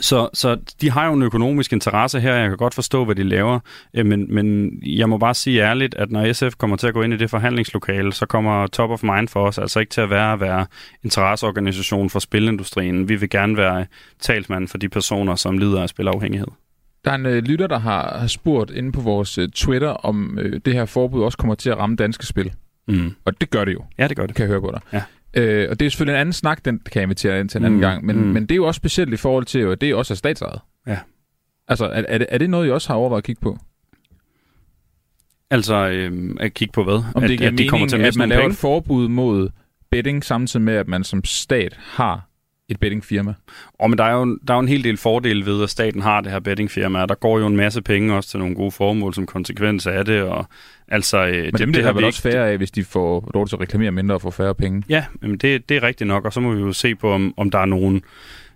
så, 0.00 0.28
så 0.34 0.58
de 0.80 0.90
har 0.90 1.06
jo 1.06 1.12
en 1.12 1.22
økonomisk 1.22 1.72
interesse 1.72 2.20
her, 2.20 2.34
jeg 2.34 2.48
kan 2.48 2.58
godt 2.58 2.74
forstå, 2.74 3.04
hvad 3.04 3.14
de 3.14 3.22
laver, 3.22 3.60
øh, 3.94 4.06
men, 4.06 4.34
men 4.34 4.78
jeg 4.86 5.08
må 5.08 5.18
bare 5.18 5.34
sige 5.34 5.62
ærligt, 5.62 5.94
at 5.94 6.10
når 6.10 6.32
SF 6.32 6.54
kommer 6.58 6.76
til 6.76 6.86
at 6.86 6.94
gå 6.94 7.02
ind 7.02 7.14
i 7.14 7.16
det 7.16 7.30
forhandlingslokale, 7.30 8.12
så 8.12 8.26
kommer 8.26 8.66
top 8.66 8.90
of 8.90 9.02
mind 9.02 9.28
for 9.28 9.46
os 9.46 9.58
altså 9.58 9.80
ikke 9.80 9.90
til 9.90 10.00
at 10.00 10.10
være 10.10 10.32
at 10.32 10.40
være 10.40 10.66
interesseorganisation 11.04 12.10
for 12.10 12.18
spilindustrien. 12.18 13.08
Vi 13.08 13.16
vil 13.16 13.30
gerne 13.30 13.56
være 13.56 13.86
talsmand 14.20 14.68
for 14.68 14.78
de 14.78 14.88
personer, 14.88 15.34
som 15.34 15.58
lider 15.58 15.82
af 15.82 15.88
spilafhængighed. 15.88 16.48
Der 17.04 17.10
er 17.10 17.14
en 17.14 17.26
øh, 17.26 17.42
lytter, 17.42 17.66
der 17.66 17.78
har, 17.78 18.18
har 18.18 18.26
spurgt 18.26 18.70
inde 18.70 18.92
på 18.92 19.00
vores 19.00 19.38
øh, 19.38 19.48
Twitter, 19.48 19.88
om 19.88 20.38
øh, 20.38 20.60
det 20.64 20.74
her 20.74 20.84
forbud 20.84 21.22
også 21.22 21.38
kommer 21.38 21.54
til 21.54 21.70
at 21.70 21.78
ramme 21.78 21.96
danske 21.96 22.26
spil. 22.26 22.52
Mm. 22.88 23.14
Og 23.24 23.40
det 23.40 23.50
gør 23.50 23.64
det 23.64 23.72
jo. 23.72 23.84
Ja, 23.98 24.08
det 24.08 24.16
gør 24.16 24.26
det. 24.26 24.36
Kan 24.36 24.42
jeg 24.42 24.48
høre 24.48 24.60
på 24.60 24.70
dig. 24.72 24.80
Ja. 24.92 25.02
Øh, 25.34 25.66
og 25.70 25.80
det 25.80 25.86
er 25.86 25.90
selvfølgelig 25.90 26.14
en 26.14 26.20
anden 26.20 26.32
snak, 26.32 26.64
den 26.64 26.78
kan 26.78 27.00
jeg 27.00 27.02
invitere 27.02 27.40
ind 27.40 27.48
til 27.48 27.58
en 27.58 27.64
anden 27.64 27.76
Mm, 27.76 27.80
gang. 27.80 28.04
Men, 28.04 28.16
mm. 28.16 28.22
men 28.22 28.42
det 28.42 28.50
er 28.50 28.56
jo 28.56 28.66
også 28.66 28.78
specielt 28.78 29.12
i 29.14 29.16
forhold 29.16 29.44
til, 29.44 29.58
at 29.58 29.80
det 29.80 29.94
også 29.94 30.14
er 30.14 30.16
statsejet. 30.16 30.60
Ja. 30.86 30.98
Altså, 31.68 31.84
er, 31.84 32.04
er, 32.08 32.18
det, 32.18 32.26
er 32.30 32.38
det 32.38 32.50
noget, 32.50 32.68
I 32.68 32.70
også 32.70 32.88
har 32.88 32.94
overvejet 32.94 33.20
at 33.20 33.24
kigge 33.24 33.40
på? 33.40 33.58
Altså 35.50 35.88
øh, 35.88 36.36
at 36.40 36.54
kigge 36.54 36.72
på 36.72 36.84
hvad? 36.84 37.02
Om 37.14 37.22
at, 37.22 37.30
det 37.30 37.38
giver 37.38 37.50
at 37.50 37.58
de 37.58 37.68
kommer 37.68 37.88
til 37.88 37.96
at 37.96 38.00
mening, 38.00 38.08
at 38.08 38.16
man 38.16 38.28
laver 38.28 38.42
penge? 38.42 38.52
et 38.52 38.58
forbud 38.58 39.08
mod 39.08 39.48
betting, 39.90 40.24
samtidig 40.24 40.64
med, 40.64 40.74
at 40.74 40.88
man 40.88 41.04
som 41.04 41.24
stat 41.24 41.78
har 41.80 42.28
et 42.72 42.80
bettingfirma. 42.80 43.34
Og 43.78 43.90
men 43.90 43.98
der 43.98 44.04
er, 44.04 44.12
jo, 44.12 44.38
der 44.48 44.54
er 44.54 44.56
jo 44.56 44.60
en 44.60 44.68
hel 44.68 44.84
del 44.84 44.96
fordele 44.96 45.46
ved, 45.46 45.62
at 45.62 45.70
staten 45.70 46.02
har 46.02 46.20
det 46.20 46.32
her 46.32 46.40
bettingfirma. 46.40 47.06
Der 47.06 47.14
går 47.14 47.38
jo 47.38 47.46
en 47.46 47.56
masse 47.56 47.82
penge 47.82 48.14
også 48.14 48.30
til 48.30 48.38
nogle 48.38 48.54
gode 48.54 48.70
formål 48.70 49.14
som 49.14 49.26
konsekvens 49.26 49.86
af 49.86 50.04
det. 50.04 50.22
Og, 50.22 50.46
altså, 50.88 51.26
øh, 51.26 51.34
Men 51.34 51.52
det, 51.52 51.58
dem 51.58 51.72
det 51.72 51.84
har 51.84 51.92
vel 51.92 52.04
også 52.04 52.22
færre 52.22 52.50
af, 52.50 52.56
hvis 52.56 52.70
de 52.70 52.84
får 52.84 53.30
lov 53.34 53.48
til 53.48 53.56
at 53.56 53.60
reklamere 53.60 53.90
mindre 53.90 54.14
og 54.14 54.22
få 54.22 54.30
færre 54.30 54.54
penge. 54.54 54.82
Ja, 54.88 55.04
jamen 55.22 55.38
det, 55.38 55.68
det 55.68 55.76
er 55.76 55.82
rigtigt 55.82 56.08
nok, 56.08 56.24
og 56.24 56.32
så 56.32 56.40
må 56.40 56.54
vi 56.54 56.60
jo 56.60 56.72
se 56.72 56.94
på, 56.94 57.12
om, 57.12 57.34
om 57.36 57.50
der 57.50 57.58
er 57.58 57.66
nogen, 57.66 58.02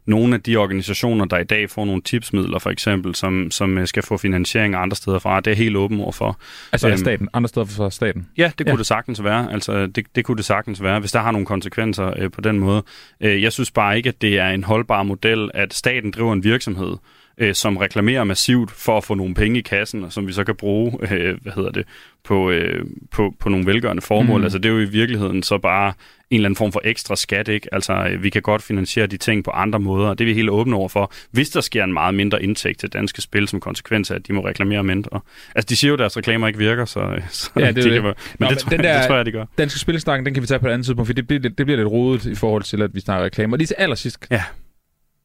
nogle 0.06 0.34
af 0.34 0.42
de 0.42 0.56
organisationer, 0.56 1.24
der 1.24 1.38
i 1.38 1.44
dag 1.44 1.70
får 1.70 1.84
nogle 1.84 2.02
tipsmidler, 2.02 2.58
for 2.58 2.70
eksempel, 2.70 3.14
som, 3.14 3.50
som 3.50 3.78
øh, 3.78 3.86
skal 3.86 4.02
få 4.02 4.16
finansiering 4.16 4.74
andre 4.74 4.96
steder 4.96 5.18
fra. 5.18 5.40
Det 5.40 5.50
er 5.50 5.54
helt 5.56 5.76
åben 5.76 6.00
over 6.00 6.12
for. 6.12 6.38
Altså 6.72 6.88
Øhm, 6.88 6.96
staten, 6.96 7.28
andre 7.32 7.48
steder 7.48 7.66
for 7.66 7.88
staten. 7.88 8.28
Ja, 8.36 8.52
det 8.58 8.66
kunne 8.66 8.72
Ja. 8.72 8.78
det 8.78 8.86
sagtens 8.86 9.24
være. 9.24 9.52
Altså, 9.52 9.86
det, 9.86 10.06
det 10.14 10.24
kunne 10.24 10.36
det 10.36 10.44
sagtens 10.44 10.82
være, 10.82 11.00
hvis 11.00 11.12
der 11.12 11.20
har 11.20 11.30
nogle 11.30 11.46
konsekvenser 11.46 12.12
øh, 12.18 12.30
på 12.30 12.40
den 12.40 12.58
måde. 12.58 12.82
Øh, 13.20 13.42
jeg 13.42 13.52
synes 13.52 13.70
bare 13.70 13.96
ikke, 13.96 14.08
at 14.08 14.22
det 14.22 14.38
er 14.38 14.48
en 14.48 14.64
holdbar 14.64 15.02
model, 15.02 15.50
at 15.54 15.74
staten 15.74 16.10
driver 16.10 16.32
en 16.32 16.44
virksomhed, 16.44 16.96
øh, 17.38 17.54
som 17.54 17.76
reklamerer 17.76 18.24
massivt 18.24 18.70
for 18.70 18.96
at 18.96 19.04
få 19.04 19.14
nogle 19.14 19.34
penge 19.34 19.58
i 19.58 19.62
kassen, 19.62 20.04
og 20.04 20.12
som 20.12 20.26
vi 20.26 20.32
så 20.32 20.44
kan 20.44 20.54
bruge, 20.56 21.12
øh, 21.12 21.38
hvad 21.42 21.52
hedder 21.52 21.70
det, 21.70 21.84
på, 22.24 22.50
øh, 22.50 22.84
på, 23.12 23.34
på 23.40 23.48
nogle 23.48 23.66
velgørende 23.66 24.02
formål. 24.02 24.38
Mm. 24.38 24.44
Altså, 24.44 24.58
det 24.58 24.68
er 24.68 24.72
jo 24.72 24.80
i 24.80 24.84
virkeligheden 24.84 25.42
så 25.42 25.58
bare 25.58 25.92
en 26.30 26.36
eller 26.36 26.46
anden 26.48 26.56
form 26.56 26.72
for 26.72 26.80
ekstra 26.84 27.16
skat, 27.16 27.48
ikke? 27.48 27.68
Altså, 27.74 27.92
øh, 27.92 28.22
vi 28.22 28.30
kan 28.30 28.42
godt 28.42 28.62
finansiere 28.62 29.06
de 29.06 29.16
ting 29.16 29.44
på 29.44 29.50
andre 29.50 29.78
måder, 29.78 30.08
og 30.08 30.18
det 30.18 30.24
er 30.24 30.26
vi 30.26 30.34
helt 30.34 30.50
åbne 30.50 30.76
over 30.76 30.88
for, 30.88 31.12
hvis 31.30 31.50
der 31.50 31.60
sker 31.60 31.84
en 31.84 31.92
meget 31.92 32.14
mindre 32.14 32.42
indtægt 32.42 32.80
til 32.80 32.88
danske 32.92 33.22
spil 33.22 33.48
som 33.48 33.60
konsekvens 33.60 34.10
af, 34.10 34.14
at 34.14 34.26
de 34.28 34.32
må 34.32 34.46
reklamere 34.46 34.84
mindre. 34.84 35.20
Altså, 35.54 35.66
de 35.68 35.76
siger 35.76 35.88
jo, 35.88 35.92
at 35.94 35.98
deres 35.98 36.16
reklamer 36.16 36.46
ikke 36.46 36.58
virker, 36.58 36.84
så, 36.84 37.16
så 37.30 37.50
Ja, 37.56 37.66
det 37.66 37.76
de 37.76 37.82
det. 37.82 37.92
kan 37.92 38.02
Men, 38.02 38.14
Nå, 38.38 38.46
det, 38.48 38.58
tror, 38.58 38.70
den 38.70 38.80
jeg, 38.80 38.84
der- 38.94 38.98
det 38.98 39.06
tror 39.08 39.16
jeg, 39.16 39.26
de 39.26 39.32
gør. 39.32 39.44
Danske 39.58 39.78
Spillestakken, 39.78 40.26
den 40.26 40.34
kan 40.34 40.42
vi 40.42 40.46
tage 40.46 40.60
på 40.60 40.66
et 40.66 40.70
andet 40.72 40.86
tidspunkt, 40.86 41.08
for 41.08 41.14
det 41.14 41.26
bliver, 41.26 41.40
lidt- 41.40 41.58
det 41.58 41.66
bliver 41.66 41.76
lidt 41.76 41.88
rodet 41.88 42.26
i 42.26 42.34
forhold 42.34 42.62
til, 42.62 42.82
at 42.82 42.94
vi 42.94 43.00
snakker 43.00 43.24
reklamer. 43.24 43.56
Lige 43.56 43.66
til 43.66 43.76
allersidst. 43.78 44.26
Ja. 44.30 44.42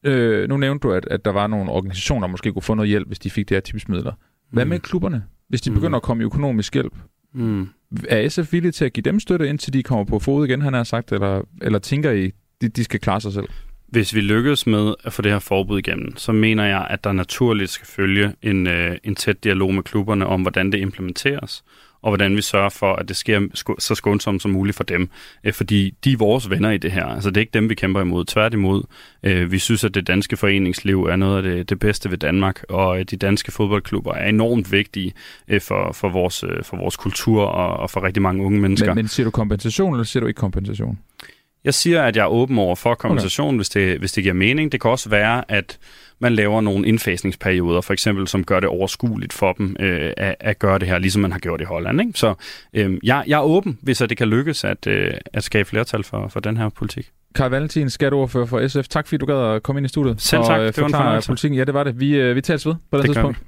Øh, 0.04 0.50
nu 0.50 0.58
nævnte 0.58 0.88
du, 0.88 0.94
at, 0.94 1.08
at 1.12 1.26
der 1.26 1.32
var 1.32 1.48
nogle 1.48 1.72
organisationer, 1.72 2.28
der 2.28 2.32
måske 2.32 2.54
kunne 2.54 2.62
få 2.62 2.74
noget 2.74 2.90
hjælp, 2.90 3.08
hvis 3.08 3.20
de 3.20 3.30
fik 3.30 3.50
de 3.50 3.54
her 3.54 3.62
tipsmidler. 3.62 4.14
Hvad 4.52 4.66
Mm. 4.66 4.70
med 4.70 4.80
klubberne? 4.80 5.24
Hvis 5.50 5.62
de 5.62 5.70
Mm. 5.70 5.76
begynder 5.76 5.96
at 5.98 6.04
komme 6.04 6.24
i 6.24 6.26
økonomisk 6.26 6.74
hjælp, 6.74 6.94
Mm. 7.34 7.68
er 8.10 8.30
SF 8.30 8.54
villige 8.54 8.72
til 8.72 8.86
at 8.86 8.94
give 8.94 9.02
dem 9.02 9.20
støtte, 9.20 9.50
indtil 9.50 9.74
de 9.74 9.84
kommer 9.84 10.06
på 10.06 10.20
fod 10.20 10.48
igen, 10.48 10.62
han 10.62 10.74
har 10.74 10.84
sagt, 10.84 11.12
eller, 11.12 11.42
eller 11.62 11.80
tænker 11.80 12.12
I, 12.12 12.32
de, 12.62 12.68
de 12.68 12.84
skal 12.84 13.00
klare 13.00 13.22
sig 13.22 13.34
selv? 13.34 13.48
Hvis 13.88 14.16
vi 14.16 14.22
lykkes 14.22 14.68
med 14.68 14.94
at 15.04 15.14
få 15.14 15.22
det 15.22 15.32
her 15.32 15.40
forbud 15.40 15.80
igennem, 15.80 16.18
så 16.18 16.32
mener 16.32 16.66
jeg, 16.66 16.88
at 16.90 17.04
der 17.04 17.12
naturligt 17.12 17.70
skal 17.70 17.88
følge 17.88 18.34
en, 18.42 18.68
øh, 18.68 18.98
en 19.04 19.16
tæt 19.16 19.44
dialog 19.44 19.74
med 19.74 19.84
klubberne 19.84 20.26
om, 20.26 20.42
hvordan 20.42 20.72
det 20.72 20.78
implementeres, 20.78 21.64
og 22.02 22.10
hvordan 22.10 22.36
vi 22.36 22.42
sørger 22.42 22.70
for, 22.70 22.94
at 22.96 23.08
det 23.08 23.16
sker 23.16 23.42
så 23.80 23.96
skånsomt 23.96 24.42
som 24.42 24.52
muligt 24.52 24.78
for 24.78 24.84
dem. 24.84 25.10
Øh, 25.44 25.54
fordi 25.54 25.96
de 26.04 26.12
er 26.12 26.18
vores 26.18 26.50
venner 26.50 26.72
i 26.72 26.78
det 26.78 26.92
her. 26.92 27.06
Altså 27.06 27.30
det 27.30 27.38
er 27.38 27.42
ikke 27.42 27.54
dem, 27.54 27.70
vi 27.70 27.76
kæmper 27.76 28.02
imod. 28.02 28.26
Tværtimod, 28.26 28.84
øh, 29.24 29.52
vi 29.52 29.60
synes, 29.60 29.84
at 29.84 29.96
det 29.96 30.08
danske 30.08 30.38
foreningsliv 30.38 31.04
er 31.04 31.16
noget 31.16 31.38
af 31.38 31.44
det, 31.44 31.70
det 31.70 31.80
bedste 31.80 32.12
ved 32.12 32.18
Danmark, 32.18 32.64
og 32.70 33.00
øh, 33.00 33.06
de 33.06 33.18
danske 33.18 33.52
fodboldklubber 33.52 34.14
er 34.14 34.30
enormt 34.30 34.72
vigtige 34.72 35.14
øh, 35.48 35.62
for, 35.62 35.92
for, 35.94 36.10
vores, 36.10 36.44
øh, 36.44 36.64
for 36.64 36.78
vores 36.78 36.98
kultur 36.98 37.44
og, 37.44 37.78
og 37.78 37.90
for 37.90 38.04
rigtig 38.04 38.22
mange 38.22 38.46
unge 38.46 38.60
mennesker. 38.60 38.88
Men, 38.88 38.96
men 38.96 39.08
siger 39.08 39.26
du 39.26 39.32
kompensation, 39.32 39.94
eller 39.94 40.04
siger 40.04 40.22
du 40.22 40.28
ikke 40.28 40.40
kompensation? 40.40 41.00
Jeg 41.64 41.74
siger, 41.74 42.04
at 42.04 42.16
jeg 42.16 42.24
er 42.24 42.28
åben 42.28 42.58
over 42.58 42.76
for 42.76 42.96
kompensation, 42.96 43.48
okay. 43.48 43.58
hvis, 43.58 43.70
det, 43.70 44.00
hvis 44.00 44.12
det 44.12 44.24
giver 44.24 44.34
mening. 44.34 44.72
Det 44.72 44.82
kan 44.82 44.92
også 44.92 45.10
være, 45.10 45.52
at 45.52 45.80
man 46.20 46.34
laver 46.36 46.62
nogle 46.62 46.88
indfasningsperioder, 46.88 47.82
for 47.82 47.94
eksempel, 47.94 48.28
som 48.28 48.44
gør 48.44 48.60
det 48.60 48.70
overskueligt 48.70 49.34
for 49.34 49.54
dem 49.54 49.76
øh, 49.80 50.14
at, 50.18 50.36
at 50.40 50.60
gøre 50.60 50.80
det 50.80 50.88
her, 50.88 50.98
ligesom 50.98 51.22
man 51.22 51.32
har 51.32 51.40
gjort 51.40 51.62
i 51.62 51.64
Holland. 51.64 52.02
Ikke? 52.02 52.12
Så 52.20 52.34
øh, 52.74 52.98
jeg, 53.04 53.24
jeg 53.28 53.38
er 53.38 53.44
åben, 53.44 53.80
hvis 53.82 53.98
det 53.98 54.18
kan 54.18 54.28
lykkes 54.28 54.64
at, 54.64 54.88
øh, 54.88 55.14
at 55.34 55.44
skabe 55.44 55.70
flertal 55.70 56.04
for, 56.04 56.28
for 56.28 56.40
den 56.40 56.58
her 56.58 56.70
politik. 56.70 57.10
Karl 57.36 57.50
Valentin, 57.50 57.90
skatteordfører 57.90 58.46
for 58.46 58.68
SF. 58.68 58.88
Tak 58.88 59.08
fordi 59.08 59.18
du 59.18 59.26
gad 59.26 59.56
at 59.56 59.64
komme 59.64 59.80
ind 59.80 59.86
i 59.86 59.90
studiet. 59.90 60.22
Selv 60.22 60.44
tak. 60.44 60.60
Og, 60.60 60.66
øh, 60.66 60.68
Det 60.68 60.78
var 60.78 60.88
en 60.88 60.94
fornøjelse. 60.94 61.28
politikken. 61.28 61.58
Ja, 61.60 61.64
det 61.64 61.74
var 61.74 61.84
det. 61.84 62.00
Vi, 62.00 62.16
øh, 62.16 62.36
vi 62.36 62.42
tales 62.42 62.66
ved 62.66 62.76
på 62.92 62.98
det, 62.98 63.06
Det 63.06 63.16
tidspunkt. 63.16 63.40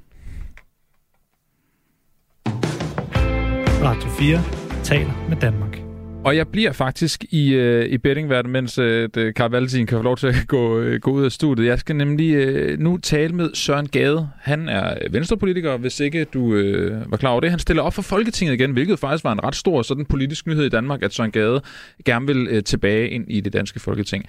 Radio 3.83 4.09
4 4.09 4.41
taler 4.83 5.25
med 5.29 5.37
Danmark. 5.37 5.82
Og 6.25 6.35
jeg 6.35 6.47
bliver 6.47 6.71
faktisk 6.71 7.25
i, 7.29 7.53
øh, 7.53 7.85
i 7.85 7.97
bettingverden, 7.97 8.51
mens 8.51 8.77
øh, 8.77 9.09
det- 9.13 9.35
Karl 9.35 9.51
Valentin 9.51 9.85
kan 9.85 9.97
få 9.97 10.03
lov 10.03 10.17
til 10.17 10.27
at 10.27 10.35
gå, 10.47 10.79
øh, 10.79 10.99
gå 11.01 11.11
ud 11.11 11.23
af 11.25 11.31
studiet. 11.31 11.67
Jeg 11.67 11.79
skal 11.79 11.95
nemlig 11.95 12.33
øh, 12.33 12.79
nu 12.79 12.97
tale 12.97 13.35
med 13.35 13.49
Søren 13.53 13.87
Gade. 13.89 14.29
Han 14.39 14.69
er 14.69 14.97
venstrepolitiker, 15.11 15.77
hvis 15.77 15.99
ikke 15.99 16.23
du 16.25 16.53
øh, 16.53 17.11
var 17.11 17.17
klar 17.17 17.29
over 17.29 17.39
det. 17.41 17.49
Han 17.49 17.59
stiller 17.59 17.83
op 17.83 17.93
for 17.93 18.01
Folketinget 18.01 18.53
igen, 18.53 18.71
hvilket 18.71 18.99
faktisk 18.99 19.23
var 19.23 19.31
en 19.31 19.43
ret 19.43 19.55
stor 19.55 19.81
sådan 19.81 20.05
politisk 20.05 20.47
nyhed 20.47 20.65
i 20.65 20.69
Danmark, 20.69 21.03
at 21.03 21.13
Søren 21.13 21.31
Gade 21.31 21.61
gerne 22.05 22.27
vil 22.27 22.47
øh, 22.49 22.63
tilbage 22.63 23.09
ind 23.09 23.25
i 23.27 23.41
det 23.41 23.53
danske 23.53 23.79
Folketing. 23.79 24.25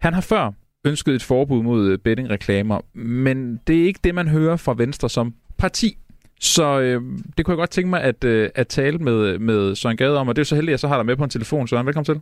Han 0.00 0.14
har 0.14 0.20
før 0.20 0.50
ønsket 0.86 1.14
et 1.14 1.22
forbud 1.22 1.62
mod 1.62 1.88
øh, 1.90 1.98
bettingreklamer, 1.98 2.80
men 2.98 3.60
det 3.66 3.80
er 3.82 3.86
ikke 3.86 4.00
det, 4.04 4.14
man 4.14 4.28
hører 4.28 4.56
fra 4.56 4.74
Venstre 4.78 5.10
som 5.10 5.34
parti. 5.58 5.96
Så 6.40 6.80
øh, 6.80 7.00
det 7.36 7.44
kunne 7.44 7.52
jeg 7.52 7.58
godt 7.58 7.70
tænke 7.70 7.90
mig 7.90 8.02
at, 8.02 8.24
øh, 8.24 8.48
at 8.54 8.66
tale 8.66 8.98
med, 8.98 9.38
med 9.38 9.74
Søren 9.74 9.96
Gade 9.96 10.18
om, 10.18 10.28
og 10.28 10.36
det 10.36 10.42
er 10.42 10.44
så 10.46 10.54
heldigt, 10.54 10.70
at 10.70 10.76
jeg 10.76 10.78
så 10.78 10.88
har 10.88 10.96
dig 10.96 11.06
med 11.06 11.16
på 11.16 11.24
en 11.24 11.30
telefon. 11.30 11.68
Søren, 11.68 11.86
velkommen 11.86 12.04
til. 12.04 12.20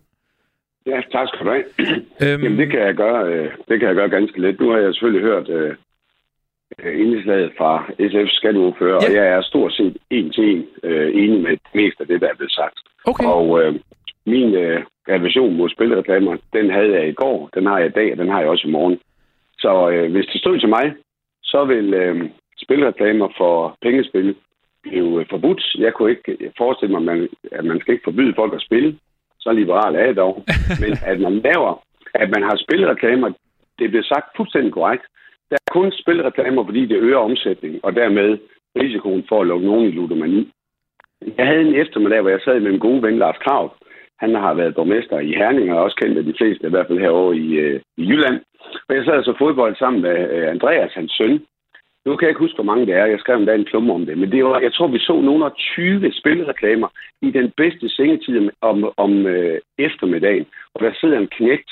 Ja, 0.86 1.00
tak 1.12 1.28
skal 1.28 1.46
du 1.46 1.50
have. 1.50 1.64
Øhm, 2.22 2.42
Jamen, 2.42 2.58
det 2.58 2.70
kan 2.70 2.80
jeg 2.80 2.94
gøre, 2.94 3.32
øh, 3.32 3.50
det 3.68 3.78
kan 3.78 3.88
jeg 3.88 3.96
gøre 3.96 4.08
ganske 4.08 4.40
let. 4.40 4.60
Nu 4.60 4.70
har 4.70 4.78
jeg 4.78 4.94
selvfølgelig 4.94 5.28
hørt 5.30 5.48
øh, 5.48 5.74
øh, 6.84 7.00
indslaget 7.00 7.52
fra 7.58 7.86
SF's 8.00 8.36
skatteordfører, 8.36 8.98
Ja. 9.02 9.08
og 9.08 9.14
jeg 9.14 9.26
er 9.36 9.42
stort 9.42 9.72
set 9.72 9.96
en 10.10 10.30
til 10.32 10.44
en 10.56 10.66
øh, 10.82 11.08
enig 11.22 11.40
med 11.42 11.50
det 11.50 11.74
meste 11.74 12.00
af 12.00 12.06
det, 12.06 12.20
der 12.20 12.28
er 12.28 12.34
blevet 12.36 12.52
sagt. 12.52 12.78
Okay. 13.04 13.24
Og 13.24 13.62
øh, 13.62 13.74
min 14.26 14.54
øh, 14.54 14.82
revision 15.08 15.56
mod 15.56 15.68
spilreklamer, 15.70 16.36
den 16.52 16.70
havde 16.70 16.92
jeg 16.92 17.08
i 17.08 17.12
går, 17.12 17.50
den 17.54 17.66
har 17.66 17.78
jeg 17.78 17.86
i 17.86 17.96
dag, 18.00 18.12
og 18.12 18.18
den 18.18 18.28
har 18.28 18.40
jeg 18.40 18.48
også 18.48 18.68
i 18.68 18.70
morgen. 18.70 18.98
Så 19.58 19.90
øh, 19.90 20.12
hvis 20.12 20.26
det 20.26 20.40
stod 20.40 20.58
til 20.58 20.68
mig, 20.68 20.94
så 21.42 21.64
vil 21.64 21.94
øh, 21.94 22.16
spilreklamer 22.64 23.28
for 23.36 23.76
pengespil 23.82 24.36
blive 24.82 25.20
øh, 25.20 25.26
forbudt. 25.30 25.62
Jeg 25.78 25.92
kunne 25.92 26.10
ikke 26.10 26.52
forestille 26.58 26.92
mig, 26.92 27.00
at 27.00 27.06
man, 27.10 27.28
at 27.52 27.64
man 27.64 27.80
skal 27.80 27.92
ikke 27.92 28.08
forbyde 28.10 28.34
folk 28.36 28.54
at 28.54 28.66
spille. 28.68 28.98
Så 29.40 29.52
liberal 29.52 29.94
er 29.94 30.04
jeg 30.04 30.16
dog. 30.16 30.44
Men 30.82 30.92
at 31.10 31.20
man 31.20 31.34
laver, 31.48 31.72
at 32.14 32.28
man 32.30 32.42
har 32.42 32.56
spilreklamer, 32.56 33.28
det 33.78 33.90
bliver 33.90 34.06
sagt 34.12 34.36
fuldstændig 34.36 34.72
korrekt. 34.72 35.04
Der 35.50 35.56
er 35.56 35.72
kun 35.72 35.92
spilreklamer, 35.92 36.64
fordi 36.64 36.86
det 36.86 36.96
øger 36.96 37.18
omsætning, 37.18 37.84
og 37.84 37.96
dermed 37.96 38.38
risikoen 38.82 39.24
for 39.28 39.40
at 39.40 39.46
lukke 39.46 39.66
nogen 39.66 39.88
i 39.88 39.90
ludomani. 39.90 40.52
Jeg 41.38 41.46
havde 41.46 41.60
en 41.68 41.74
eftermiddag, 41.74 42.20
hvor 42.20 42.30
jeg 42.30 42.40
sad 42.44 42.60
med 42.60 42.70
en 42.72 42.78
god 42.78 43.00
ven, 43.00 43.18
Lars 43.18 43.36
Krav. 43.36 43.74
Han 44.18 44.34
har 44.34 44.54
været 44.54 44.74
borgmester 44.74 45.18
i 45.18 45.32
Herning, 45.32 45.72
og 45.72 45.82
også 45.82 45.96
kendt 45.96 46.18
af 46.18 46.24
de 46.24 46.34
fleste, 46.38 46.66
i 46.66 46.70
hvert 46.70 46.86
fald 46.86 46.98
herovre 46.98 47.36
i, 47.36 47.54
øh, 47.54 47.80
i 47.96 48.02
Jylland. 48.10 48.40
Og 48.88 48.94
jeg 48.94 49.04
sad 49.04 49.24
så 49.24 49.34
fodbold 49.38 49.76
sammen 49.76 50.02
med 50.02 50.30
øh, 50.30 50.50
Andreas, 50.50 50.92
hans 50.94 51.12
søn. 51.12 51.40
Nu 52.06 52.16
kan 52.16 52.26
jeg 52.26 52.30
ikke 52.30 52.44
huske, 52.46 52.54
hvor 52.54 52.70
mange 52.70 52.86
det 52.86 52.94
er. 52.94 53.06
Jeg 53.06 53.20
skrev 53.20 53.36
endda 53.36 53.54
en 53.54 53.64
klumme 53.64 53.92
om 53.92 54.06
det. 54.06 54.18
Men 54.18 54.32
det 54.32 54.44
var, 54.44 54.60
jeg 54.60 54.72
tror, 54.72 54.88
vi 54.88 54.98
så 54.98 55.20
nogle 55.20 55.44
af 55.44 55.52
20 55.52 56.12
spilreklamer 56.12 56.88
i 57.22 57.30
den 57.30 57.52
bedste 57.56 57.88
sengetid 57.88 58.50
om, 58.60 58.92
om 58.96 59.26
øh, 59.26 59.60
eftermiddagen. 59.78 60.46
Og 60.74 60.80
der 60.84 60.92
sidder 61.00 61.18
en 61.18 61.26
knægt, 61.26 61.70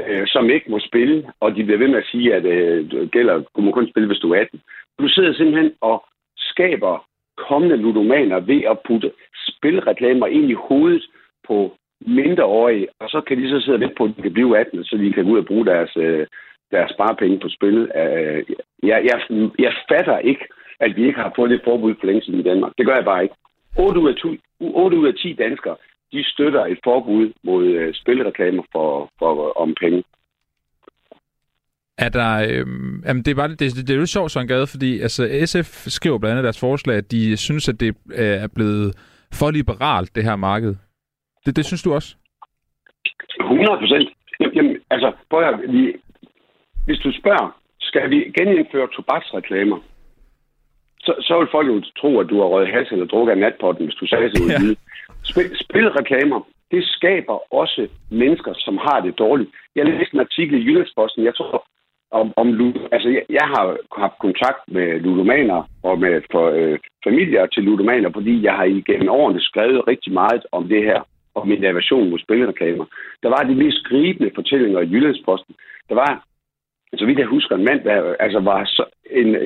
øh, 0.00 0.26
som 0.26 0.50
ikke 0.50 0.70
må 0.70 0.78
spille, 0.78 1.30
og 1.40 1.56
de 1.56 1.64
bliver 1.64 1.78
ved 1.78 1.88
med 1.88 1.98
at 1.98 2.10
sige, 2.12 2.34
at 2.34 2.44
øh, 2.44 2.90
det 2.90 3.10
gælder, 3.10 3.42
du 3.56 3.60
må 3.60 3.70
kun 3.72 3.90
spille, 3.90 4.06
hvis 4.06 4.18
du 4.18 4.32
er 4.32 4.40
18. 4.40 4.60
Du 5.00 5.08
sidder 5.08 5.32
simpelthen 5.32 5.72
og 5.80 6.04
skaber 6.36 7.06
kommende 7.48 7.76
ludomaner 7.76 8.40
ved 8.40 8.62
at 8.70 8.78
putte 8.86 9.12
spilreklamer 9.48 10.26
ind 10.26 10.50
i 10.50 10.62
hovedet 10.68 11.04
på 11.46 11.76
mindreårige, 12.06 12.88
og 13.00 13.08
så 13.08 13.20
kan 13.20 13.42
de 13.42 13.48
så 13.50 13.60
sidde 13.60 13.78
lidt 13.78 13.96
på, 13.96 14.04
at 14.04 14.12
de 14.16 14.22
kan 14.22 14.32
blive 14.32 14.58
18, 14.58 14.84
så 14.84 14.96
de 14.96 15.12
kan 15.12 15.24
gå 15.24 15.30
ud 15.30 15.38
og 15.38 15.46
bruge 15.46 15.66
deres, 15.66 15.96
øh, 15.96 16.26
deres 16.72 16.90
sparepenge 16.96 17.38
på 17.40 17.48
spil. 17.48 17.78
Øh, 18.00 18.44
jeg, 18.82 18.98
jeg, 19.10 19.18
jeg 19.58 19.72
fatter 19.88 20.18
ikke, 20.18 20.44
at 20.80 20.96
vi 20.96 21.06
ikke 21.06 21.20
har 21.20 21.32
fået 21.36 21.52
et 21.52 21.60
forbud 21.64 21.94
for 22.00 22.06
længe 22.06 22.22
siden 22.22 22.40
i 22.40 22.48
Danmark. 22.50 22.72
Det 22.78 22.86
gør 22.86 22.94
jeg 22.94 23.04
bare 23.04 23.22
ikke. 23.22 23.34
8 23.78 24.00
ud 24.00 24.08
af, 24.08 24.16
10, 24.16 24.40
8 24.60 24.98
ud 24.98 25.06
af 25.06 25.14
10 25.14 25.32
danskere, 25.32 25.76
de 26.12 26.24
støtter 26.24 26.66
et 26.66 26.78
forbud 26.84 27.32
mod 27.44 27.64
øh, 27.66 27.94
spilreklamer 27.94 28.62
for, 28.72 29.10
for, 29.18 29.52
om 29.62 29.74
penge. 29.80 30.04
Er 31.98 32.08
der, 32.08 32.30
øh, 32.48 32.66
jamen 33.06 33.22
det 33.22 33.30
er, 33.30 33.34
bare, 33.34 33.48
det, 33.48 33.60
det, 33.60 33.88
det 33.88 33.90
er 33.90 34.00
jo 34.00 34.06
sjovt, 34.06 34.30
Søren 34.30 34.48
Gade, 34.48 34.66
fordi 34.66 35.00
altså, 35.00 35.22
SF 35.46 35.70
skriver 35.98 36.18
blandt 36.18 36.32
andet 36.32 36.44
deres 36.44 36.60
forslag, 36.60 36.96
at 36.96 37.10
de 37.10 37.36
synes, 37.36 37.68
at 37.68 37.80
det 37.80 37.96
øh, 38.14 38.36
er 38.44 38.48
blevet 38.54 38.94
for 39.32 39.50
liberalt, 39.50 40.14
det 40.14 40.24
her 40.24 40.36
marked. 40.36 40.74
Det, 41.46 41.56
det 41.56 41.64
synes 41.64 41.82
du 41.82 41.94
også? 41.94 42.16
100 43.40 43.78
procent. 43.78 44.08
Jamen, 44.56 44.76
altså, 44.90 45.12
prøv 45.30 45.42
at, 45.42 45.54
vi, 45.72 45.96
hvis 46.86 46.98
du 46.98 47.12
spørger, 47.20 47.56
skal 47.80 48.10
vi 48.10 48.32
genindføre 48.36 48.88
tobaksreklamer, 48.96 49.78
så, 51.00 51.14
så 51.20 51.38
vil 51.38 51.48
folk 51.50 51.68
jo 51.68 51.82
tro, 52.00 52.20
at 52.20 52.30
du 52.30 52.36
har 52.40 52.46
røget 52.46 52.72
hals 52.74 52.92
eller 52.92 53.06
drukket 53.06 53.32
af 53.32 53.38
natpotten, 53.38 53.84
hvis 53.84 53.94
du 53.94 54.06
sagde 54.06 54.30
det 54.30 54.48
ja. 54.48 54.58
Spil, 55.24 55.56
spilreklamer, 55.64 56.40
det 56.70 56.84
skaber 56.84 57.54
også 57.54 57.88
mennesker, 58.10 58.52
som 58.56 58.76
har 58.78 59.00
det 59.00 59.18
dårligt. 59.18 59.50
Jeg 59.76 59.84
læste 59.84 60.14
en 60.14 60.20
artikel 60.20 60.54
i 60.58 60.64
Jyllandsposten, 60.64 61.24
jeg 61.24 61.34
tror, 61.34 61.66
om, 62.10 62.32
om 62.36 62.74
altså 62.92 63.08
jeg, 63.08 63.24
jeg 63.30 63.46
har 63.54 63.76
haft 64.02 64.18
kontakt 64.18 64.60
med 64.68 65.00
ludomaner 65.00 65.68
og 65.82 65.98
med 65.98 66.22
for, 66.32 66.46
øh, 66.50 66.78
familier 67.04 67.46
til 67.46 67.62
ludomaner, 67.62 68.10
fordi 68.12 68.44
jeg 68.44 68.54
har 68.54 68.64
igennem 68.64 69.08
årene 69.08 69.40
skrevet 69.40 69.88
rigtig 69.88 70.12
meget 70.12 70.42
om 70.52 70.68
det 70.68 70.82
her, 70.84 71.00
om 71.34 71.48
min 71.48 71.64
aversion 71.64 72.10
mod 72.10 72.18
spilreklamer. 72.18 72.84
Der 73.22 73.28
var 73.28 73.42
de 73.42 73.54
mest 73.54 73.84
gribende 73.88 74.30
fortællinger 74.34 74.80
i 74.80 74.90
Jyllandsposten. 74.92 75.54
Der 75.88 75.94
var, 75.94 76.24
så 76.98 77.06
vidt 77.06 77.18
jeg 77.18 77.26
husker, 77.26 77.56
en 77.56 77.64
mand, 77.64 77.84
der 77.84 78.16
altså 78.20 78.40
var 78.40 78.64
så, 78.64 78.84
en, 79.10 79.36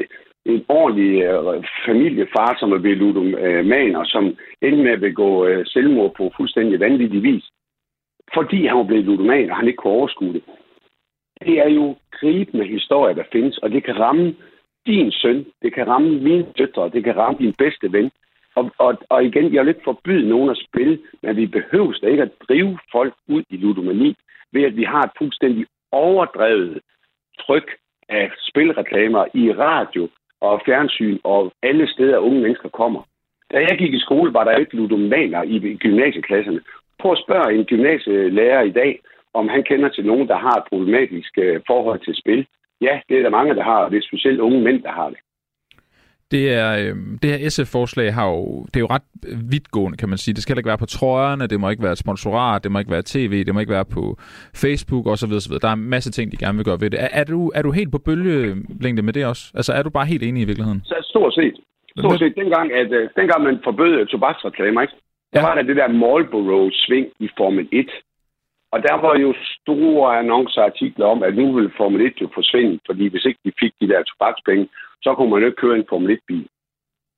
en 0.45 0.65
ordentlig 0.69 1.23
øh, 1.23 1.65
familiefar, 1.87 2.57
som 2.59 2.73
er 2.73 2.79
blevet 2.79 2.99
ludoman, 2.99 3.97
og 3.97 4.07
som 4.07 4.25
endte 4.63 4.83
med 4.83 4.93
at 4.93 5.01
begå 5.01 5.47
øh, 5.47 5.67
selvmord 5.67 6.15
på 6.15 6.33
fuldstændig 6.37 6.81
vanvittig 6.81 7.23
vis, 7.23 7.45
fordi 8.35 8.67
han 8.67 8.77
var 8.77 8.85
blevet 8.85 9.05
ludoman, 9.05 9.51
og 9.51 9.57
han 9.57 9.67
ikke 9.69 9.77
kunne 9.77 9.93
overskue 9.93 10.33
det. 10.33 10.43
Det 11.41 11.59
er 11.59 11.69
jo 11.69 11.97
gribende 12.11 12.67
historier, 12.67 13.15
der 13.15 13.25
findes, 13.33 13.59
og 13.59 13.71
det 13.71 13.85
kan 13.85 14.01
ramme 14.01 14.35
din 14.87 15.13
søn, 15.13 15.47
det 15.63 15.75
kan 15.75 15.87
ramme 15.89 16.21
mine 16.21 16.47
døtre, 16.59 16.91
det 16.91 17.05
kan 17.05 17.17
ramme 17.17 17.39
din 17.39 17.55
bedste 17.59 17.93
ven. 17.93 18.11
Og, 18.55 18.71
og, 18.79 18.99
og 19.09 19.25
igen, 19.25 19.55
jeg 19.55 19.63
vil 19.63 19.69
ikke 19.69 19.85
forbyde 19.85 20.29
nogen 20.29 20.51
at 20.51 20.63
spille, 20.69 20.99
men 21.23 21.37
vi 21.37 21.47
behøver 21.47 21.93
da 22.03 22.07
ikke 22.07 22.23
at 22.23 22.33
drive 22.49 22.79
folk 22.93 23.15
ud 23.29 23.43
i 23.51 23.57
ludomani, 23.57 24.17
ved 24.53 24.63
at 24.63 24.77
vi 24.77 24.85
har 24.85 25.03
et 25.03 25.11
fuldstændig 25.19 25.67
overdrevet 25.93 26.81
tryk 27.47 27.69
af 28.09 28.31
spilreklamer 28.49 29.25
i 29.35 29.53
radio 29.53 30.09
og 30.41 30.63
fjernsyn 30.67 31.19
og 31.25 31.53
alle 31.63 31.89
steder, 31.89 32.19
unge 32.19 32.41
mennesker 32.41 32.69
kommer. 32.69 33.03
Da 33.53 33.59
jeg 33.59 33.79
gik 33.79 33.95
i 33.95 34.01
skole, 34.01 34.35
var 34.35 34.45
der 34.45 34.57
ikke 34.57 34.77
ludomaner 34.77 35.43
i 35.43 35.77
gymnasieklasserne. 35.77 36.61
Prøv 36.99 37.13
at 37.13 37.25
spørge 37.27 37.55
en 37.55 37.65
gymnasielærer 37.65 38.63
i 38.63 38.71
dag, 38.71 39.01
om 39.35 39.49
han 39.49 39.63
kender 39.63 39.89
til 39.89 40.07
nogen, 40.07 40.29
der 40.29 40.37
har 40.37 40.57
et 40.57 40.69
problematisk 40.69 41.39
forhold 41.67 42.01
til 42.01 42.15
spil. 42.17 42.47
Ja, 42.81 43.01
det 43.09 43.19
er 43.19 43.23
der 43.23 43.31
mange, 43.31 43.55
der 43.55 43.63
har, 43.63 43.85
og 43.85 43.91
det 43.91 43.99
er 43.99 44.09
specielt 44.09 44.41
unge 44.41 44.61
mænd, 44.61 44.83
der 44.83 44.93
har 44.93 45.09
det. 45.09 45.19
Det, 46.31 46.55
er, 46.55 46.71
øh, 46.81 46.95
det 47.23 47.31
her 47.31 47.51
SF-forslag 47.51 48.15
har 48.15 48.27
jo, 48.29 48.65
det 48.71 48.77
er 48.77 48.85
jo 48.87 48.91
ret 48.97 49.09
vidtgående, 49.53 49.97
kan 49.99 50.09
man 50.09 50.19
sige. 50.19 50.35
Det 50.35 50.43
skal 50.43 50.59
ikke 50.59 50.73
være 50.73 50.85
på 50.85 50.87
trøjerne, 50.87 51.47
det 51.47 51.61
må 51.61 51.71
ikke 51.71 51.83
være 51.83 51.93
et 51.93 52.05
sponsorat, 52.07 52.65
det 52.65 52.73
må 52.73 52.79
ikke 52.79 52.91
være 52.91 53.03
tv, 53.15 53.45
det 53.45 53.55
må 53.55 53.61
ikke 53.61 53.73
være 53.73 53.85
på 53.85 54.17
Facebook 54.63 55.07
osv. 55.07 55.33
osv. 55.33 55.55
Der 55.63 55.69
er 55.69 55.73
en 55.73 55.91
masse 55.97 56.11
ting, 56.11 56.33
de 56.33 56.37
gerne 56.37 56.57
vil 56.59 56.65
gøre 56.65 56.81
ved 56.81 56.91
det. 56.91 57.03
Er, 57.03 57.09
er, 57.13 57.25
du, 57.25 57.53
er 57.55 57.63
du 57.63 57.71
helt 57.71 57.93
på 57.93 57.99
bølgelængde 57.99 59.03
med 59.03 59.13
det 59.13 59.27
også? 59.27 59.53
Altså 59.55 59.73
er 59.73 59.83
du 59.83 59.91
bare 59.91 60.07
helt 60.07 60.23
enig 60.23 60.43
i 60.43 60.47
virkeligheden? 60.51 60.83
Så 60.85 60.97
stort 61.03 61.35
set. 61.35 61.57
Stort 61.99 62.19
set. 62.19 62.35
Dengang, 62.37 62.73
at, 62.73 62.91
uh, 62.99 63.09
dengang 63.17 63.43
man 63.43 63.59
forbød 63.65 64.07
tobaksreklamer, 64.07 64.81
ikke? 64.83 64.95
Ja. 65.35 65.39
der 65.39 65.47
var 65.47 65.55
der 65.55 65.63
det 65.63 65.77
der 65.77 65.89
Marlboro-sving 65.89 67.07
i 67.21 67.29
Formel 67.39 67.69
1. 67.73 67.91
Og 68.77 68.83
der 68.89 68.97
var 69.07 69.15
jo 69.25 69.31
store 69.61 70.19
annonceartikler 70.19 71.07
om, 71.07 71.23
at 71.23 71.35
nu 71.41 71.45
ville 71.57 71.77
Formel 71.77 72.01
1 72.07 72.21
jo 72.23 72.29
forsvinde, 72.35 72.79
fordi 72.87 73.05
hvis 73.09 73.25
ikke 73.25 73.41
de 73.45 73.53
fik 73.61 73.73
de 73.81 73.89
der 73.89 74.03
tobakspenge, 74.03 74.69
så 75.05 75.15
kunne 75.15 75.31
man 75.31 75.41
jo 75.41 75.47
ikke 75.47 75.63
køre 75.65 75.77
en 75.79 75.91
Formel 75.91 76.11
1-bil. 76.17 76.49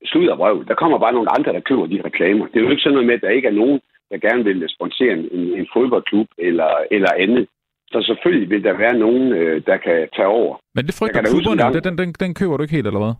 Slud 0.05 0.27
og 0.27 0.39
røv. 0.39 0.65
Der 0.69 0.75
kommer 0.81 0.97
bare 0.99 1.13
nogle 1.13 1.33
andre, 1.37 1.53
der 1.53 1.67
køber 1.69 1.85
de 1.85 2.01
reklamer. 2.05 2.45
Det 2.47 2.57
er 2.57 2.65
jo 2.65 2.69
ikke 2.69 2.83
sådan 2.83 2.93
noget 2.93 3.07
med, 3.07 3.15
at 3.15 3.21
der 3.21 3.29
ikke 3.37 3.47
er 3.47 3.59
nogen, 3.61 3.79
der 4.11 4.17
gerne 4.17 4.43
vil 4.43 4.69
sponsere 4.75 5.13
en, 5.17 5.23
en 5.59 5.67
fodboldklub 5.73 6.27
eller, 6.37 6.71
eller 6.91 7.11
andet. 7.23 7.47
Så 7.91 7.97
selvfølgelig 8.09 8.49
vil 8.49 8.63
der 8.63 8.77
være 8.77 8.97
nogen, 9.05 9.33
øh, 9.39 9.61
der 9.65 9.77
kan 9.77 9.97
tage 10.15 10.27
over. 10.27 10.53
Men 10.75 10.85
det 10.87 10.95
frygter 10.99 11.21
klubberne, 11.21 11.81
den, 11.87 11.97
den, 11.97 12.13
den 12.23 12.33
køber 12.33 12.57
du 12.57 12.63
ikke 12.63 12.75
helt, 12.75 12.87
eller 12.87 13.03
hvad? 13.05 13.15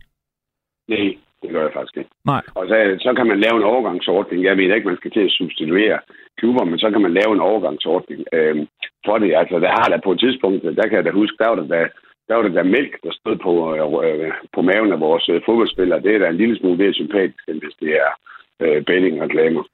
Nej, 0.88 1.16
det 1.42 1.50
gør 1.50 1.62
jeg 1.62 1.72
faktisk 1.72 1.96
ikke. 1.96 2.10
Nej. 2.24 2.42
Og 2.54 2.64
så, 2.68 2.74
så 3.06 3.10
kan 3.16 3.26
man 3.26 3.40
lave 3.40 3.56
en 3.56 3.70
overgangsordning. 3.72 4.44
Jeg 4.44 4.56
ved 4.56 4.74
ikke, 4.74 4.88
man 4.88 5.00
skal 5.00 5.10
til 5.10 5.24
at 5.28 5.36
substituere 5.40 5.98
klubber, 6.38 6.64
men 6.64 6.78
så 6.78 6.90
kan 6.90 7.02
man 7.02 7.14
lave 7.14 7.32
en 7.34 7.46
overgangsordning 7.50 8.20
øh, 8.32 8.56
for 9.06 9.18
det. 9.18 9.34
Altså, 9.40 9.56
der 9.58 9.70
har 9.78 9.88
der 9.90 10.00
på 10.04 10.12
et 10.12 10.20
tidspunkt, 10.20 10.62
der 10.62 10.86
kan 10.88 10.98
jeg 10.98 11.04
da 11.04 11.10
huske, 11.10 11.36
der 11.38 11.48
var 11.48 11.54
der, 11.54 11.66
der, 11.74 11.86
der, 12.28 12.34
var 12.34 12.42
der, 12.42 12.52
der 12.58 12.72
mælk, 12.76 12.92
der 13.04 13.12
stod 13.12 13.36
på, 13.36 13.52
øh, 13.74 14.32
på 14.54 14.60
maven 14.62 14.92
af 14.92 15.00
vores 15.00 15.28
øh, 15.28 15.40
fodboldspillere. 15.46 16.00
Det 16.00 16.14
er 16.14 16.18
da 16.18 16.28
en 16.28 16.42
lille 16.42 16.56
smule 16.58 16.76
mere 16.76 16.94
sympatisk, 17.00 17.44
end 17.48 17.60
hvis 17.60 17.76
det 17.80 17.90
er 18.04 18.10
øh, 18.62 18.84
betting-reklamer. 18.84 19.64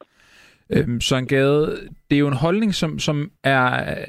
Øhm, 0.72 1.00
Søren 1.00 1.26
Gade, 1.26 1.76
det 2.10 2.16
er 2.16 2.20
jo 2.20 2.28
en 2.28 2.42
holdning, 2.46 2.74
som, 2.74 2.98
som 2.98 3.30
er, 3.44 3.60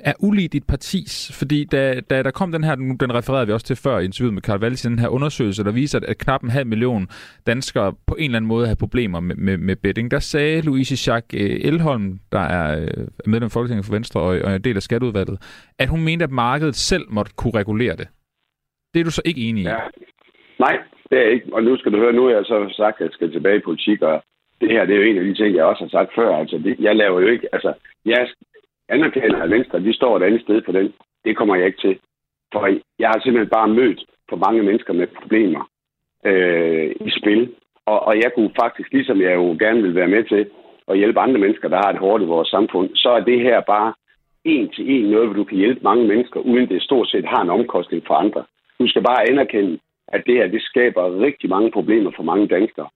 er 0.03 0.13
ulig 0.19 0.53
dit 0.53 0.67
partis, 0.67 1.31
fordi 1.39 1.65
da, 1.65 1.99
da 1.99 2.23
der 2.23 2.31
kom 2.31 2.51
den 2.51 2.63
her, 2.63 2.75
den 2.75 3.13
refererede 3.13 3.47
vi 3.47 3.53
også 3.53 3.65
til 3.65 3.75
før 3.75 3.99
i 3.99 4.05
interviewet 4.05 4.33
med 4.33 4.41
Carl 4.41 4.61
Wallis, 4.61 4.81
den 4.81 4.99
her 4.99 5.07
undersøgelse, 5.07 5.63
der 5.63 5.71
viser, 5.71 5.99
at 6.07 6.17
knap 6.17 6.43
en 6.43 6.49
halv 6.49 6.67
million 6.67 7.07
danskere 7.47 7.93
på 8.07 8.15
en 8.15 8.25
eller 8.25 8.37
anden 8.37 8.47
måde 8.47 8.67
har 8.67 8.75
problemer 8.75 9.19
med, 9.19 9.35
med, 9.35 9.57
med 9.57 9.75
betting, 9.75 10.11
der 10.11 10.19
sagde 10.19 10.61
Louise 10.61 11.11
Jacques 11.11 11.41
øh, 11.41 11.59
Elholm, 11.73 12.19
der 12.31 12.41
øh, 12.41 13.07
er 13.25 13.29
medlem 13.29 13.45
af 13.45 13.51
Folketinget 13.51 13.85
for 13.85 13.93
Venstre 13.93 14.21
og, 14.21 14.39
og 14.43 14.55
en 14.55 14.61
del 14.61 14.75
af 14.75 14.81
skatteudvalget, 14.81 15.37
at 15.79 15.89
hun 15.89 16.03
mente, 16.03 16.23
at 16.23 16.31
markedet 16.31 16.75
selv 16.75 17.05
måtte 17.09 17.31
kunne 17.37 17.53
regulere 17.53 17.95
det. 17.95 18.07
Det 18.93 18.99
er 18.99 19.03
du 19.03 19.11
så 19.11 19.21
ikke 19.25 19.41
enig 19.41 19.63
i? 19.63 19.67
Ja. 19.67 19.77
Nej, 20.59 20.77
det 21.09 21.17
er 21.17 21.29
ikke. 21.29 21.45
Og 21.53 21.63
nu 21.63 21.77
skal 21.77 21.91
du 21.91 21.97
høre, 21.97 22.13
nu 22.13 22.23
har 22.25 22.31
jeg 22.31 22.45
så 22.45 22.73
sagt, 22.77 22.95
at 22.95 23.05
jeg 23.05 23.09
skal 23.13 23.31
tilbage 23.31 23.57
i 23.57 23.65
politik, 23.65 24.01
og 24.01 24.23
det 24.61 24.71
her 24.71 24.85
det 24.85 24.93
er 24.93 24.99
jo 24.99 25.09
en 25.09 25.17
af 25.17 25.23
de 25.23 25.33
ting, 25.33 25.55
jeg 25.55 25.65
også 25.65 25.83
har 25.83 25.89
sagt 25.89 26.15
før. 26.15 26.35
Altså, 26.35 26.57
det, 26.57 26.79
jeg 26.79 26.95
laver 26.95 27.19
jo 27.21 27.27
ikke... 27.27 27.47
Altså, 27.53 27.73
jeg 28.05 28.27
anerkender, 28.89 29.41
at 29.43 29.49
Venstre 29.49 29.79
de 29.79 29.93
står 29.93 30.17
et 30.17 30.23
andet 30.23 30.41
sted 30.41 30.61
på 30.61 30.71
den. 30.71 30.93
Det 31.25 31.37
kommer 31.37 31.55
jeg 31.55 31.65
ikke 31.65 31.81
til. 31.81 31.99
For 32.53 32.67
jeg 32.99 33.07
har 33.09 33.19
simpelthen 33.19 33.49
bare 33.49 33.67
mødt 33.67 34.05
for 34.29 34.35
mange 34.35 34.63
mennesker 34.63 34.93
med 34.93 35.07
problemer 35.07 35.69
øh, 36.25 36.91
i 37.07 37.09
spil. 37.19 37.53
Og, 37.85 37.99
og 38.07 38.15
jeg 38.17 38.31
kunne 38.35 38.51
faktisk, 38.61 38.93
ligesom 38.93 39.21
jeg 39.21 39.35
jo 39.35 39.55
gerne 39.59 39.81
vil 39.81 39.95
være 39.95 40.07
med 40.07 40.23
til 40.23 40.49
at 40.87 40.97
hjælpe 40.97 41.19
andre 41.19 41.39
mennesker, 41.39 41.67
der 41.67 41.77
har 41.85 41.91
det 41.91 41.99
hårdt 41.99 42.23
i 42.23 42.25
vores 42.25 42.49
samfund, 42.49 42.89
så 42.95 43.09
er 43.09 43.19
det 43.19 43.39
her 43.39 43.61
bare 43.61 43.93
en 44.43 44.69
til 44.69 44.85
en 44.91 45.11
noget, 45.11 45.27
hvor 45.27 45.35
du 45.35 45.43
kan 45.43 45.57
hjælpe 45.57 45.81
mange 45.83 46.07
mennesker, 46.07 46.39
uden 46.39 46.69
det 46.69 46.83
stort 46.83 47.09
set 47.09 47.25
har 47.25 47.41
en 47.41 47.49
omkostning 47.49 48.03
for 48.07 48.13
andre. 48.13 48.43
Du 48.79 48.87
skal 48.87 49.03
bare 49.03 49.29
anerkende, 49.29 49.79
at 50.07 50.23
det 50.25 50.35
her 50.35 50.47
det 50.47 50.61
skaber 50.61 51.19
rigtig 51.19 51.49
mange 51.49 51.71
problemer 51.71 52.11
for 52.15 52.23
mange 52.23 52.47
danskere. 52.47 52.89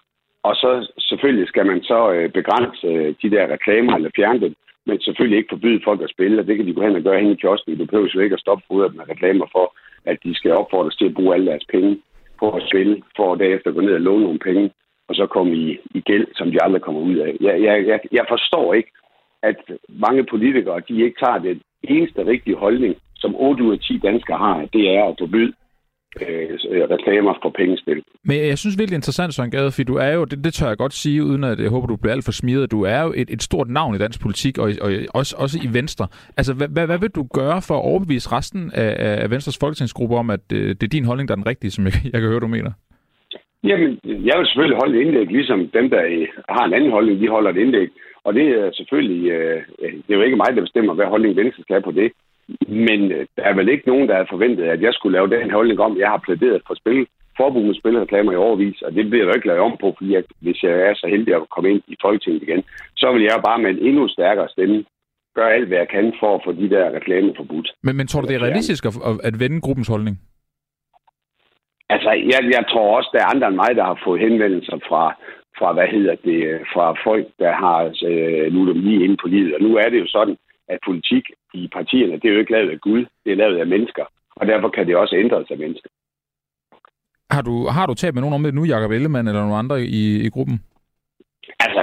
Og 0.43 0.55
så 0.55 0.91
selvfølgelig 0.99 1.47
skal 1.47 1.65
man 1.65 1.83
så 1.83 2.11
øh, 2.11 2.29
begrænse 2.31 2.87
øh, 2.87 3.15
de 3.21 3.31
der 3.35 3.53
reklamer 3.53 3.95
eller 3.95 4.09
fjerne 4.15 4.39
dem, 4.39 4.55
men 4.85 5.01
selvfølgelig 5.01 5.37
ikke 5.37 5.53
forbyde 5.55 5.81
folk 5.83 6.01
at 6.01 6.09
spille, 6.09 6.39
og 6.39 6.47
det 6.47 6.57
kan 6.57 6.67
de 6.67 6.73
gå 6.73 6.81
hen 6.81 6.95
og 6.95 7.03
gøre 7.03 7.19
hen 7.19 7.31
i 7.31 7.35
kiosken. 7.35 7.77
Du 7.77 7.85
behøver 7.85 8.09
jo 8.13 8.19
ikke 8.19 8.33
at 8.33 8.39
stoppe 8.39 8.63
hovedet 8.69 8.95
med 8.95 9.09
reklamer 9.09 9.47
for, 9.51 9.75
at 10.05 10.17
de 10.23 10.35
skal 10.35 10.51
opfordres 10.51 10.95
til 10.95 11.05
at 11.05 11.13
bruge 11.13 11.33
alle 11.33 11.45
deres 11.45 11.65
penge 11.71 12.01
på 12.39 12.51
at 12.51 12.63
spille, 12.69 13.03
for 13.15 13.33
at 13.33 13.39
derefter 13.39 13.71
gå 13.71 13.81
ned 13.81 13.93
og 13.93 14.01
låne 14.01 14.23
nogle 14.23 14.39
penge, 14.39 14.71
og 15.07 15.15
så 15.15 15.25
komme 15.25 15.55
i, 15.55 15.77
i 15.97 16.01
gæld, 16.01 16.27
som 16.35 16.51
de 16.51 16.63
aldrig 16.63 16.81
kommer 16.81 17.01
ud 17.01 17.15
af. 17.15 17.37
Jeg, 17.41 17.61
jeg, 17.63 17.87
jeg, 17.87 17.99
jeg 18.11 18.25
forstår 18.29 18.73
ikke, 18.73 18.91
at 19.43 19.55
mange 19.89 20.23
politikere, 20.23 20.81
de 20.89 21.03
ikke 21.05 21.19
tager 21.25 21.37
den 21.37 21.61
eneste 21.83 22.25
rigtige 22.25 22.55
holdning, 22.55 22.95
som 23.15 23.35
8 23.35 23.63
ud 23.63 23.73
af 23.73 23.79
10 23.79 23.97
danskere 23.97 24.37
har, 24.37 24.65
det 24.73 24.95
er 24.95 25.03
at 25.03 25.15
forbyde 25.19 25.53
øh, 26.19 26.83
reklamer 26.95 27.33
for 27.41 27.49
pengespil. 27.49 28.03
Men 28.23 28.37
jeg 28.37 28.57
synes 28.57 28.79
virkelig 28.79 28.95
interessant, 28.95 29.33
Søren 29.33 29.51
Gade, 29.51 29.71
fordi 29.71 29.83
du 29.83 29.95
er 29.95 30.13
jo, 30.13 30.25
det, 30.25 30.43
det 30.43 30.53
tør 30.53 30.67
jeg 30.67 30.77
godt 30.77 30.93
sige, 30.93 31.23
uden 31.23 31.43
at 31.43 31.59
jeg 31.59 31.69
håber, 31.69 31.87
du 31.87 31.95
bliver 31.95 32.13
alt 32.13 32.25
for 32.25 32.31
smidt, 32.31 32.71
du 32.71 32.81
er 32.83 33.01
jo 33.03 33.13
et, 33.15 33.29
et 33.29 33.43
stort 33.43 33.69
navn 33.69 33.95
i 33.95 33.97
dansk 33.97 34.21
politik, 34.21 34.57
og, 34.57 34.71
og 34.81 34.91
også, 35.13 35.35
også 35.39 35.59
i 35.63 35.73
Venstre. 35.73 36.07
Altså, 36.37 36.53
hvad, 36.53 36.67
hvad, 36.67 36.85
hvad 36.85 36.99
vil 36.99 37.09
du 37.09 37.23
gøre 37.33 37.61
for 37.67 37.75
at 37.75 37.85
overbevise 37.91 38.31
resten 38.31 38.71
af, 38.73 39.21
af 39.23 39.31
Venstres 39.31 39.59
folketingsgruppe 39.59 40.15
om, 40.15 40.29
at 40.29 40.45
øh, 40.53 40.67
det 40.69 40.83
er 40.83 40.95
din 40.97 41.05
holdning, 41.05 41.27
der 41.27 41.33
er 41.33 41.41
den 41.41 41.51
rigtige, 41.51 41.71
som 41.71 41.85
jeg, 41.85 41.93
jeg 42.13 42.21
kan 42.21 42.29
høre, 42.29 42.39
du 42.39 42.47
mener? 42.47 42.71
Jamen, 43.63 43.99
jeg 44.03 44.35
vil 44.37 44.45
selvfølgelig 44.47 44.77
holde 44.81 44.97
et 44.97 45.05
indlæg, 45.05 45.27
ligesom 45.27 45.59
dem, 45.77 45.89
der 45.89 46.01
har 46.49 46.65
en 46.65 46.73
anden 46.73 46.91
holdning, 46.91 47.21
de 47.21 47.27
holder 47.27 47.49
et 47.49 47.57
indlæg. 47.57 47.89
Og 48.23 48.33
det 48.33 48.45
er 48.59 48.71
selvfølgelig, 48.73 49.31
øh, 49.31 49.61
det 49.79 50.11
er 50.11 50.19
jo 50.19 50.21
ikke 50.21 50.41
mig, 50.43 50.55
der 50.55 50.61
bestemmer, 50.61 50.93
hvad 50.93 51.05
holdning 51.05 51.35
Venstre 51.35 51.63
skal 51.63 51.73
have 51.73 51.89
på 51.89 51.91
det. 51.91 52.11
Men 52.67 53.11
øh, 53.11 53.25
der 53.35 53.43
er 53.43 53.53
vel 53.53 53.69
ikke 53.69 53.87
nogen, 53.87 54.07
der 54.09 54.15
har 54.15 54.27
forventet, 54.29 54.63
at 54.63 54.81
jeg 54.81 54.93
skulle 54.93 55.17
lave 55.17 55.29
den 55.29 55.51
holdning 55.51 55.79
om, 55.79 55.99
jeg 55.99 56.09
har 56.09 56.21
plæderet 56.25 56.61
for 56.67 56.75
spil, 56.75 57.07
forbud 57.37 57.63
med 57.63 57.75
spilreklamer 57.75 58.31
i 58.31 58.35
overvis, 58.35 58.81
og 58.81 58.91
det 58.95 59.09
bliver 59.09 59.25
der 59.25 59.33
ikke 59.33 59.47
lavet 59.47 59.61
om 59.61 59.77
på, 59.81 59.95
fordi 59.97 60.15
at, 60.15 60.25
hvis 60.39 60.63
jeg 60.63 60.71
er 60.71 60.93
så 60.95 61.07
heldig 61.07 61.35
at 61.35 61.49
komme 61.49 61.69
ind 61.71 61.81
i 61.87 61.95
Folketinget 62.01 62.43
igen, 62.43 62.63
så 62.95 63.11
vil 63.13 63.23
jeg 63.23 63.41
bare 63.45 63.59
med 63.59 63.69
en 63.69 63.85
endnu 63.87 64.07
stærkere 64.07 64.49
stemme 64.49 64.85
gøre 65.35 65.53
alt, 65.53 65.67
hvad 65.67 65.77
jeg 65.77 65.89
kan 65.89 66.13
for 66.19 66.35
at 66.35 66.41
få 66.45 66.51
de 66.51 66.69
der 66.69 66.95
reklamer 66.97 67.33
forbudt. 67.37 67.67
Men, 67.83 67.97
men 67.97 68.07
tror 68.07 68.21
du, 68.21 68.27
det 68.27 68.35
er 68.35 68.43
realistisk 68.43 68.85
at, 68.85 68.93
at 69.23 69.39
vende 69.39 69.61
gruppens 69.61 69.87
holdning? 69.87 70.15
Altså, 71.89 72.11
jeg, 72.31 72.41
jeg 72.57 72.63
tror 72.69 72.97
også, 72.97 73.09
der 73.13 73.19
er 73.19 73.33
andre 73.33 73.47
end 73.47 73.55
mig, 73.55 73.71
der 73.75 73.83
har 73.83 73.99
fået 74.05 74.19
henvendelser 74.21 74.77
fra, 74.87 75.03
fra 75.57 75.73
hvad 75.73 75.87
hedder 75.87 76.15
det, 76.15 76.39
fra 76.73 76.85
folk, 77.07 77.27
der 77.39 77.51
har 77.63 77.79
øh, 78.09 78.53
ludomani 78.53 79.03
inde 79.03 79.17
på 79.21 79.27
livet. 79.27 79.55
Og 79.55 79.61
nu 79.61 79.77
er 79.77 79.89
det 79.89 79.99
jo 79.99 80.07
sådan, 80.07 80.37
at 80.73 80.79
politik 80.85 81.25
i 81.53 81.61
partierne, 81.77 82.19
det 82.19 82.25
er 82.27 82.33
jo 82.33 82.39
ikke 82.39 82.55
lavet 82.57 82.71
af 82.71 82.79
Gud, 82.87 83.05
det 83.23 83.31
er 83.31 83.41
lavet 83.43 83.57
af 83.57 83.67
mennesker. 83.67 84.05
Og 84.35 84.47
derfor 84.47 84.69
kan 84.69 84.87
det 84.87 84.95
også 84.95 85.15
ændre 85.15 85.45
sig 85.47 85.59
mennesker. 85.59 85.89
Har 87.35 87.41
du, 87.41 87.55
har 87.77 87.85
du 87.85 87.93
talt 87.93 88.13
med 88.13 88.21
nogen 88.21 88.37
om 88.37 88.43
det 88.43 88.53
nu, 88.53 88.63
Jacob 88.65 88.91
Ellemann 88.91 89.27
eller 89.27 89.41
nogen 89.41 89.59
andre 89.63 89.81
i, 89.81 90.03
i 90.25 90.29
gruppen? 90.29 90.57
Altså, 91.59 91.81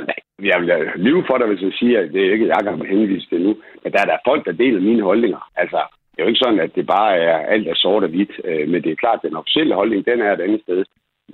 jeg 0.51 0.57
vil 0.61 0.69
lyve 1.07 1.25
for 1.27 1.39
dig, 1.39 1.47
hvis 1.47 1.63
jeg 1.63 1.73
siger, 1.73 1.99
at 2.01 2.13
det 2.13 2.21
er 2.27 2.33
ikke 2.33 2.53
Jacob 2.55 2.87
henvist 2.87 3.29
til 3.29 3.41
nu. 3.43 3.57
Men 3.83 3.93
der 3.93 4.01
er 4.01 4.09
der 4.11 4.27
folk, 4.29 4.47
der 4.47 4.53
deler 4.53 4.81
mine 4.81 5.03
holdninger. 5.03 5.51
Altså, 5.57 5.81
det 6.11 6.19
er 6.19 6.25
jo 6.25 6.29
ikke 6.29 6.45
sådan, 6.45 6.61
at 6.61 6.75
det 6.75 6.87
bare 6.87 7.17
er 7.17 7.37
alt 7.53 7.69
er 7.69 7.75
sort 7.75 8.03
og 8.03 8.09
hvidt. 8.09 8.33
Øh, 8.45 8.69
men 8.69 8.83
det 8.83 8.93
er 8.93 9.03
klart, 9.03 9.21
at 9.21 9.29
den 9.29 9.37
officielle 9.37 9.75
holdning, 9.75 10.07
den 10.07 10.21
er 10.21 10.33
et 10.33 10.41
andet 10.41 10.63
sted. 10.63 10.85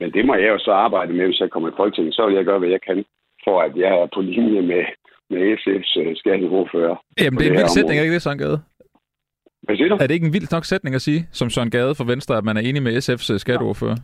Men 0.01 0.13
det 0.13 0.27
må 0.27 0.35
jeg 0.35 0.49
jo 0.49 0.59
så 0.59 0.73
arbejde 0.73 1.13
med, 1.13 1.27
hvis 1.27 1.41
jeg 1.41 1.51
kommer 1.51 1.69
i 1.69 1.77
Folketinget. 1.77 2.15
Så 2.15 2.27
vil 2.27 2.37
jeg 2.37 2.45
gøre, 2.45 2.59
hvad 2.59 2.69
jeg 2.69 2.83
kan, 2.89 3.05
for 3.45 3.61
at 3.61 3.77
jeg 3.77 3.93
er 4.03 4.09
på 4.15 4.21
linje 4.21 4.63
med, 4.63 4.85
med 5.31 5.41
SF's 5.59 6.01
øh, 6.01 6.17
skatteordfører. 6.17 6.97
Jamen, 7.21 7.39
det 7.39 7.47
er 7.47 7.51
en 7.51 7.57
vild 7.57 7.69
sætning, 7.69 8.01
ikke 8.01 8.15
det, 8.15 8.23
Søren 8.23 8.39
Gade? 8.39 8.59
Hvad 9.63 9.77
siger 9.77 9.89
du? 9.89 9.95
Er 9.95 10.07
det 10.07 10.15
ikke 10.15 10.27
en 10.27 10.33
vild 10.33 10.53
nok 10.53 10.65
sætning 10.65 10.95
at 10.95 11.03
sige, 11.03 11.21
som 11.33 11.51
Søren 11.51 11.71
Gade 11.71 11.95
for 11.95 12.05
Venstre, 12.05 12.37
at 12.37 12.45
man 12.45 12.57
er 12.57 12.61
enig 12.61 12.83
med 12.83 12.93
SF's 12.97 13.33
uh, 13.33 13.39
skatteordfører? 13.45 13.97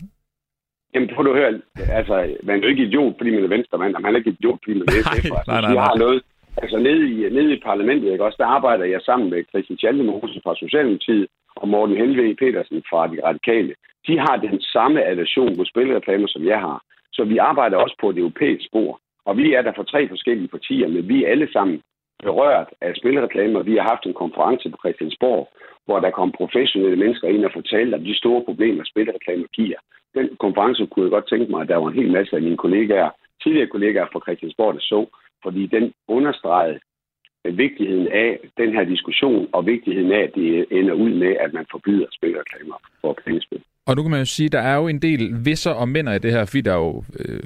Jamen, 0.94 1.08
prøv 1.14 1.26
at 1.26 1.38
høre. 1.40 1.60
Altså, 1.98 2.14
man 2.42 2.56
er 2.56 2.62
jo 2.62 2.68
ikke 2.68 2.86
idiot, 2.88 3.14
fordi 3.18 3.30
man 3.30 3.44
er 3.44 3.48
venstremand, 3.56 3.94
og 3.94 4.02
man 4.02 4.14
er 4.14 4.18
ikke 4.18 4.30
idiot, 4.30 4.58
fordi 4.64 4.74
man 4.78 4.86
er 4.88 4.92
SF. 5.02 5.24
nej, 5.30 5.42
nej, 5.46 5.60
nej, 5.60 5.74
nej. 5.74 5.84
har 5.88 5.96
noget, 6.04 6.22
altså 6.62 6.78
nede 6.78 7.02
i, 7.10 7.14
nede 7.36 7.52
i 7.54 7.60
parlamentet, 7.68 8.12
ikke? 8.12 8.24
også, 8.24 8.40
der 8.42 8.46
arbejder 8.56 8.84
jeg 8.84 9.00
sammen 9.00 9.30
med 9.30 9.44
Christian 9.50 9.78
Schaldemose 9.78 10.40
fra 10.44 10.54
Socialdemokratiet 10.62 11.26
og 11.56 11.68
Morten 11.68 11.96
Helve 11.96 12.34
Petersen 12.34 12.82
fra 12.90 13.00
De 13.12 13.18
Radikale. 13.28 13.74
De 14.06 14.18
har 14.18 14.36
den 14.36 14.60
samme 14.60 15.04
aversion 15.12 15.56
på 15.56 15.64
spilreklamer, 15.64 16.28
som 16.28 16.42
jeg 16.52 16.60
har. 16.60 16.78
Så 17.12 17.24
vi 17.24 17.36
arbejder 17.36 17.76
også 17.76 17.96
på 18.00 18.10
et 18.10 18.18
europæisk 18.18 18.64
spor. 18.68 19.00
Og 19.24 19.36
vi 19.36 19.52
er 19.52 19.62
der 19.62 19.72
for 19.76 19.82
tre 19.82 20.08
forskellige 20.08 20.48
partier, 20.48 20.88
men 20.88 21.08
vi 21.08 21.24
er 21.24 21.28
alle 21.28 21.52
sammen 21.52 21.82
berørt 22.22 22.68
af 22.80 22.96
spilreklamer. 22.96 23.62
Vi 23.62 23.76
har 23.76 23.86
haft 23.92 24.06
en 24.06 24.14
konference 24.14 24.70
på 24.70 24.76
Christiansborg, 24.82 25.48
hvor 25.84 26.00
der 26.00 26.10
kom 26.10 26.32
professionelle 26.32 26.96
mennesker 26.96 27.28
ind 27.28 27.44
og 27.44 27.52
fortalte 27.52 27.94
om 27.94 28.04
de 28.04 28.18
store 28.18 28.44
problemer, 28.44 28.84
spilreklamer 28.84 29.46
giver. 29.52 29.78
Den 30.14 30.36
konference 30.36 30.86
kunne 30.86 31.04
jeg 31.04 31.10
godt 31.10 31.28
tænke 31.28 31.50
mig, 31.50 31.60
at 31.62 31.68
der 31.68 31.76
var 31.76 31.88
en 31.88 32.00
hel 32.00 32.12
masse 32.12 32.36
af 32.36 32.42
mine 32.42 32.56
kollegaer, 32.56 33.10
tidligere 33.42 33.66
kollegaer 33.74 34.06
fra 34.12 34.20
Christiansborg, 34.20 34.74
der 34.74 34.80
så, 34.80 35.06
fordi 35.44 35.66
den 35.66 35.92
understregede 36.08 36.80
vigtigheden 37.44 38.08
af 38.08 38.38
den 38.56 38.72
her 38.72 38.84
diskussion, 38.84 39.48
og 39.52 39.66
vigtigheden 39.66 40.12
af, 40.12 40.22
at 40.22 40.34
det 40.34 40.66
ender 40.70 40.94
ud 40.94 41.10
med, 41.10 41.36
at 41.36 41.52
man 41.52 41.66
forbyder 41.70 42.06
spilreklamer 42.12 42.76
for 43.00 43.18
pengespil. 43.24 43.62
Og 43.90 43.96
nu 43.96 44.02
kan 44.02 44.10
man 44.10 44.20
jo 44.20 44.24
sige, 44.24 44.46
at 44.46 44.52
der 44.52 44.60
er 44.60 44.76
jo 44.76 44.88
en 44.88 45.02
del 45.02 45.44
visser 45.44 45.70
og 45.70 45.88
mænd 45.88 46.08
i 46.08 46.18
det 46.18 46.32
her, 46.32 46.44
fordi 46.44 46.60
der 46.60 46.74
jo 46.74 47.04
øh, 47.20 47.40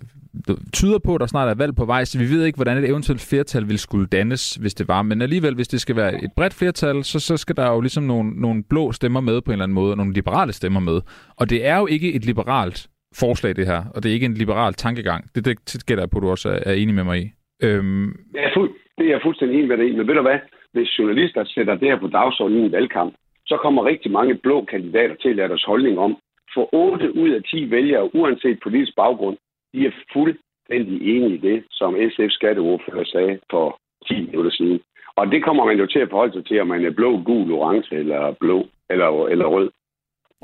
tyder 0.72 0.98
på, 0.98 1.14
at 1.14 1.20
der 1.20 1.26
snart 1.26 1.48
er 1.48 1.54
valg 1.54 1.76
på 1.76 1.84
vej, 1.84 2.04
så 2.04 2.18
vi 2.18 2.24
ved 2.34 2.44
ikke, 2.44 2.56
hvordan 2.56 2.78
et 2.78 2.88
eventuelt 2.88 3.26
flertal 3.30 3.68
vil 3.68 3.78
skulle 3.78 4.06
dannes, 4.06 4.54
hvis 4.54 4.74
det 4.74 4.88
var. 4.88 5.02
Men 5.02 5.22
alligevel, 5.22 5.54
hvis 5.54 5.68
det 5.68 5.80
skal 5.80 5.96
være 5.96 6.24
et 6.24 6.32
bredt 6.36 6.54
flertal, 6.54 7.04
så, 7.04 7.20
så 7.20 7.36
skal 7.36 7.56
der 7.56 7.72
jo 7.72 7.80
ligesom 7.80 8.04
nogle, 8.04 8.30
nogle 8.40 8.64
blå 8.70 8.92
stemmer 8.92 9.20
med 9.20 9.40
på 9.40 9.50
en 9.50 9.52
eller 9.52 9.64
anden 9.64 9.74
måde, 9.74 9.92
og 9.92 9.96
nogle 9.96 10.12
liberale 10.12 10.52
stemmer 10.52 10.80
med. 10.80 11.00
Og 11.36 11.50
det 11.50 11.66
er 11.66 11.78
jo 11.78 11.86
ikke 11.86 12.12
et 12.12 12.24
liberalt 12.24 12.86
forslag, 13.14 13.56
det 13.56 13.66
her, 13.66 13.82
og 13.94 14.02
det 14.02 14.08
er 14.10 14.14
ikke 14.14 14.26
en 14.26 14.34
liberal 14.34 14.74
tankegang. 14.74 15.24
Det, 15.34 15.44
det 15.44 15.86
gætter 15.86 16.02
jeg 16.02 16.10
på, 16.10 16.18
at 16.18 16.22
du 16.22 16.30
også 16.30 16.48
er, 16.48 16.58
er 16.66 16.72
enig 16.72 16.94
med 16.94 17.04
mig 17.04 17.18
i. 17.22 17.26
Øhm... 17.62 18.06
Jeg 18.34 18.44
er 18.44 18.54
fuld, 18.54 18.70
det 18.98 19.06
er 19.06 19.10
jeg 19.10 19.20
fuldstændig 19.24 19.56
enig 19.56 19.68
med 19.68 19.76
dig 19.76 19.86
i, 19.88 19.96
men 19.96 20.06
ved 20.06 20.14
du 20.14 20.22
hvad? 20.22 20.38
Hvis 20.72 20.98
journalister 20.98 21.44
sætter 21.44 21.74
det 21.74 21.88
her 21.88 22.00
på 22.00 22.06
dagsordenen 22.06 22.62
i 22.62 22.66
en 22.66 22.72
valgkamp, 22.72 23.14
så 23.46 23.56
kommer 23.62 23.84
rigtig 23.84 24.10
mange 24.12 24.34
blå 24.34 24.64
kandidater 24.64 25.14
til 25.14 25.28
at 25.28 25.36
lade 25.36 25.48
deres 25.48 25.64
holdning 25.64 25.98
om. 25.98 26.16
For 26.54 26.74
8 26.74 27.16
ud 27.16 27.30
af 27.30 27.42
10 27.42 27.70
vælgere, 27.70 28.14
uanset 28.14 28.58
politisk 28.62 28.96
baggrund, 28.96 29.36
de 29.72 29.86
er 29.86 29.90
fuldstændig 30.12 31.16
enige 31.16 31.34
i 31.34 31.42
det, 31.48 31.64
som 31.70 31.96
SF 32.10 32.30
skatteordfører 32.30 33.04
sagde 33.04 33.38
for 33.50 33.80
10 34.08 34.20
minutter 34.26 34.50
siden. 34.50 34.80
Og 35.16 35.26
det 35.32 35.44
kommer 35.44 35.64
man 35.64 35.78
jo 35.78 35.86
til 35.86 35.98
at 35.98 36.10
forholde 36.10 36.32
sig 36.32 36.46
til, 36.46 36.60
om 36.60 36.66
man 36.66 36.84
er 36.84 36.90
blå, 36.90 37.22
gul, 37.22 37.52
orange 37.52 37.96
eller 37.96 38.34
blå 38.40 38.66
eller, 38.90 39.26
eller 39.26 39.46
rød. 39.46 39.70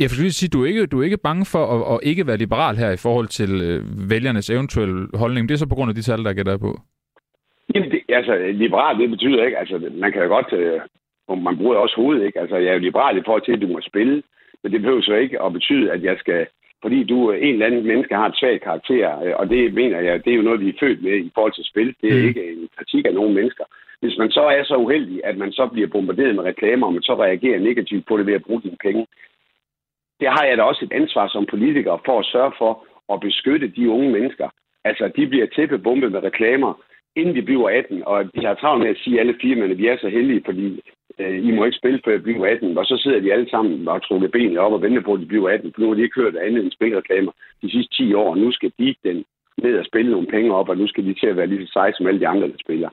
Jeg 0.01 0.09
vil 0.11 0.21
lige 0.21 0.39
sige, 0.39 0.49
du 0.49 0.63
er 0.63 0.67
ikke, 0.67 0.87
du 0.87 1.01
er 1.01 1.05
ikke 1.05 1.27
bange 1.29 1.45
for 1.53 1.65
at, 1.75 1.81
at 1.95 1.99
ikke 2.11 2.27
være 2.27 2.37
liberal 2.45 2.77
her 2.77 2.91
i 2.91 3.03
forhold 3.07 3.29
til 3.29 3.51
øh, 3.69 4.11
vælgernes 4.11 4.51
eventuelle 4.51 5.09
holdning. 5.15 5.49
Det 5.49 5.55
er 5.55 5.59
så 5.59 5.69
på 5.69 5.75
grund 5.75 5.89
af 5.89 5.95
de 5.95 6.03
tal, 6.03 6.25
der 6.25 6.33
gætter 6.33 6.59
på. 6.59 6.73
Jamen, 7.75 7.91
det, 7.91 8.01
altså, 8.09 8.35
liberal, 8.65 8.99
det 8.99 9.11
betyder 9.11 9.45
ikke, 9.45 9.59
altså, 9.59 9.91
man 9.93 10.13
kan 10.13 10.23
jo 10.23 10.29
godt, 10.29 10.53
øh, 10.53 10.81
man 11.43 11.57
bruger 11.57 11.77
også 11.77 11.97
hovedet, 11.97 12.27
ikke? 12.27 12.41
Altså, 12.41 12.57
jeg 12.57 12.69
er 12.69 12.73
jo 12.73 12.79
liberal 12.89 13.19
i 13.19 13.23
forhold 13.25 13.45
til, 13.45 13.53
at 13.53 13.63
du 13.63 13.67
må 13.67 13.81
spille, 13.81 14.23
men 14.63 14.73
det 14.73 14.81
behøver 14.81 15.03
så 15.03 15.15
ikke 15.15 15.43
at 15.43 15.53
betyde, 15.53 15.93
at 15.93 16.03
jeg 16.03 16.17
skal, 16.19 16.47
fordi 16.83 17.05
du 17.05 17.31
en 17.31 17.53
eller 17.53 17.67
anden 17.67 17.87
menneske 17.87 18.15
har 18.15 18.29
et 18.29 18.37
svagt 18.37 18.63
karakter, 18.63 19.21
øh, 19.23 19.35
og 19.37 19.51
det 19.51 19.75
mener 19.75 20.01
jeg, 20.01 20.25
det 20.25 20.31
er 20.33 20.37
jo 20.37 20.43
noget, 20.43 20.61
vi 20.61 20.69
er 20.69 20.81
født 20.81 21.03
med 21.03 21.17
i 21.17 21.31
forhold 21.35 21.53
til 21.53 21.65
spil. 21.65 21.95
Det 22.03 22.09
er 22.13 22.21
mm. 22.23 22.29
ikke 22.29 22.53
en 22.53 22.69
kritik 22.77 23.07
af 23.07 23.15
nogen 23.15 23.35
mennesker. 23.35 23.65
Hvis 24.01 24.19
man 24.19 24.31
så 24.31 24.41
er 24.41 24.65
så 24.65 24.77
uheldig, 24.77 25.21
at 25.25 25.37
man 25.39 25.53
så 25.53 25.67
bliver 25.67 25.89
bombarderet 25.89 26.35
med 26.35 26.45
reklamer, 26.45 26.87
og 26.87 26.93
man 26.93 27.03
så 27.03 27.15
reagerer 27.15 27.59
negativt 27.59 28.07
på 28.07 28.19
det 28.19 28.27
ved 28.27 28.35
at 28.35 28.43
bruge 28.43 28.63
dine 28.63 28.77
penge, 28.83 29.07
det 30.21 30.29
har 30.29 30.45
jeg 30.45 30.57
da 30.57 30.63
også 30.63 30.85
et 30.85 30.93
ansvar 30.93 31.29
som 31.29 31.47
politiker 31.47 32.03
for 32.05 32.19
at 32.19 32.27
sørge 32.27 32.53
for 32.59 32.87
at 33.13 33.21
beskytte 33.21 33.69
de 33.69 33.91
unge 33.91 34.11
mennesker. 34.11 34.49
Altså, 34.85 35.11
de 35.17 35.27
bliver 35.27 35.47
tæppebumpet 35.47 36.13
med 36.13 36.23
reklamer, 36.23 36.83
inden 37.17 37.35
vi 37.35 37.41
bliver 37.41 37.69
18, 37.69 38.03
og 38.07 38.35
de 38.35 38.47
har 38.47 38.55
travlt 38.55 38.83
med 38.83 38.91
at 38.91 39.01
sige 39.05 39.21
alle 39.21 39.35
firmaerne, 39.41 39.77
vi 39.77 39.87
er 39.87 39.97
så 40.01 40.09
heldige, 40.09 40.43
fordi 40.45 40.81
øh, 41.19 41.47
I 41.47 41.51
må 41.51 41.65
ikke 41.65 41.79
spille, 41.79 42.01
før 42.05 42.13
jeg 42.13 42.23
bliver 42.23 42.47
18. 42.47 42.79
Og 42.79 42.85
så 42.87 42.97
sidder 42.97 43.21
de 43.21 43.33
alle 43.33 43.51
sammen 43.51 43.89
og 43.89 44.03
trukker 44.03 44.29
benene 44.29 44.61
op 44.61 44.73
og 44.73 44.83
venter 44.83 45.03
på, 45.03 45.13
at 45.15 45.21
de 45.21 45.27
bliver 45.27 45.51
18, 45.51 45.73
for 45.73 45.81
nu 45.81 45.89
har 45.89 45.95
de 45.95 46.03
ikke 46.03 46.21
hørt 46.21 46.37
andet 46.37 46.65
end 46.65 46.73
spilreklamer 46.73 47.33
de 47.63 47.71
sidste 47.71 47.95
10 47.95 48.15
år, 48.15 48.31
og 48.31 48.39
nu 48.39 48.53
skal 48.53 48.73
de 48.79 48.95
den 49.05 49.25
ned 49.63 49.79
og 49.79 49.85
spille 49.85 50.11
nogle 50.11 50.27
penge 50.27 50.55
op, 50.55 50.69
og 50.69 50.77
nu 50.77 50.87
skal 50.87 51.05
de 51.05 51.15
til 51.15 51.27
at 51.27 51.37
være 51.37 51.47
lige 51.47 51.67
så 51.67 51.73
seje 51.73 51.93
som 51.95 52.07
alle 52.07 52.21
de 52.21 52.29
andre, 52.29 52.49
der 52.49 52.59
spiller. 52.65 52.91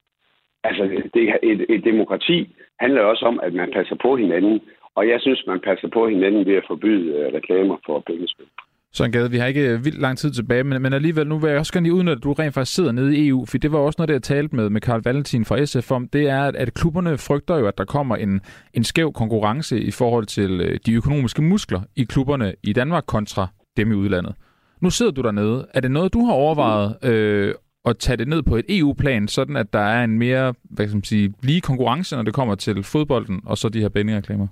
Altså, 0.64 0.84
det, 1.14 1.24
et, 1.44 1.66
et 1.70 1.84
demokrati 1.84 2.56
handler 2.80 3.02
også 3.02 3.26
om, 3.26 3.40
at 3.44 3.54
man 3.54 3.72
passer 3.72 3.96
på 3.96 4.16
hinanden, 4.16 4.62
og 4.96 5.08
jeg 5.08 5.22
synes, 5.22 5.44
man 5.48 5.60
passer 5.60 5.88
på 5.88 6.08
hinanden 6.08 6.46
ved 6.46 6.56
at 6.56 6.68
forbyde 6.68 7.14
øh, 7.18 7.34
reklamer 7.34 7.78
for 7.86 8.00
pengespil. 8.00 8.46
Søren 8.94 9.12
Gade, 9.12 9.32
vi 9.32 9.38
har 9.38 9.46
ikke 9.46 9.70
øh, 9.70 9.86
vildt 9.86 10.02
lang 10.02 10.18
tid 10.18 10.32
tilbage, 10.32 10.64
men, 10.64 10.82
men 10.82 10.94
alligevel, 10.94 11.28
nu 11.28 11.38
vil 11.38 11.50
jeg 11.50 11.60
også 11.60 11.74
gerne 11.74 11.86
lige 11.86 11.94
udnytte, 11.94 12.18
at 12.18 12.24
du 12.24 12.34
rent 12.34 12.54
faktisk 12.54 12.76
sidder 12.76 12.92
nede 12.92 13.18
i 13.18 13.28
EU, 13.28 13.46
for 13.46 13.58
det 13.58 13.72
var 13.72 13.80
også 13.80 13.96
noget, 14.00 14.08
det 14.08 14.14
jeg 14.14 14.24
talte 14.24 14.56
med, 14.56 14.70
med 14.70 14.82
Karl 14.82 15.02
Valentin 15.04 15.46
fra 15.46 15.66
SF 15.66 15.92
om, 15.92 16.08
det 16.08 16.30
er, 16.30 16.44
at, 16.44 16.56
at 16.56 16.74
klubberne 16.74 17.18
frygter 17.18 17.58
jo, 17.58 17.68
at 17.68 17.78
der 17.78 17.86
kommer 17.86 18.16
en, 18.16 18.42
en 18.74 18.84
skæv 18.84 19.14
konkurrence 19.14 19.82
i 19.82 19.92
forhold 19.92 20.26
til 20.26 20.62
øh, 20.62 20.80
de 20.86 20.94
økonomiske 20.94 21.42
muskler 21.42 21.82
i 21.96 22.04
klubberne 22.04 22.54
i 22.64 22.74
Danmark 22.74 23.04
kontra 23.08 23.48
dem 23.78 23.92
i 23.92 23.96
udlandet. 23.96 24.36
Nu 24.82 24.90
sidder 24.90 25.12
du 25.12 25.22
dernede. 25.22 25.68
Er 25.74 25.80
det 25.80 25.92
noget, 25.92 26.14
du 26.14 26.26
har 26.26 26.34
overvejet 26.34 27.06
øh, 27.06 27.54
at 27.86 27.98
tage 27.98 28.18
det 28.18 28.28
ned 28.28 28.44
på 28.44 28.56
et 28.56 28.66
EU-plan, 28.70 29.28
sådan 29.28 29.56
at 29.56 29.74
der 29.74 29.80
er 29.80 30.04
en 30.04 30.20
mere 30.20 30.54
hvad 30.64 30.86
kan 30.86 30.96
man 30.96 31.04
sige, 31.04 31.34
lige 31.42 31.62
konkurrence, 31.62 32.16
når 32.16 32.24
det 32.24 32.34
kommer 32.34 32.56
til 32.56 32.84
fodbolden 32.84 33.42
og 33.46 33.58
så 33.58 33.70
de 33.70 33.82
her 33.82 33.90
bændingsreklamer? 33.90 34.48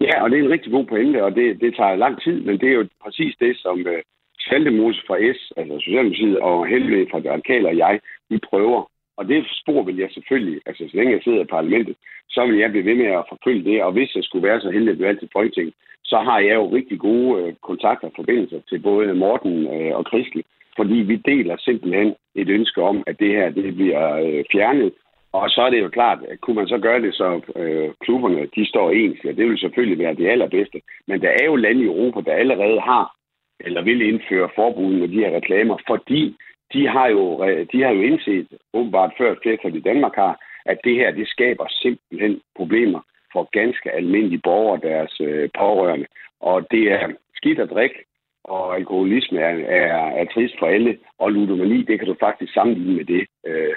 Ja, 0.00 0.22
og 0.22 0.30
det 0.30 0.38
er 0.38 0.42
en 0.42 0.50
rigtig 0.50 0.72
god 0.72 0.84
pointe, 0.84 1.24
og 1.24 1.34
det, 1.34 1.60
det 1.60 1.76
tager 1.76 1.96
lang 1.96 2.22
tid, 2.22 2.40
men 2.40 2.60
det 2.60 2.68
er 2.68 2.72
jo 2.72 2.88
præcis 3.02 3.34
det, 3.40 3.56
som 3.56 3.80
uh, 3.80 4.00
Schaldemose 4.38 5.02
fra 5.06 5.16
S, 5.32 5.52
altså 5.56 5.78
Socialdemokratiet, 5.78 6.38
og 6.38 6.66
Helve 6.66 7.06
fra 7.10 7.18
Radikale 7.18 7.68
og 7.68 7.76
jeg, 7.76 8.00
vi 8.30 8.38
prøver. 8.50 8.90
Og 9.16 9.28
det 9.28 9.44
spor 9.50 9.82
vil 9.82 9.96
jeg 9.96 10.10
selvfølgelig, 10.10 10.60
altså 10.66 10.84
så 10.88 10.96
længe 10.96 11.12
jeg 11.12 11.22
sidder 11.24 11.42
i 11.42 11.54
parlamentet, 11.56 11.96
så 12.28 12.46
vil 12.46 12.58
jeg 12.58 12.70
blive 12.70 12.84
ved 12.84 12.94
med 12.94 13.06
at 13.06 13.28
forfølge 13.28 13.64
det. 13.70 13.82
Og 13.82 13.92
hvis 13.92 14.16
jeg 14.16 14.24
skulle 14.24 14.48
være 14.48 14.60
så 14.60 14.70
heldig 14.70 14.90
at 14.90 14.98
blive 14.98 15.16
til 15.16 15.28
Folketinget, 15.32 15.74
så 16.04 16.16
har 16.18 16.38
jeg 16.38 16.54
jo 16.54 16.74
rigtig 16.74 16.98
gode 16.98 17.28
uh, 17.42 17.54
kontakter 17.62 18.08
og 18.08 18.12
forbindelser 18.16 18.60
til 18.68 18.78
både 18.78 19.14
Morten 19.14 19.66
uh, 19.66 19.92
og 19.98 20.04
Kristel, 20.04 20.44
fordi 20.76 20.94
vi 20.94 21.16
deler 21.16 21.56
simpelthen 21.58 22.14
et 22.34 22.48
ønske 22.48 22.82
om, 22.82 23.04
at 23.06 23.18
det 23.18 23.28
her 23.28 23.50
det 23.50 23.74
bliver 23.74 24.04
uh, 24.22 24.44
fjernet, 24.52 24.92
og 25.38 25.50
så 25.50 25.60
er 25.62 25.70
det 25.70 25.80
jo 25.80 25.88
klart, 25.88 26.18
at 26.30 26.40
kunne 26.40 26.56
man 26.56 26.68
så 26.68 26.78
gøre 26.78 27.02
det, 27.02 27.14
så 27.14 27.40
øh, 27.56 27.90
klubberne 28.04 28.46
de 28.56 28.66
står 28.68 28.90
ens, 28.90 29.24
ja, 29.24 29.32
det 29.32 29.46
vil 29.48 29.58
selvfølgelig 29.58 29.98
være 29.98 30.14
det 30.14 30.28
allerbedste. 30.28 30.80
Men 31.08 31.22
der 31.22 31.30
er 31.40 31.44
jo 31.44 31.56
lande 31.56 31.82
i 31.82 31.86
Europa, 31.92 32.20
der 32.20 32.32
allerede 32.32 32.80
har 32.80 33.14
eller 33.60 33.82
vil 33.82 34.00
indføre 34.02 34.48
forbud 34.54 34.94
med 34.94 35.08
de 35.08 35.20
her 35.24 35.36
reklamer, 35.36 35.76
fordi 35.86 36.36
de 36.72 36.88
har 36.88 37.08
jo, 37.08 37.24
de 37.72 37.82
har 37.82 37.90
jo 37.90 38.02
indset, 38.02 38.48
åbenbart 38.72 39.12
før 39.18 39.32
et 39.32 39.38
flertal 39.42 39.76
i 39.76 39.80
Danmark 39.80 40.14
har, 40.14 40.40
at 40.66 40.78
det 40.84 40.94
her, 40.94 41.10
det 41.10 41.28
skaber 41.28 41.66
simpelthen 41.70 42.40
problemer 42.56 43.00
for 43.32 43.48
ganske 43.52 43.90
almindelige 43.90 44.40
borgere 44.44 44.72
og 44.72 44.82
deres 44.82 45.20
øh, 45.20 45.48
pårørende. 45.58 46.06
Og 46.40 46.66
det 46.70 46.92
er 46.92 47.08
skidt 47.36 47.58
at 47.58 47.70
drikke, 47.70 48.04
og 48.44 48.76
alkoholisme 48.76 49.40
er, 49.40 49.54
er, 49.80 50.06
er 50.20 50.24
trist 50.24 50.54
for 50.58 50.66
alle, 50.66 50.98
og 51.18 51.32
ludomani, 51.32 51.82
det 51.82 51.98
kan 51.98 52.08
du 52.08 52.16
faktisk 52.20 52.52
sammenligne 52.52 52.96
med 52.96 53.04
det. 53.04 53.26
Øh, 53.46 53.74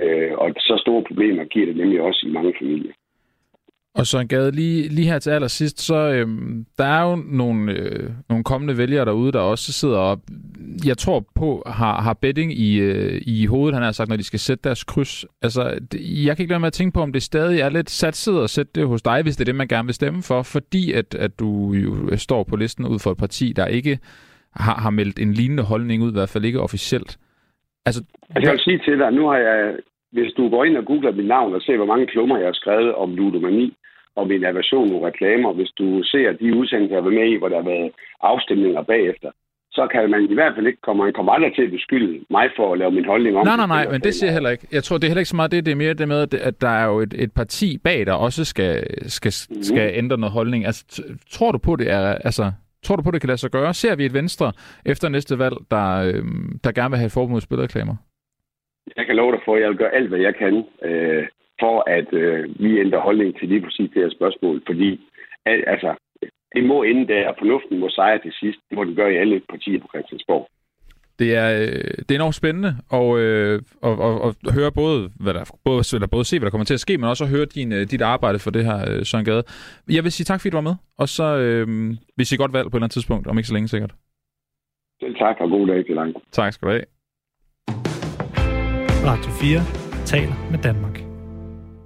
Øh, 0.00 0.32
og 0.38 0.50
så 0.58 0.74
store 0.80 1.04
problemer 1.08 1.44
giver 1.44 1.66
det 1.66 1.76
nemlig 1.76 2.00
også 2.00 2.26
i 2.28 2.32
mange 2.32 2.54
familier. 2.60 2.92
Og 3.94 4.06
så 4.06 4.18
en 4.18 4.28
gade 4.28 4.50
lige, 4.50 4.88
lige 4.88 5.08
her 5.08 5.18
til 5.18 5.30
allersidst, 5.30 5.80
så 5.80 5.94
øhm, 5.94 6.66
der 6.78 6.84
er 6.84 7.10
jo 7.10 7.16
nogle, 7.16 7.72
øh, 7.72 8.10
nogle 8.28 8.44
kommende 8.44 8.78
vælgere 8.78 9.04
derude, 9.04 9.32
der 9.32 9.40
også 9.40 9.72
sidder 9.72 9.98
og, 9.98 10.20
jeg 10.84 10.98
tror 10.98 11.26
på, 11.34 11.62
har, 11.66 12.00
har 12.00 12.12
betting 12.12 12.52
i, 12.52 12.78
øh, 12.78 13.22
i 13.26 13.46
hovedet, 13.46 13.74
han 13.74 13.82
har 13.82 13.92
sagt, 13.92 14.08
når 14.08 14.16
de 14.16 14.22
skal 14.22 14.38
sætte 14.38 14.62
deres 14.64 14.84
kryds. 14.84 15.24
Altså, 15.42 15.78
det, 15.92 16.24
jeg 16.24 16.36
kan 16.36 16.42
ikke 16.42 16.52
lade 16.52 16.60
med 16.60 16.66
at 16.66 16.72
tænke 16.72 16.94
på, 16.94 17.02
om 17.02 17.12
det 17.12 17.22
stadig 17.22 17.60
er 17.60 17.68
lidt 17.68 17.90
satset 17.90 18.42
at 18.42 18.50
sætte 18.50 18.72
det 18.74 18.86
hos 18.86 19.02
dig, 19.02 19.22
hvis 19.22 19.36
det 19.36 19.40
er 19.40 19.44
det, 19.44 19.54
man 19.54 19.68
gerne 19.68 19.86
vil 19.86 19.94
stemme 19.94 20.22
for, 20.22 20.42
fordi 20.42 20.92
at, 20.92 21.14
at 21.14 21.38
du 21.38 21.72
jo 21.72 22.16
står 22.16 22.44
på 22.44 22.56
listen 22.56 22.86
ud 22.86 22.98
for 22.98 23.10
et 23.10 23.18
parti, 23.18 23.52
der 23.52 23.66
ikke 23.66 23.98
har, 24.54 24.74
har 24.74 24.90
meldt 24.90 25.18
en 25.18 25.32
lignende 25.32 25.62
holdning 25.62 26.02
ud, 26.02 26.10
i 26.10 26.12
hvert 26.12 26.28
fald 26.28 26.44
ikke 26.44 26.60
officielt. 26.60 27.18
Altså, 27.86 28.00
altså, 28.34 28.44
jeg 28.44 28.52
vil 28.52 28.60
sige 28.60 28.80
til 28.86 28.98
dig, 28.98 29.12
nu 29.12 29.26
har 29.28 29.36
jeg, 29.36 29.76
hvis 30.12 30.32
du 30.32 30.48
går 30.48 30.64
ind 30.64 30.76
og 30.76 30.84
googler 30.84 31.12
mit 31.12 31.26
navn 31.26 31.54
og 31.54 31.62
ser, 31.62 31.76
hvor 31.76 31.92
mange 31.92 32.06
klummer 32.06 32.36
jeg 32.38 32.46
har 32.46 32.52
skrevet 32.62 32.94
om 32.94 33.14
ludomani, 33.16 33.74
og 34.18 34.28
min 34.28 34.44
aversion 34.44 34.90
mod 34.92 35.00
reklamer. 35.10 35.52
Hvis 35.52 35.72
du 35.80 36.02
ser 36.02 36.32
de 36.40 36.56
udsendelser, 36.58 36.96
jeg 36.96 37.04
var 37.04 37.10
med 37.10 37.26
i, 37.32 37.38
hvor 37.38 37.48
der 37.48 37.56
har 37.62 37.68
været 37.72 37.90
afstemninger 38.20 38.82
bagefter, 38.82 39.30
så 39.72 39.82
kan 39.92 40.10
man 40.10 40.22
i 40.30 40.34
hvert 40.34 40.54
fald 40.54 40.66
ikke 40.66 40.80
komme, 40.86 41.04
man 41.04 41.12
kommer 41.12 41.32
aldrig 41.32 41.54
til 41.54 41.62
at 41.62 41.70
beskylde 41.70 42.24
mig 42.30 42.46
for 42.56 42.72
at 42.72 42.78
lave 42.78 42.90
min 42.90 43.04
holdning 43.04 43.36
om. 43.36 43.46
Nej, 43.46 43.56
nej, 43.56 43.66
nej, 43.66 43.84
men 43.92 44.00
det 44.00 44.14
siger 44.14 44.28
jeg 44.28 44.36
heller 44.38 44.50
ikke. 44.50 44.66
Jeg 44.72 44.84
tror, 44.84 44.96
det 44.96 45.04
er 45.04 45.10
heller 45.10 45.24
ikke 45.24 45.34
så 45.34 45.36
meget 45.36 45.52
det, 45.52 45.66
det 45.66 45.72
er 45.72 45.82
mere 45.84 45.94
det 45.94 46.08
med, 46.08 46.34
at 46.34 46.60
der 46.60 46.68
er 46.68 46.86
jo 46.86 46.96
et, 47.00 47.14
et 47.24 47.32
parti 47.32 47.78
bag, 47.78 48.06
der 48.06 48.12
også 48.12 48.44
skal, 48.44 48.74
skal, 49.10 49.32
mm. 49.50 49.62
skal 49.62 49.90
ændre 49.94 50.18
noget 50.18 50.32
holdning. 50.32 50.66
Altså, 50.66 51.02
tror 51.30 51.52
du 51.52 51.58
på, 51.58 51.76
det 51.76 51.90
er, 51.90 52.14
altså, 52.28 52.52
tror 52.84 52.96
du 52.96 53.02
på, 53.02 53.10
det 53.10 53.20
kan 53.20 53.28
lade 53.28 53.38
sig 53.38 53.50
gøre? 53.50 53.74
Ser 53.74 53.96
vi 53.96 54.04
et 54.04 54.14
Venstre 54.14 54.52
efter 54.86 55.08
næste 55.08 55.38
valg, 55.38 55.56
der, 55.70 55.88
øh, 56.08 56.24
der 56.64 56.72
gerne 56.72 56.90
vil 56.90 56.98
have 56.98 57.06
et 57.06 57.12
forbud 57.12 57.32
mod 57.32 57.40
spilreklamer? 57.40 57.96
Jeg 58.96 59.06
kan 59.06 59.16
love 59.16 59.32
dig 59.32 59.40
for, 59.44 59.54
at 59.54 59.62
jeg 59.62 59.68
vil 59.70 59.78
gøre 59.78 59.94
alt, 59.94 60.08
hvad 60.08 60.18
jeg 60.18 60.34
kan, 60.36 60.64
øh, 60.82 61.26
for 61.60 61.76
at 61.90 62.12
øh, 62.12 62.60
vi 62.60 62.80
ændrer 62.80 63.00
holdning 63.00 63.38
til 63.38 63.48
lige 63.48 63.62
præcis 63.62 63.90
det 63.94 64.02
her 64.02 64.10
spørgsmål. 64.10 64.62
Fordi 64.66 65.00
al, 65.46 65.64
altså, 65.66 65.94
det 66.54 66.64
må 66.64 66.82
ende 66.82 67.08
der, 67.12 67.28
og 67.28 67.34
fornuften 67.38 67.78
må 67.78 67.88
sejre 67.88 68.18
til 68.18 68.32
sidst. 68.32 68.58
Det 68.68 68.76
må 68.76 68.84
den 68.84 68.94
gøre 68.94 69.12
i 69.12 69.16
alle 69.16 69.40
partier 69.50 69.80
på 69.80 69.88
Christiansborg. 69.92 70.48
Det 71.18 71.34
er, 71.34 71.60
øh, 71.60 71.84
det 71.98 72.10
er 72.10 72.14
enormt 72.14 72.34
spændende 72.34 72.76
at, 72.92 73.16
øh, 73.16 73.62
at, 73.82 73.92
at, 73.92 74.34
at 74.46 74.52
høre 74.54 74.72
både, 74.72 75.10
hvad 75.20 75.34
der, 75.34 75.44
både, 75.64 75.82
eller 75.94 76.06
både 76.06 76.24
se, 76.24 76.38
hvad 76.38 76.46
der 76.46 76.50
kommer 76.50 76.64
til 76.64 76.74
at 76.74 76.80
ske, 76.80 76.98
men 76.98 77.08
også 77.08 77.24
at 77.24 77.30
høre 77.30 77.44
din, 77.44 77.72
øh, 77.72 77.86
dit 77.90 78.02
arbejde 78.02 78.38
for 78.38 78.50
det 78.50 78.64
her, 78.64 79.04
Søren 79.04 79.24
Gade. 79.24 79.42
Jeg 79.90 80.04
vil 80.04 80.12
sige 80.12 80.24
tak, 80.24 80.40
fordi 80.40 80.50
du 80.50 80.56
var 80.56 80.68
med, 80.70 80.74
og 80.98 81.08
så 81.08 81.38
øh, 81.38 81.66
vi 82.16 82.24
siger 82.24 82.38
godt 82.38 82.52
valg 82.52 82.64
på 82.64 82.68
et 82.68 82.74
eller 82.74 82.84
andet 82.84 82.92
tidspunkt, 82.92 83.26
om 83.26 83.38
ikke 83.38 83.48
så 83.48 83.54
længe 83.54 83.68
sikkert. 83.68 83.94
Selv 85.00 85.14
tak, 85.14 85.36
og 85.40 85.50
god 85.50 85.66
dag 85.66 85.86
til 85.86 85.94
langt. 85.94 86.18
Tak 86.32 86.52
skal 86.52 86.68
du 86.68 86.72
have. 86.72 86.84
Radio 89.10 89.30
4 89.30 90.04
taler 90.04 90.50
med 90.50 90.58
Danmark. 90.58 91.00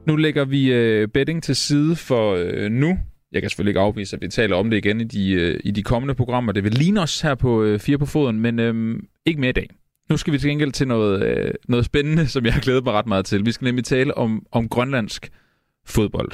Nu 0.07 0.17
lægger 0.17 0.45
vi 0.45 0.73
øh, 0.73 1.09
betting 1.09 1.43
til 1.43 1.57
side 1.57 1.97
for 1.97 2.35
øh, 2.39 2.71
nu. 2.71 2.99
Jeg 3.33 3.43
kan 3.43 3.51
selvfølgelig 3.51 3.71
ikke 3.71 3.81
afvise, 3.81 4.17
at 4.17 4.23
vi 4.23 4.29
taler 4.29 4.57
om 4.57 4.71
det 4.71 4.77
igen 4.77 5.01
i 5.01 5.05
de, 5.05 5.33
øh, 5.33 5.61
i 5.65 5.71
de 5.71 5.83
kommende 5.83 6.15
programmer. 6.15 6.53
Det 6.53 6.65
vil 6.65 6.73
ligne 6.73 7.01
os 7.01 7.21
her 7.21 7.35
på 7.35 7.63
øh, 7.63 7.79
Fire 7.79 7.99
på 7.99 8.07
Foden, 8.07 8.41
men 8.41 8.59
øh, 8.59 8.99
ikke 9.27 9.41
mere 9.41 9.51
i 9.51 9.53
dag. 9.53 9.69
Nu 10.11 10.17
skal 10.17 10.33
vi 10.33 10.39
til 10.39 10.51
gengæld 10.51 10.73
til 10.73 10.89
noget, 10.89 11.23
øh, 11.23 11.55
noget 11.69 11.85
spændende, 11.85 12.29
som 12.29 12.45
jeg 12.45 12.55
har 12.55 12.61
glædet 12.61 12.85
mig 12.85 12.93
ret 12.93 13.07
meget 13.07 13.25
til. 13.25 13.47
Vi 13.47 13.53
skal 13.53 13.65
nemlig 13.65 13.85
tale 13.85 14.17
om, 14.17 14.47
om 14.53 14.69
grønlandsk 14.69 15.31
fodbold. 15.87 16.33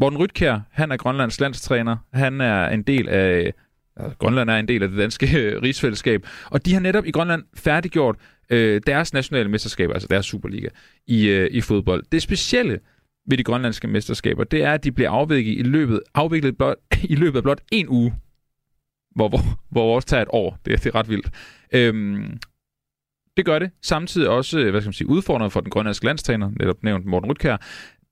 Morten 0.00 0.18
Rytkær, 0.18 0.60
han 0.70 0.92
er 0.92 0.96
Grønlands 0.96 1.40
landstræner. 1.40 1.96
Han 2.12 2.40
er 2.40 2.68
en 2.68 2.82
del 2.82 3.08
af... 3.08 3.52
Altså, 3.96 4.18
Grønland 4.18 4.50
er 4.50 4.56
en 4.56 4.68
del 4.68 4.82
af 4.82 4.88
det 4.88 4.98
danske 4.98 5.38
øh, 5.38 5.62
rigsfællesskab. 5.62 6.26
Og 6.44 6.66
de 6.66 6.72
har 6.72 6.80
netop 6.80 7.06
i 7.06 7.10
Grønland 7.10 7.42
færdiggjort 7.54 8.16
øh, 8.50 8.80
deres 8.86 9.12
nationale 9.12 9.48
mesterskaber, 9.48 9.94
altså 9.94 10.08
deres 10.10 10.26
Superliga, 10.26 10.68
i, 11.06 11.28
øh, 11.28 11.48
i 11.50 11.60
fodbold. 11.60 12.04
Det 12.12 12.22
specielle 12.22 12.78
ved 13.28 13.38
de 13.38 13.44
grønlandske 13.44 13.88
mesterskaber, 13.88 14.44
det 14.44 14.62
er, 14.62 14.72
at 14.72 14.84
de 14.84 14.92
bliver 14.92 15.10
afviklet 15.10 15.58
i 15.58 15.62
løbet, 15.62 16.00
afviklet 16.14 16.56
blot, 16.56 16.76
i 17.02 17.14
løbet 17.14 17.36
af 17.36 17.42
blot 17.42 17.60
en 17.72 17.88
uge, 17.88 18.14
hvor, 19.14 19.28
hvor, 19.28 19.40
hvor 19.70 19.86
vores 19.86 20.04
tager 20.04 20.22
et 20.22 20.28
år. 20.30 20.58
Det, 20.64 20.84
det 20.84 20.86
er 20.86 20.94
ret 20.94 21.08
vildt. 21.08 21.30
Øhm, 21.72 22.38
det 23.36 23.44
gør 23.44 23.58
det. 23.58 23.70
Samtidig 23.82 24.28
også, 24.28 24.58
øh, 24.58 24.70
hvad 24.70 24.80
skal 24.80 24.88
man 24.88 24.92
sige, 24.92 25.08
udfordrende 25.08 25.50
for 25.50 25.60
den 25.60 25.70
grønlandske 25.70 26.06
landstræner, 26.06 26.50
netop 26.60 26.82
nævnt 26.82 27.06
Morten 27.06 27.30
Rytkær, 27.30 27.56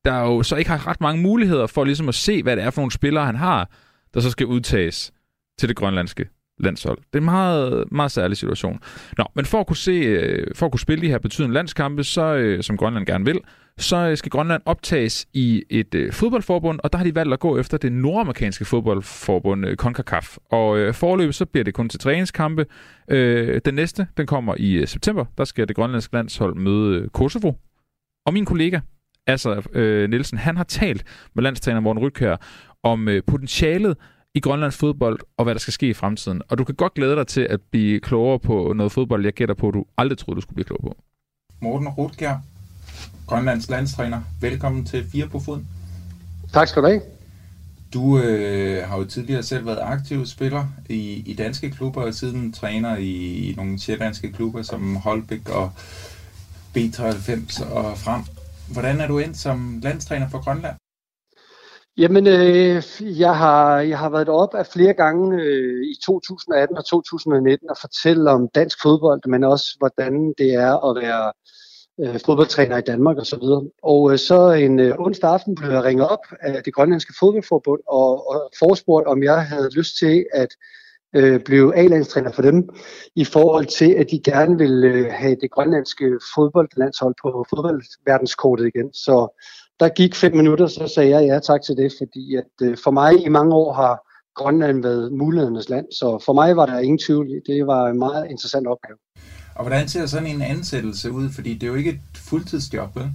der 0.05 0.21
jo 0.21 0.43
så 0.43 0.57
ikke 0.57 0.71
har 0.71 0.87
ret 0.87 1.01
mange 1.01 1.23
muligheder 1.23 1.67
for 1.67 1.85
ligesom 1.85 2.09
at 2.09 2.15
se, 2.15 2.43
hvad 2.43 2.57
det 2.57 2.65
er 2.65 2.71
for 2.71 2.81
nogle 2.81 2.93
spillere, 2.93 3.27
han 3.27 3.37
har, 3.37 3.71
der 4.15 4.21
så 4.21 4.31
skal 4.31 4.47
udtages 4.47 5.13
til 5.59 5.69
det 5.69 5.77
grønlandske 5.77 6.29
landshold. 6.59 6.99
Det 6.99 7.15
er 7.15 7.19
en 7.19 7.25
meget, 7.25 7.85
meget 7.93 8.13
særlig 8.13 8.37
situation. 8.37 8.81
Nå, 9.19 9.25
men 9.35 9.45
for 9.45 9.61
at 9.61 9.67
kunne, 9.67 9.77
se, 9.77 9.91
øh, 9.91 10.47
for 10.55 10.67
at 10.67 10.73
kunne 10.73 10.81
spille 10.81 11.03
de 11.03 11.09
her 11.11 11.19
betydende 11.19 11.55
landskampe, 11.55 12.05
så, 12.05 12.35
øh, 12.35 12.63
som 12.63 12.77
Grønland 12.77 13.07
gerne 13.07 13.25
vil, 13.25 13.41
så 13.79 13.97
øh, 13.97 14.17
skal 14.17 14.31
Grønland 14.31 14.63
optages 14.65 15.27
i 15.33 15.63
et 15.71 15.95
øh, 15.95 16.13
fodboldforbund, 16.13 16.81
og 16.85 16.93
der 16.93 16.99
har 16.99 17.05
de 17.05 17.15
valgt 17.15 17.33
at 17.33 17.41
gå 17.41 17.59
efter 17.59 17.79
det 17.79 17.93
nordamerikanske 17.93 18.65
fodboldforbund 18.65 19.67
øh, 19.67 19.77
CONCACAF. 19.77 20.37
Og 20.51 20.79
øh, 20.79 20.95
forløbet 20.95 21.35
så 21.35 21.47
bliver 21.47 21.65
det 21.65 21.75
kun 21.75 21.89
til 21.89 22.01
træningskampe. 22.01 22.67
Øh, 23.11 23.61
den 23.65 23.75
næste, 23.75 24.07
den 24.17 24.27
kommer 24.27 24.55
i 24.59 24.73
øh, 24.73 24.87
september. 24.87 25.25
Der 25.39 25.45
skal 25.45 25.69
det 25.69 25.77
grønlandske 25.77 26.15
landshold 26.15 26.55
møde 26.55 27.01
øh, 27.01 27.09
Kosovo. 27.09 27.53
Og 28.27 28.33
min 28.33 28.45
kollega, 28.45 28.81
altså 29.27 29.63
øh, 29.73 30.11
Nielsen, 30.11 30.39
han 30.39 30.57
har 30.57 30.65
talt 30.65 31.05
med 31.35 31.43
landstræner 31.43 31.81
Morten 31.81 32.03
Rytkær 32.03 32.37
om 32.83 33.09
øh, 33.09 33.23
potentialet 33.27 33.97
i 34.37 34.41
Grønlands 34.41 34.77
fodbold, 34.77 35.21
og 35.37 35.45
hvad 35.45 35.55
der 35.55 35.61
skal 35.61 35.73
ske 35.73 35.89
i 35.89 35.95
fremtiden. 35.95 36.43
Og 36.49 36.59
du 36.59 36.65
kan 36.65 36.75
godt 36.75 36.95
glæde 36.95 37.17
dig 37.17 37.27
til 37.27 37.41
at 37.51 37.61
blive 37.71 38.01
klogere 38.01 38.39
på 38.39 38.73
noget 38.77 38.93
fodbold, 38.93 39.25
jeg 39.25 39.33
gætter 39.33 39.55
på, 39.55 39.71
du 39.71 39.85
aldrig 39.99 40.19
troede, 40.19 40.37
du 40.37 40.41
skulle 40.41 40.55
blive 40.55 40.65
klog 40.65 40.81
på. 40.83 40.97
Morten 41.61 41.89
Rutger, 41.89 42.39
Grønlands 43.27 43.71
landstræner. 43.71 44.21
Velkommen 44.41 44.85
til 44.85 45.05
Fire 45.13 45.29
på 45.29 45.41
Foden. 45.41 45.69
Tak 46.53 46.69
skal 46.69 46.83
du 46.83 46.89
have. 46.89 47.01
Du 47.95 48.19
øh, 48.19 48.89
har 48.89 48.99
jo 48.99 49.05
tidligere 49.05 49.43
selv 49.43 49.67
været 49.67 49.79
aktiv 49.83 50.27
spiller 50.27 50.67
i, 50.89 51.23
i 51.27 51.35
danske 51.35 51.71
klubber, 51.71 52.03
og 52.03 52.15
siden 52.15 52.53
træner 52.53 52.97
i, 52.97 53.51
i 53.51 53.55
nogle 53.55 53.79
sjællandske 53.79 54.33
klubber 54.33 54.63
som 54.63 54.97
Holbæk 54.97 55.49
og 55.49 55.73
B93 56.77 57.73
og 57.73 57.99
frem. 57.99 58.23
Hvordan 58.73 59.01
er 59.01 59.07
du 59.07 59.19
ind 59.19 59.35
som 59.35 59.81
landstræner 59.83 60.29
for 60.29 60.45
Grønland? 60.45 60.77
Jamen, 61.99 62.27
øh, 62.27 62.83
jeg, 63.01 63.37
har, 63.37 63.81
jeg 63.81 63.99
har 63.99 64.11
været 64.11 64.29
op 64.29 64.55
af 64.55 64.67
flere 64.67 64.93
gange 64.93 65.43
øh, 65.43 65.85
i 65.85 65.95
2018 66.07 66.77
og 66.77 66.85
2019 66.87 67.71
og 67.71 67.77
fortælle 67.81 68.31
om 68.31 68.49
dansk 68.55 68.83
fodbold, 68.83 69.21
men 69.29 69.45
også 69.45 69.67
hvordan 69.79 70.35
det 70.39 70.55
er 70.55 70.91
at 70.91 71.03
være 71.03 71.33
øh, 72.01 72.21
fodboldtræner 72.27 72.77
i 72.77 72.89
Danmark 72.93 73.17
osv. 73.19 73.43
Og, 73.43 73.73
og 73.83 74.13
øh, 74.13 74.19
så 74.19 74.51
en 74.51 74.81
øh, 74.81 74.95
onsdag 74.99 75.31
aften 75.31 75.55
blev 75.55 75.71
jeg 75.71 75.85
ringet 75.85 76.09
op 76.09 76.25
af 76.41 76.63
det 76.65 76.75
grønlandske 76.75 77.15
fodboldforbund 77.21 77.81
og, 77.89 78.31
og 78.31 78.51
forespurgt, 78.59 79.07
om 79.07 79.23
jeg 79.23 79.47
havde 79.47 79.77
lyst 79.77 79.99
til 79.99 80.27
at 80.33 80.49
øh, 81.17 81.41
blive 81.41 81.77
A-landstræner 81.77 82.33
for 82.33 82.43
dem, 82.43 82.69
i 83.15 83.25
forhold 83.25 83.67
til, 83.67 83.91
at 83.93 84.07
de 84.11 84.21
gerne 84.25 84.59
ville 84.59 84.89
øh, 84.89 85.07
have 85.11 85.37
det 85.41 85.51
grønlandske 85.51 86.19
fodboldlandshold 86.35 87.15
på 87.23 87.47
fodboldverdenskortet 87.51 88.67
igen. 88.75 88.93
Så 88.93 89.41
der 89.81 89.89
gik 89.89 90.15
fem 90.15 90.37
minutter, 90.37 90.67
så 90.67 90.93
sagde 90.95 91.11
jeg 91.11 91.27
ja 91.27 91.39
tak 91.39 91.63
til 91.63 91.77
det, 91.77 91.93
fordi 92.01 92.37
at 92.37 92.53
øh, 92.63 92.77
for 92.85 92.91
mig 92.91 93.27
i 93.27 93.29
mange 93.29 93.55
år 93.55 93.73
har 93.73 94.07
Grønland 94.35 94.83
været 94.83 95.13
mulighedernes 95.13 95.69
land, 95.69 95.87
så 95.93 96.23
for 96.25 96.33
mig 96.33 96.57
var 96.57 96.67
der 96.67 96.79
ingen 96.79 96.99
tvivl. 96.99 97.29
Det 97.47 97.67
var 97.67 97.87
en 97.87 97.99
meget 97.99 98.31
interessant 98.31 98.67
opgave. 98.67 98.99
Og 99.55 99.63
hvordan 99.65 99.89
ser 99.89 100.07
sådan 100.07 100.29
en 100.29 100.43
ansættelse 100.43 101.13
ud? 101.13 101.29
Fordi 101.35 101.55
det 101.55 101.63
er 101.63 101.67
jo 101.67 101.75
ikke 101.75 101.91
et 101.91 102.19
fuldtidsjob, 102.29 102.97
vel? 102.97 103.11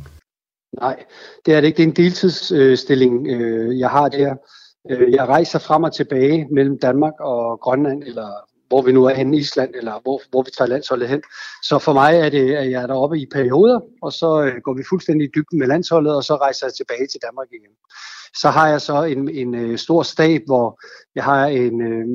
Nej, 0.80 1.04
det 1.46 1.54
er 1.54 1.62
det 1.62 1.68
ikke. 1.68 1.78
Det 1.78 1.84
er 1.84 1.88
en 1.88 1.96
deltidsstilling, 1.96 3.28
øh, 3.28 3.80
jeg 3.80 3.90
har 3.90 4.10
der. 4.10 4.36
Øh, 4.90 5.12
jeg 5.12 5.28
rejser 5.28 5.60
frem 5.60 5.84
og 5.84 5.94
tilbage 5.94 6.48
mellem 6.52 6.80
Danmark 6.80 7.14
og 7.20 7.60
Grønland, 7.60 8.04
eller 8.04 8.30
hvor 8.72 8.82
vi 8.82 8.92
nu 8.92 9.06
er 9.06 9.14
henne 9.14 9.38
i 9.38 9.40
Island, 9.40 9.72
eller 9.76 9.96
hvor, 10.04 10.22
hvor 10.30 10.44
vi 10.44 10.52
tager 10.58 10.70
landsholdet 10.70 11.10
hen. 11.10 11.22
Så 11.64 11.80
for 11.80 11.94
mig 11.94 12.16
er 12.16 12.30
det, 12.30 12.56
at 12.56 12.72
jeg 12.72 12.84
er 12.84 12.88
deroppe 12.88 13.20
i 13.20 13.26
perioder, 13.32 13.80
og 14.02 14.12
så 14.14 14.30
øh, 14.46 14.62
går 14.66 14.74
vi 14.74 14.84
fuldstændig 14.90 15.26
i 15.28 15.32
dybden 15.36 15.60
med 15.60 15.68
landsholdet, 15.68 16.16
og 16.16 16.24
så 16.24 16.36
rejser 16.36 16.66
jeg 16.68 16.74
tilbage 16.74 17.08
til 17.08 17.20
Danmark 17.26 17.48
igen. 17.52 17.74
Så 18.42 18.50
har 18.50 18.68
jeg 18.68 18.82
så 18.82 19.04
en, 19.04 19.30
en, 19.30 19.56
øh, 19.56 19.78
stor 19.78 20.04
stab, 20.04 20.42
hvor 20.46 20.80
jeg 21.16 21.24
har 21.24 21.46
en, 21.46 21.82
øh, 21.82 22.06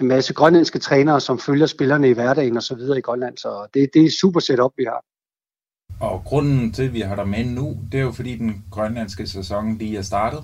en 0.00 0.08
masse 0.08 0.34
grønlandske 0.34 0.78
trænere, 0.78 1.20
som 1.20 1.38
følger 1.38 1.66
spillerne 1.66 2.08
i 2.08 2.12
hverdagen 2.12 2.56
og 2.56 2.62
så 2.62 2.74
videre 2.74 2.98
i 2.98 3.06
Grønland. 3.08 3.36
Så 3.38 3.66
det, 3.74 3.90
det 3.94 4.04
er 4.04 4.10
super 4.20 4.40
setup, 4.40 4.72
vi 4.76 4.84
har. 4.84 5.00
Og 6.00 6.22
grunden 6.24 6.72
til, 6.72 6.82
at 6.82 6.92
vi 6.92 7.00
har 7.00 7.16
dig 7.16 7.28
med 7.28 7.44
nu, 7.44 7.76
det 7.92 8.00
er 8.00 8.04
jo 8.04 8.12
fordi 8.12 8.38
den 8.38 8.64
grønlandske 8.70 9.26
sæson 9.26 9.78
lige 9.78 9.98
er 9.98 10.02
startet 10.02 10.40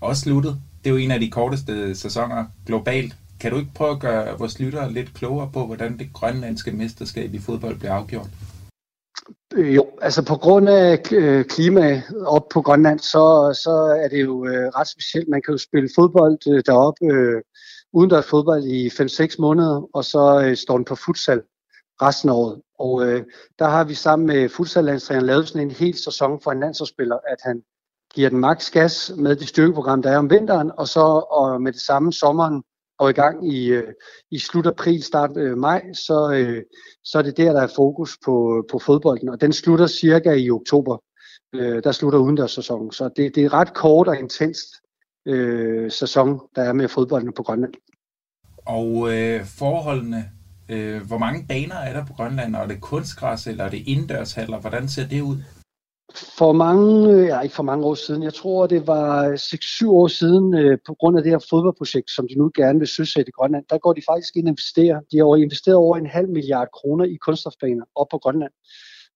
og 0.00 0.16
sluttet. 0.16 0.60
Det 0.84 0.90
er 0.90 0.94
jo 0.94 0.96
en 0.96 1.10
af 1.10 1.20
de 1.20 1.30
korteste 1.30 1.94
sæsoner 1.94 2.44
globalt. 2.66 3.14
Kan 3.40 3.50
du 3.50 3.58
ikke 3.58 3.74
prøve 3.74 3.90
at 3.90 4.00
gøre 4.00 4.38
vores 4.38 4.58
lyttere 4.58 4.92
lidt 4.92 5.14
klogere 5.14 5.50
på, 5.52 5.66
hvordan 5.66 5.98
det 5.98 6.12
grønlandske 6.12 6.72
mesterskab 6.72 7.34
i 7.34 7.38
fodbold 7.38 7.78
bliver 7.78 7.92
afgjort? 7.92 8.28
Øh, 9.54 9.74
jo, 9.74 9.86
altså 10.02 10.24
på 10.24 10.36
grund 10.36 10.68
af 10.68 10.92
øh, 11.12 11.44
klimaet 11.44 11.48
klima 11.50 12.02
op 12.26 12.48
på 12.48 12.62
Grønland, 12.62 12.98
så, 12.98 13.58
så 13.64 13.70
er 14.02 14.08
det 14.08 14.22
jo 14.22 14.46
øh, 14.46 14.68
ret 14.68 14.88
specielt. 14.88 15.28
Man 15.28 15.42
kan 15.42 15.52
jo 15.52 15.58
spille 15.58 15.88
fodbold 15.94 16.38
øh, 16.48 16.62
deroppe, 16.66 17.06
øh, 17.06 17.42
udendørs 17.92 18.26
fodbold 18.26 18.64
i 18.64 18.88
5-6 18.88 19.36
måneder, 19.38 19.88
og 19.94 20.04
så 20.04 20.42
øh, 20.44 20.56
står 20.56 20.76
den 20.76 20.84
på 20.84 20.94
futsal 20.94 21.42
resten 22.02 22.28
af 22.28 22.34
året. 22.34 22.62
Og 22.78 23.06
øh, 23.06 23.24
der 23.58 23.68
har 23.68 23.84
vi 23.84 23.94
sammen 23.94 24.26
med 24.26 24.48
futsallandstræneren 24.48 25.26
lavet 25.26 25.48
sådan 25.48 25.62
en 25.62 25.70
hel 25.70 25.94
sæson 25.94 26.40
for 26.40 26.52
en 26.52 26.60
landsholdsspiller, 26.60 27.18
at 27.28 27.38
han 27.42 27.62
giver 28.14 28.28
den 28.28 28.38
maks 28.38 28.70
gas 28.70 29.12
med 29.16 29.36
det 29.36 29.48
styrkeprogram, 29.48 30.02
der 30.02 30.10
er 30.10 30.18
om 30.18 30.30
vinteren, 30.30 30.70
og 30.78 30.88
så 30.88 31.00
og 31.30 31.62
med 31.62 31.72
det 31.72 31.80
samme 31.80 32.12
sommeren 32.12 32.62
og 32.98 33.10
i 33.10 33.12
gang 33.12 33.52
i, 33.52 33.66
øh, 33.66 33.92
i 34.30 34.38
slut 34.38 34.66
april, 34.66 35.02
start 35.02 35.36
øh, 35.36 35.58
maj, 35.58 35.82
så, 35.92 36.32
øh, 36.32 36.62
så 37.04 37.18
er 37.18 37.22
det 37.22 37.36
der, 37.36 37.52
der 37.52 37.62
er 37.62 37.72
fokus 37.76 38.18
på, 38.24 38.64
på 38.70 38.78
fodbolden. 38.78 39.28
Og 39.28 39.40
den 39.40 39.52
slutter 39.52 39.86
cirka 39.86 40.32
i 40.32 40.50
oktober. 40.50 40.98
Øh, 41.54 41.82
der 41.84 41.92
slutter 41.92 42.18
udendørssæsonen. 42.18 42.92
Så 42.92 43.10
det, 43.16 43.34
det 43.34 43.44
er 43.44 43.54
ret 43.54 43.74
kort 43.74 44.08
og 44.08 44.18
intenst 44.18 44.66
øh, 45.26 45.90
sæson, 45.90 46.40
der 46.56 46.62
er 46.62 46.72
med 46.72 46.88
fodbolden 46.88 47.32
på 47.32 47.42
Grønland. 47.42 47.72
Og 48.66 49.14
øh, 49.14 49.44
forholdene, 49.44 50.30
øh, 50.68 51.06
hvor 51.06 51.18
mange 51.18 51.46
baner 51.48 51.76
er 51.76 51.92
der 51.92 52.06
på 52.06 52.12
Grønland? 52.12 52.56
Og 52.56 52.62
er 52.62 52.66
det 52.66 52.80
kunstgræs, 52.80 53.46
eller 53.46 53.64
er 53.64 53.70
det 53.70 53.82
indendørshaller? 53.86 54.60
Hvordan 54.60 54.88
ser 54.88 55.06
det 55.08 55.20
ud? 55.20 55.36
For 56.16 56.52
mange, 56.52 57.12
øh, 57.12 57.26
ja 57.26 57.40
ikke 57.40 57.54
for 57.54 57.62
mange 57.62 57.86
år 57.86 57.94
siden, 57.94 58.22
jeg 58.22 58.34
tror 58.34 58.66
det 58.66 58.86
var 58.86 59.28
øh, 59.28 59.34
6-7 59.34 59.88
år 59.88 60.06
siden, 60.06 60.54
øh, 60.54 60.78
på 60.86 60.94
grund 60.94 61.16
af 61.16 61.22
det 61.22 61.32
her 61.32 61.46
fodboldprojekt, 61.50 62.10
som 62.10 62.28
de 62.28 62.34
nu 62.38 62.50
gerne 62.54 62.78
vil 62.78 62.88
søsætte 62.88 63.28
i 63.28 63.36
Grønland, 63.38 63.64
der 63.70 63.78
går 63.78 63.92
de 63.92 64.02
faktisk 64.10 64.36
ind 64.36 64.46
og 64.46 64.48
investerer. 64.48 65.00
De 65.12 65.18
har 65.18 65.36
investeret 65.36 65.76
over 65.76 65.96
en 65.96 66.06
halv 66.06 66.28
milliard 66.28 66.68
kroner 66.72 67.04
i 67.04 67.16
kunststofbaner 67.16 67.84
op 67.94 68.06
på 68.10 68.18
Grønland. 68.18 68.52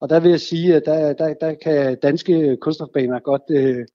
Og 0.00 0.10
der 0.10 0.20
vil 0.20 0.30
jeg 0.30 0.40
sige, 0.40 0.76
at 0.76 0.82
der, 0.86 1.12
der, 1.12 1.34
der 1.40 1.54
kan 1.54 1.98
danske 2.02 2.56
kunststofbaner 2.60 3.18
godt 3.20 3.42
øh, 3.50 3.86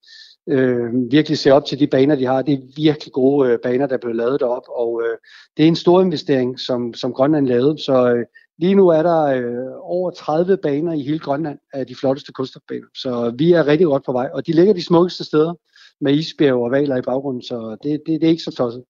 øh, 0.50 1.12
virkelig 1.12 1.38
se 1.38 1.52
op 1.52 1.66
til 1.66 1.80
de 1.80 1.88
baner, 1.88 2.16
de 2.16 2.26
har. 2.26 2.42
Det 2.42 2.54
er 2.54 2.74
virkelig 2.76 3.14
gode 3.14 3.50
øh, 3.50 3.60
baner, 3.64 3.88
der 3.88 3.98
blev 3.98 4.16
lavet 4.16 4.40
derop, 4.40 4.64
og 4.70 5.02
øh, 5.04 5.18
det 5.58 5.64
er 5.64 5.68
en 5.68 5.76
stor 5.76 6.02
investering, 6.02 6.60
som, 6.60 6.94
som 6.94 7.14
Grønland 7.14 7.48
lavede. 7.48 7.84
Så 7.84 8.14
øh, 8.16 8.26
lige 8.58 8.76
nu 8.76 8.88
er 8.88 9.04
der 9.04 9.24
øh, 9.24 9.74
over 9.82 10.12
30 10.12 10.58
baner 10.58 10.94
i 10.94 11.02
hele 11.02 11.20
Grønland 11.20 11.60
af 11.74 11.88
de 11.88 11.96
flotteste 11.96 12.32
kunststofbaner. 12.32 12.88
Så 12.96 13.34
vi 13.38 13.52
er 13.52 13.68
rigtig 13.68 13.86
godt 13.86 14.06
på 14.06 14.12
vej, 14.12 14.30
og 14.34 14.48
de 14.48 14.52
ligger 14.52 14.74
de 14.74 14.86
smukkeste 14.86 15.24
steder 15.24 15.54
med 16.02 16.14
isbjerg 16.14 16.56
og 16.56 16.72
valer 16.72 16.98
i 16.98 17.02
baggrunden, 17.02 17.44
så 17.44 17.78
det, 17.84 18.02
det, 18.06 18.22
det 18.22 18.24
er 18.24 18.32
ikke 18.32 18.44
så 18.44 18.52
tosset. 18.52 18.84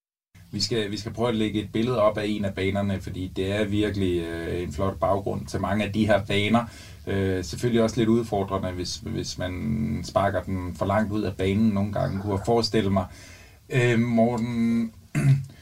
Vi 0.52 0.60
skal, 0.60 0.90
vi 0.90 0.96
skal 0.96 1.12
prøve 1.12 1.28
at 1.28 1.34
lægge 1.34 1.62
et 1.62 1.72
billede 1.72 2.02
op 2.02 2.18
af 2.18 2.24
en 2.26 2.44
af 2.44 2.54
banerne, 2.54 3.00
fordi 3.00 3.32
det 3.36 3.52
er 3.52 3.64
virkelig 3.64 4.22
øh, 4.22 4.62
en 4.62 4.72
flot 4.72 5.00
baggrund 5.00 5.46
til 5.46 5.60
mange 5.60 5.84
af 5.84 5.92
de 5.92 6.06
her 6.06 6.24
baner. 6.24 6.64
Øh, 7.06 7.44
selvfølgelig 7.44 7.82
også 7.82 7.96
lidt 7.96 8.08
udfordrende, 8.08 8.70
hvis, 8.70 8.96
hvis 8.96 9.38
man 9.38 10.00
sparker 10.04 10.42
den 10.42 10.74
for 10.74 10.86
langt 10.86 11.12
ud 11.12 11.22
af 11.22 11.36
banen 11.36 11.68
nogle 11.68 11.92
gange, 11.92 12.20
kunne 12.20 12.32
jeg 12.32 12.46
forestille 12.46 12.90
mig. 12.90 13.06
Øh, 13.70 13.98
Morten, 13.98 14.92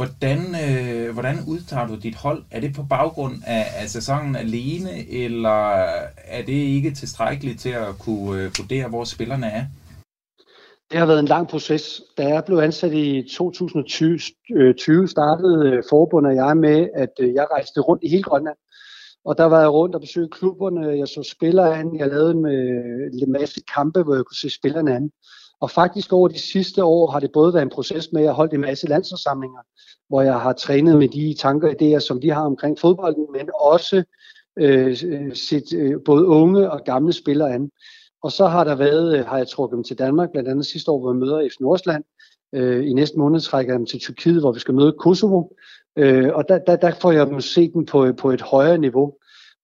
hvordan, 0.00 0.40
øh, 0.64 1.12
hvordan 1.12 1.36
udtager 1.52 1.86
du 1.86 1.94
dit 2.06 2.14
hold? 2.14 2.42
Er 2.50 2.60
det 2.60 2.74
på 2.76 2.82
baggrund 2.90 3.34
af, 3.46 3.64
af 3.80 3.88
sæsonen 3.88 4.36
alene, 4.36 4.90
eller 5.24 5.60
er 6.36 6.42
det 6.46 6.52
ikke 6.76 6.90
tilstrækkeligt 6.94 7.60
til 7.60 7.70
at 7.70 7.98
kunne 7.98 8.42
øh, 8.42 8.50
vurdere, 8.58 8.88
hvor 8.88 9.04
spillerne 9.04 9.46
er? 9.46 9.64
Det 10.90 10.98
har 10.98 11.06
været 11.06 11.18
en 11.18 11.34
lang 11.34 11.48
proces. 11.48 12.02
Da 12.18 12.28
jeg 12.28 12.44
blev 12.44 12.58
ansat 12.58 12.92
i 12.92 13.28
2020, 13.36 15.08
startede 15.08 15.56
øh, 15.68 15.82
forbundet 15.90 16.30
og 16.30 16.36
jeg 16.36 16.56
med, 16.56 16.88
at 16.94 17.14
øh, 17.20 17.34
jeg 17.34 17.46
rejste 17.54 17.80
rundt 17.80 18.04
i 18.04 18.08
hele 18.08 18.22
Grønland 18.22 18.56
og 19.24 19.38
der 19.38 19.44
var 19.44 19.60
jeg 19.60 19.72
rundt 19.72 19.94
og 19.94 20.00
besøgte 20.00 20.38
klubberne, 20.38 20.98
jeg 20.98 21.08
så 21.08 21.22
spillere 21.34 21.78
an, 21.78 21.96
jeg 21.98 22.08
lavede 22.08 22.34
med 22.34 22.58
øh, 22.58 23.22
en 23.22 23.32
masse 23.32 23.60
kampe, 23.74 24.02
hvor 24.02 24.14
jeg 24.14 24.24
kunne 24.24 24.36
se 24.36 24.50
spillerne 24.50 24.96
an. 24.96 25.10
Og 25.60 25.70
faktisk 25.70 26.12
over 26.12 26.28
de 26.28 26.38
sidste 26.38 26.84
år 26.84 27.10
har 27.10 27.20
det 27.20 27.32
både 27.32 27.54
været 27.54 27.62
en 27.62 27.70
proces 27.70 28.12
med, 28.12 28.20
at 28.20 28.24
jeg 28.24 28.32
holdt 28.32 28.52
en 28.52 28.60
masse 28.60 28.88
landsforsamlinger, 28.88 29.60
hvor 30.08 30.22
jeg 30.22 30.40
har 30.40 30.52
trænet 30.52 30.98
med 30.98 31.08
de 31.08 31.34
tanker 31.38 31.68
og 31.68 31.74
idéer, 31.82 31.98
som 31.98 32.20
de 32.20 32.30
har 32.30 32.42
omkring 32.42 32.78
fodbolden, 32.78 33.26
men 33.32 33.48
også 33.60 34.02
øh, 34.58 34.96
set 35.34 35.74
øh, 35.76 35.94
både 36.04 36.26
unge 36.26 36.70
og 36.70 36.80
gamle 36.84 37.12
spillere 37.12 37.54
an. 37.54 37.70
Og 38.22 38.32
så 38.32 38.46
har 38.46 38.64
der 38.64 38.74
været, 38.74 39.18
øh, 39.18 39.26
har 39.26 39.36
jeg 39.36 39.48
trukket 39.48 39.76
dem 39.76 39.84
til 39.84 39.98
Danmark, 39.98 40.32
blandt 40.32 40.48
andet 40.48 40.66
sidste 40.66 40.90
år, 40.90 41.00
hvor 41.00 41.12
vi 41.12 41.18
møder 41.18 41.48
FC 41.48 41.60
Nordsland. 41.60 42.04
Øh, 42.54 42.86
I 42.88 42.92
næste 42.92 43.18
måned 43.18 43.40
trækker 43.40 43.72
jeg 43.72 43.78
dem 43.78 43.86
til 43.86 44.00
Tyrkiet, 44.00 44.40
hvor 44.40 44.52
vi 44.52 44.60
skal 44.60 44.74
møde 44.74 44.92
Kosovo. 44.92 45.48
Øh, 45.96 46.30
og 46.34 46.48
der, 46.48 46.58
der, 46.58 46.76
der 46.76 46.92
får 47.00 47.12
jeg 47.12 47.26
dem 47.26 47.40
set 47.40 47.72
dem 47.74 47.86
på, 47.86 48.04
øh, 48.04 48.16
på 48.16 48.30
et 48.30 48.42
højere 48.42 48.78
niveau. 48.78 49.14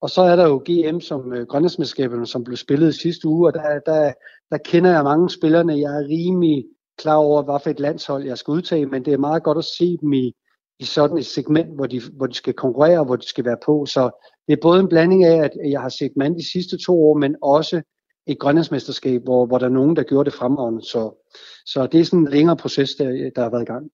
Og 0.01 0.11
så 0.11 0.22
er 0.22 0.36
der 0.36 0.47
jo 0.47 0.62
GM 0.64 1.01
som 1.01 1.32
øh, 1.32 1.47
grønlandsmesterskaberne, 1.47 2.26
som 2.26 2.44
blev 2.44 2.57
spillet 2.57 2.94
sidste 2.94 3.28
uge, 3.28 3.49
og 3.49 3.55
der, 3.55 3.78
der, 3.86 4.12
der 4.51 4.59
kender 4.59 4.90
jeg 4.90 5.05
mange 5.05 5.30
spillerne. 5.30 5.80
Jeg 5.80 5.97
er 5.97 6.09
rimelig 6.09 6.64
klar 6.99 7.16
over, 7.16 7.42
hvad 7.42 7.61
for 7.62 7.70
et 7.70 7.80
landshold 7.80 8.24
jeg 8.24 8.38
skal 8.38 8.53
udtage, 8.53 8.86
men 8.86 9.05
det 9.05 9.12
er 9.12 9.18
meget 9.18 9.42
godt 9.42 9.59
at 9.59 9.64
se 9.64 9.97
dem 10.01 10.12
i, 10.12 10.32
i 10.78 10.84
sådan 10.84 11.18
et 11.18 11.26
segment, 11.26 11.74
hvor 11.74 11.86
de, 11.86 12.01
hvor 12.16 12.26
de 12.26 12.34
skal 12.34 12.55
konkurrere, 12.55 13.05
hvor 13.05 13.16
de 13.16 13.28
skal 13.28 13.44
være 13.44 13.59
på. 13.66 13.86
Så 13.86 14.11
det 14.47 14.53
er 14.53 14.62
både 14.62 14.80
en 14.80 14.88
blanding 14.88 15.24
af, 15.24 15.44
at 15.44 15.51
jeg 15.70 15.80
har 15.80 15.88
set 15.88 16.12
mand 16.16 16.36
de 16.36 16.51
sidste 16.53 16.78
to 16.86 17.05
år, 17.05 17.18
men 17.18 17.36
også 17.42 17.82
et 18.26 18.38
grønlandsmesterskab, 18.38 19.22
hvor, 19.22 19.47
hvor 19.47 19.59
der 19.59 19.66
er 19.66 19.70
nogen, 19.70 19.97
der 19.97 20.03
gjorde 20.03 20.30
det 20.30 20.38
fremragende. 20.38 20.82
Så, 20.82 21.26
så 21.66 21.86
det 21.86 22.01
er 22.01 22.05
sådan 22.05 22.18
en 22.18 22.28
længere 22.28 22.57
proces, 22.57 22.94
der, 22.94 23.30
der 23.36 23.42
har 23.42 23.51
været 23.51 23.62
i 23.62 23.72
gang. 23.72 23.90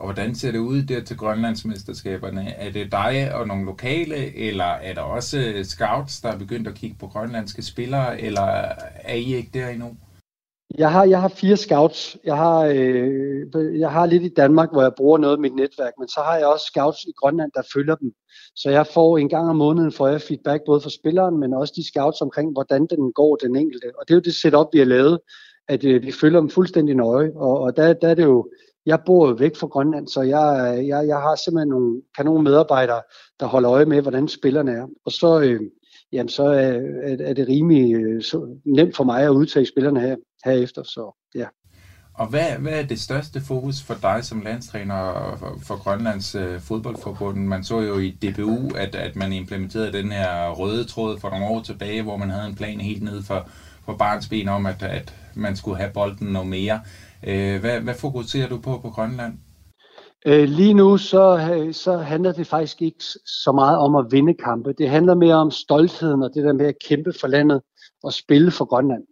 Og 0.00 0.06
hvordan 0.06 0.34
ser 0.34 0.52
det 0.52 0.58
ud 0.58 0.82
der 0.82 1.00
til 1.00 1.16
Grønlandsmesterskaberne? 1.16 2.50
Er 2.50 2.70
det 2.72 2.92
dig 2.92 3.34
og 3.34 3.46
nogle 3.46 3.64
lokale, 3.64 4.36
eller 4.36 4.64
er 4.64 4.94
der 4.94 5.00
også 5.00 5.38
øh, 5.38 5.64
scouts, 5.64 6.20
der 6.20 6.28
er 6.28 6.38
begyndt 6.38 6.68
at 6.68 6.74
kigge 6.74 6.96
på 7.00 7.06
grønlandske 7.06 7.62
spillere, 7.62 8.20
eller 8.20 8.46
er 9.04 9.14
I 9.14 9.34
ikke 9.34 9.50
der 9.54 9.68
endnu? 9.68 9.96
Jeg 10.78 10.92
har, 10.92 11.04
jeg 11.04 11.20
har 11.20 11.28
fire 11.28 11.56
scouts. 11.56 12.16
Jeg 12.24 12.36
har, 12.36 12.60
øh, 12.64 13.80
jeg 13.80 13.90
har 13.90 14.06
lidt 14.06 14.22
i 14.22 14.34
Danmark, 14.36 14.72
hvor 14.72 14.82
jeg 14.82 14.92
bruger 14.96 15.18
noget 15.18 15.34
af 15.34 15.40
mit 15.40 15.54
netværk, 15.54 15.92
men 15.98 16.08
så 16.08 16.20
har 16.20 16.36
jeg 16.36 16.46
også 16.46 16.66
scouts 16.66 17.04
i 17.04 17.12
Grønland, 17.16 17.50
der 17.54 17.62
følger 17.74 17.94
dem. 17.94 18.12
Så 18.56 18.70
jeg 18.70 18.86
får 18.86 19.18
en 19.18 19.28
gang 19.28 19.50
om 19.50 19.56
måneden 19.56 19.92
får 19.92 20.08
jeg 20.08 20.20
feedback 20.20 20.62
både 20.66 20.80
fra 20.80 20.90
spilleren, 20.90 21.38
men 21.38 21.54
også 21.54 21.72
de 21.76 21.88
scouts 21.88 22.20
omkring, 22.20 22.52
hvordan 22.52 22.86
den 22.86 23.12
går 23.12 23.36
den 23.36 23.56
enkelte. 23.56 23.86
Og 23.98 24.08
det 24.08 24.14
er 24.14 24.16
jo 24.16 24.20
det 24.20 24.34
setup, 24.34 24.66
vi 24.72 24.78
har 24.78 24.86
lavet, 24.86 25.18
at 25.68 25.84
øh, 25.84 26.02
vi 26.02 26.12
følger 26.12 26.40
dem 26.40 26.50
fuldstændig 26.50 26.94
nøje. 26.94 27.32
Og, 27.34 27.58
og 27.60 27.76
der, 27.76 27.92
der 27.92 28.08
er 28.08 28.14
det 28.14 28.24
jo 28.24 28.48
jeg 28.90 29.00
bor 29.06 29.28
jo 29.28 29.34
væk 29.34 29.56
fra 29.56 29.66
Grønland, 29.66 30.08
så 30.08 30.22
jeg, 30.22 30.48
jeg, 30.86 31.06
jeg 31.06 31.16
har 31.16 31.34
simpelthen 31.44 31.68
nogle 31.68 32.02
kanon 32.16 32.44
medarbejdere, 32.44 33.02
der 33.40 33.46
holder 33.46 33.70
øje 33.70 33.84
med, 33.84 34.02
hvordan 34.02 34.28
spillerne 34.28 34.72
er. 34.72 34.86
Og 35.06 35.12
så, 35.12 35.40
øh, 35.40 35.60
jamen, 36.12 36.28
så 36.28 36.46
øh, 36.52 37.10
er, 37.10 37.16
er 37.28 37.34
det 37.34 37.48
rimelig 37.48 37.94
øh, 37.94 38.22
så 38.22 38.56
nemt 38.66 38.96
for 38.96 39.04
mig 39.04 39.22
at 39.22 39.28
udtage 39.28 39.66
spillerne 39.66 40.00
her, 40.00 40.16
herefter. 40.44 40.82
Så, 40.82 41.16
ja. 41.34 41.46
Og 42.14 42.26
hvad, 42.26 42.50
hvad 42.58 42.72
er 42.72 42.86
det 42.86 43.00
største 43.00 43.40
fokus 43.40 43.82
for 43.82 43.94
dig 44.02 44.24
som 44.24 44.40
landstræner 44.40 45.34
for, 45.38 45.58
for 45.62 45.82
Grønlands 45.82 46.34
øh, 46.34 46.60
fodboldforbund? 46.60 47.38
Man 47.38 47.64
så 47.64 47.80
jo 47.80 47.98
i 47.98 48.10
DBU, 48.10 48.70
at, 48.76 48.94
at 48.94 49.16
man 49.16 49.32
implementerede 49.32 49.92
den 49.92 50.12
her 50.12 50.50
røde 50.50 50.84
tråd 50.84 51.20
for 51.20 51.30
nogle 51.30 51.46
år 51.46 51.62
tilbage, 51.62 52.02
hvor 52.02 52.16
man 52.16 52.30
havde 52.30 52.46
en 52.48 52.54
plan 52.54 52.80
helt 52.80 53.02
ned 53.02 53.22
for, 53.22 53.48
for 53.84 53.96
barnsben 53.96 54.48
om, 54.48 54.66
at, 54.66 54.82
at 54.82 55.14
man 55.34 55.56
skulle 55.56 55.76
have 55.76 55.92
bolden 55.94 56.26
noget 56.26 56.48
mere. 56.48 56.80
Øh, 57.26 57.60
hvad, 57.60 57.80
hvad 57.80 57.94
fokuserer 57.94 58.48
du 58.48 58.58
på 58.58 58.78
på 58.82 58.90
Grønland? 58.90 59.34
Øh, 60.26 60.48
lige 60.48 60.74
nu 60.74 60.96
så, 60.96 61.50
øh, 61.54 61.74
så 61.74 61.96
handler 61.96 62.32
det 62.32 62.46
faktisk 62.46 62.82
ikke 62.82 63.04
så 63.44 63.52
meget 63.54 63.78
om 63.78 63.96
at 63.96 64.06
vinde 64.10 64.34
kampe. 64.34 64.72
Det 64.72 64.90
handler 64.90 65.14
mere 65.14 65.34
om 65.34 65.50
stoltheden 65.50 66.22
og 66.22 66.30
det 66.34 66.44
der 66.44 66.52
med 66.52 66.66
at 66.66 66.78
kæmpe 66.88 67.12
for 67.20 67.28
landet 67.28 67.62
og 68.02 68.12
spille 68.12 68.50
for 68.50 68.64
Grønland. 68.64 69.02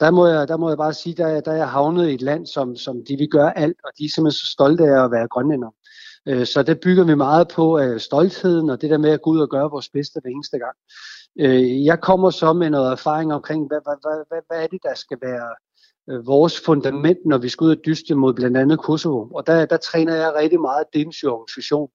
Der 0.00 0.10
må 0.10 0.26
jeg, 0.26 0.48
der 0.48 0.56
må 0.56 0.68
jeg 0.68 0.78
bare 0.78 0.94
sige, 0.94 1.14
der, 1.14 1.40
der 1.40 1.52
er 1.52 1.56
jeg 1.56 1.68
havnet 1.68 2.08
i 2.08 2.14
et 2.14 2.22
land, 2.22 2.46
som, 2.46 2.76
som 2.76 2.96
de 3.08 3.16
vil 3.16 3.28
gøre 3.28 3.58
alt, 3.58 3.76
og 3.84 3.90
de 3.98 4.04
er 4.04 4.08
simpelthen 4.14 4.38
så 4.38 4.46
stolte 4.46 4.84
af 4.84 5.04
at 5.04 5.10
være 5.10 5.28
grønlænder. 5.28 5.70
Øh, 6.28 6.46
så 6.46 6.62
der 6.62 6.74
bygger 6.74 7.04
vi 7.04 7.14
meget 7.14 7.48
på 7.48 7.80
øh, 7.80 8.00
stoltheden 8.00 8.70
og 8.70 8.80
det 8.80 8.90
der 8.90 8.98
med 8.98 9.10
at 9.10 9.22
gå 9.22 9.30
ud 9.30 9.40
og 9.40 9.50
gøre 9.50 9.70
vores 9.70 9.88
bedste 9.88 10.20
hver 10.22 10.30
eneste 10.30 10.58
gang. 10.58 10.76
Jeg 11.84 12.00
kommer 12.00 12.30
så 12.30 12.52
med 12.52 12.70
noget 12.70 12.92
erfaring 12.92 13.32
omkring, 13.32 13.66
hvad, 13.66 13.78
hvad, 13.84 14.24
hvad, 14.28 14.40
hvad 14.48 14.62
er 14.62 14.66
det, 14.66 14.80
der 14.82 14.94
skal 14.94 15.18
være 15.22 15.48
Øh, 16.10 16.26
vores 16.26 16.60
fundament, 16.60 17.18
når 17.26 17.38
vi 17.38 17.48
skal 17.48 17.64
ud 17.64 17.70
og 17.70 17.84
dyste 17.86 18.14
mod 18.14 18.34
blandt 18.34 18.56
andet 18.56 18.78
Kosovo. 18.78 19.28
Og 19.34 19.46
der, 19.46 19.66
der 19.66 19.76
træner 19.76 20.14
jeg 20.14 20.34
rigtig 20.34 20.60
meget 20.60 20.84
defensiv 20.94 21.28
organisation. 21.28 21.90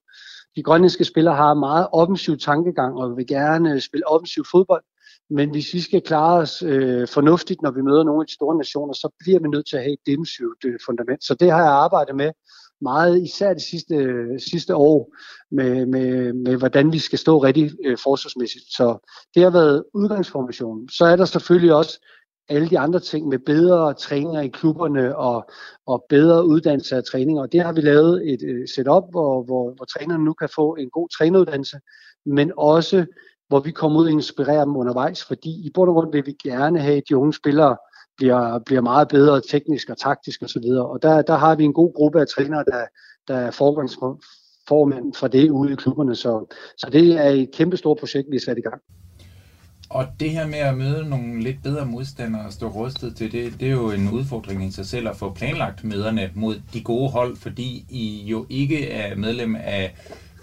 De 0.55 0.63
grønlandske 0.63 1.05
spillere 1.05 1.35
har 1.35 1.53
meget 1.53 1.87
offensiv 1.91 2.37
tankegang 2.37 2.95
og 2.95 3.17
vil 3.17 3.27
gerne 3.27 3.81
spille 3.81 4.07
offensiv 4.07 4.43
fodbold. 4.51 4.83
Men 5.29 5.49
hvis 5.49 5.73
vi 5.73 5.81
skal 5.81 6.01
klare 6.01 6.37
os 6.37 6.63
øh, 6.63 7.07
fornuftigt, 7.07 7.61
når 7.61 7.71
vi 7.71 7.81
møder 7.81 8.03
nogle 8.03 8.21
af 8.21 8.27
de 8.27 8.33
store 8.33 8.57
nationer, 8.57 8.93
så 8.93 9.09
bliver 9.19 9.39
vi 9.39 9.47
nødt 9.47 9.67
til 9.67 9.77
at 9.77 9.83
have 9.83 9.93
et 9.93 10.05
defensivt 10.05 10.65
øh, 10.65 10.79
fundament. 10.85 11.23
Så 11.23 11.33
det 11.33 11.51
har 11.51 11.61
jeg 11.61 11.71
arbejdet 11.71 12.15
med 12.15 12.31
meget, 12.81 13.21
især 13.21 13.53
de 13.53 13.69
sidste, 13.69 13.95
sidste 14.51 14.75
år, 14.75 15.15
med, 15.51 15.85
med, 15.85 16.33
med 16.33 16.55
hvordan 16.57 16.93
vi 16.93 16.99
skal 16.99 17.19
stå 17.19 17.37
rigtig 17.37 17.71
øh, 17.85 17.97
forsvarsmæssigt. 18.03 18.65
Så 18.77 19.07
det 19.35 19.43
har 19.43 19.49
været 19.49 19.83
udgangsformationen. 19.93 20.89
Så 20.89 21.05
er 21.05 21.15
der 21.15 21.25
selvfølgelig 21.25 21.73
også 21.73 21.99
alle 22.49 22.69
de 22.69 22.79
andre 22.79 22.99
ting 22.99 23.27
med 23.27 23.39
bedre 23.39 23.93
træninger 23.93 24.41
i 24.41 24.47
klubberne 24.47 25.17
og, 25.17 25.49
og 25.85 26.05
bedre 26.09 26.45
uddannelse 26.45 26.95
af 26.95 27.03
træninger. 27.03 27.41
Og 27.41 27.51
det 27.51 27.61
har 27.61 27.73
vi 27.73 27.81
lavet 27.81 28.33
et 28.33 28.43
øh, 28.43 28.67
setup, 28.75 29.03
hvor, 29.11 29.43
hvor, 29.43 29.73
hvor 29.75 29.85
trænerne 29.85 30.23
nu 30.23 30.33
kan 30.33 30.49
få 30.55 30.75
en 30.75 30.89
god 30.89 31.09
træneruddannelse, 31.09 31.79
men 32.25 32.51
også 32.57 33.05
hvor 33.47 33.59
vi 33.59 33.71
kommer 33.71 33.99
ud 33.99 34.05
og 34.05 34.11
inspirerer 34.11 34.65
dem 34.65 34.75
undervejs, 34.75 35.23
fordi 35.25 35.65
i 35.65 35.71
bund 35.73 35.89
og 35.89 35.95
grund 35.95 36.11
vil 36.11 36.25
vi 36.25 36.35
gerne 36.43 36.79
have, 36.79 36.97
at 36.97 37.03
de 37.09 37.17
unge 37.17 37.33
spillere 37.33 37.77
bliver, 38.17 38.59
bliver 38.59 38.81
meget 38.81 39.07
bedre 39.07 39.41
teknisk 39.41 39.89
og 39.89 39.97
taktisk 39.97 40.41
osv. 40.41 40.65
Og, 40.65 40.89
og 40.89 41.01
der, 41.01 41.21
der 41.21 41.35
har 41.35 41.55
vi 41.55 41.63
en 41.63 41.73
god 41.73 41.93
gruppe 41.93 42.21
af 42.21 42.27
trænere, 42.27 42.63
der, 42.67 42.85
der 43.27 43.35
er 43.35 43.51
forgangsformænd 43.51 45.13
for 45.13 45.27
det 45.27 45.49
ude 45.49 45.73
i 45.73 45.75
klubberne. 45.75 46.15
Så, 46.15 46.55
så 46.77 46.89
det 46.91 47.17
er 47.25 47.29
et 47.29 47.51
kæmpestort 47.51 47.97
projekt, 47.97 48.27
vi 48.31 48.35
har 48.35 48.41
sat 48.41 48.57
i 48.57 48.61
gang. 48.61 48.81
Og 49.93 50.07
det 50.19 50.31
her 50.31 50.47
med 50.47 50.59
at 50.59 50.77
møde 50.77 51.09
nogle 51.09 51.43
lidt 51.43 51.63
bedre 51.63 51.85
modstandere 51.85 52.45
og 52.45 52.53
stå 52.53 52.67
rustet 52.67 53.15
til 53.15 53.31
det, 53.31 53.59
det 53.59 53.67
er 53.67 53.71
jo 53.71 53.91
en 53.91 54.09
udfordring 54.09 54.65
i 54.65 54.71
sig 54.71 54.85
selv 54.85 55.09
at 55.09 55.15
få 55.15 55.33
planlagt 55.33 55.83
møderne 55.83 56.29
mod 56.33 56.61
de 56.73 56.81
gode 56.81 57.09
hold, 57.09 57.37
fordi 57.37 57.85
I 57.89 58.23
jo 58.25 58.45
ikke 58.49 58.89
er 58.89 59.15
medlem 59.15 59.55
af 59.55 59.95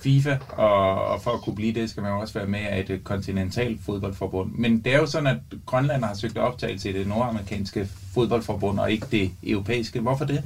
FIFA, 0.03 0.37
og, 0.49 1.05
og 1.05 1.23
for 1.23 1.31
at 1.31 1.41
kunne 1.41 1.57
blive 1.57 1.73
det, 1.73 1.91
skal 1.91 2.03
man 2.03 2.13
jo 2.13 2.21
også 2.21 2.35
være 2.35 2.47
med 2.47 2.61
af 2.61 2.85
et 2.89 3.05
kontinentalt 3.05 3.81
fodboldforbund. 3.83 4.53
Men 4.55 4.79
det 4.79 4.95
er 4.95 4.99
jo 4.99 5.07
sådan, 5.07 5.27
at 5.27 5.59
Grønland 5.67 6.05
har 6.05 6.15
søgt 6.15 6.39
optagelse 6.39 6.91
i 6.91 6.93
det 6.93 7.07
nordamerikanske 7.07 7.89
fodboldforbund, 8.15 8.81
og 8.81 8.93
ikke 8.93 9.07
det 9.11 9.31
europæiske. 9.43 10.01
Hvorfor 10.01 10.25
det? 10.25 10.43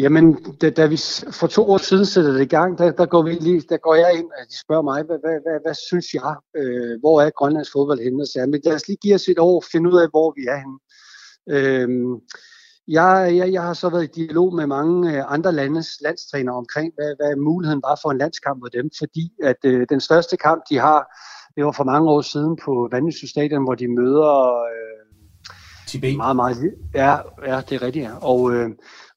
Jamen, 0.00 0.56
da, 0.60 0.70
da 0.70 0.86
vi 0.86 0.98
for 1.30 1.46
to 1.46 1.70
år 1.70 1.78
siden 1.78 2.06
sætter 2.06 2.32
det 2.32 2.42
i 2.42 2.54
gang, 2.56 2.78
der, 2.78 2.90
der, 2.90 3.06
går 3.06 3.22
vi 3.22 3.30
lige, 3.30 3.60
der 3.68 3.76
går 3.76 3.94
jeg 3.94 4.18
ind, 4.18 4.24
og 4.26 4.44
de 4.50 4.58
spørger 4.58 4.82
mig, 4.82 5.02
hvad, 5.02 5.18
hvad, 5.24 5.38
hvad, 5.44 5.58
hvad 5.64 5.74
synes 5.74 6.14
jeg? 6.14 6.34
Øh, 6.56 7.00
hvor 7.00 7.20
er 7.20 7.30
Grønlands 7.30 7.70
fodbold 7.72 8.00
henne? 8.00 8.22
Og 8.22 8.26
så, 8.26 8.46
men 8.50 8.60
lad 8.64 8.74
os 8.74 8.88
lige 8.88 9.02
give 9.02 9.14
os 9.14 9.28
et 9.28 9.38
år 9.38 9.56
og 9.56 9.64
finde 9.72 9.90
ud 9.90 9.98
af, 10.02 10.08
hvor 10.10 10.28
vi 10.36 10.42
er 10.54 10.58
henne. 10.62 10.78
Øh, 11.54 11.88
jeg, 12.88 13.36
jeg, 13.36 13.52
jeg 13.52 13.62
har 13.62 13.74
så 13.74 13.88
været 13.88 14.04
i 14.04 14.20
dialog 14.20 14.54
med 14.54 14.66
mange 14.66 15.16
øh, 15.16 15.32
andre 15.32 15.52
landes 15.52 15.88
landstræner 16.00 16.52
omkring, 16.52 16.92
hvad, 16.94 17.10
hvad 17.18 17.36
muligheden 17.36 17.82
var 17.88 17.98
for 18.02 18.10
en 18.10 18.18
landskamp 18.18 18.60
mod 18.60 18.70
dem, 18.70 18.90
fordi 18.98 19.32
at 19.42 19.60
øh, 19.64 19.86
den 19.90 20.00
største 20.00 20.36
kamp, 20.36 20.62
de 20.70 20.78
har, 20.78 21.00
det 21.56 21.64
var 21.64 21.72
for 21.72 21.84
mange 21.84 22.10
år 22.10 22.20
siden 22.20 22.58
på 22.64 22.88
Vandløse 22.92 23.28
Stadion, 23.28 23.64
hvor 23.64 23.74
de 23.74 23.88
møder... 23.88 24.32
Øh, 24.72 24.90
Tibet. 25.86 26.16
Meget, 26.16 26.36
meget. 26.36 26.74
Ja, 26.94 27.16
ja, 27.46 27.60
det 27.68 27.74
er 27.74 27.82
rigtigt, 27.82 28.04
ja. 28.04 28.12
Og, 28.22 28.52
øh, 28.52 28.70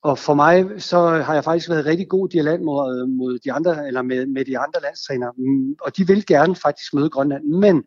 og 0.03 0.19
for 0.19 0.33
mig, 0.33 0.81
så 0.81 1.07
har 1.07 1.33
jeg 1.33 1.43
faktisk 1.43 1.69
været 1.69 1.85
rigtig 1.85 2.09
god 2.09 2.29
dialog 2.29 2.59
mod, 2.61 3.07
mod 3.07 3.39
de 3.39 3.51
andre, 3.51 3.87
eller 3.87 4.01
med, 4.01 4.25
med 4.25 4.45
de 4.45 4.57
andre 4.57 4.81
landstrænere, 4.81 5.31
mm, 5.37 5.75
og 5.81 5.97
de 5.97 6.07
vil 6.07 6.25
gerne 6.25 6.55
faktisk 6.55 6.93
møde 6.93 7.09
Grønland, 7.09 7.43
men 7.43 7.83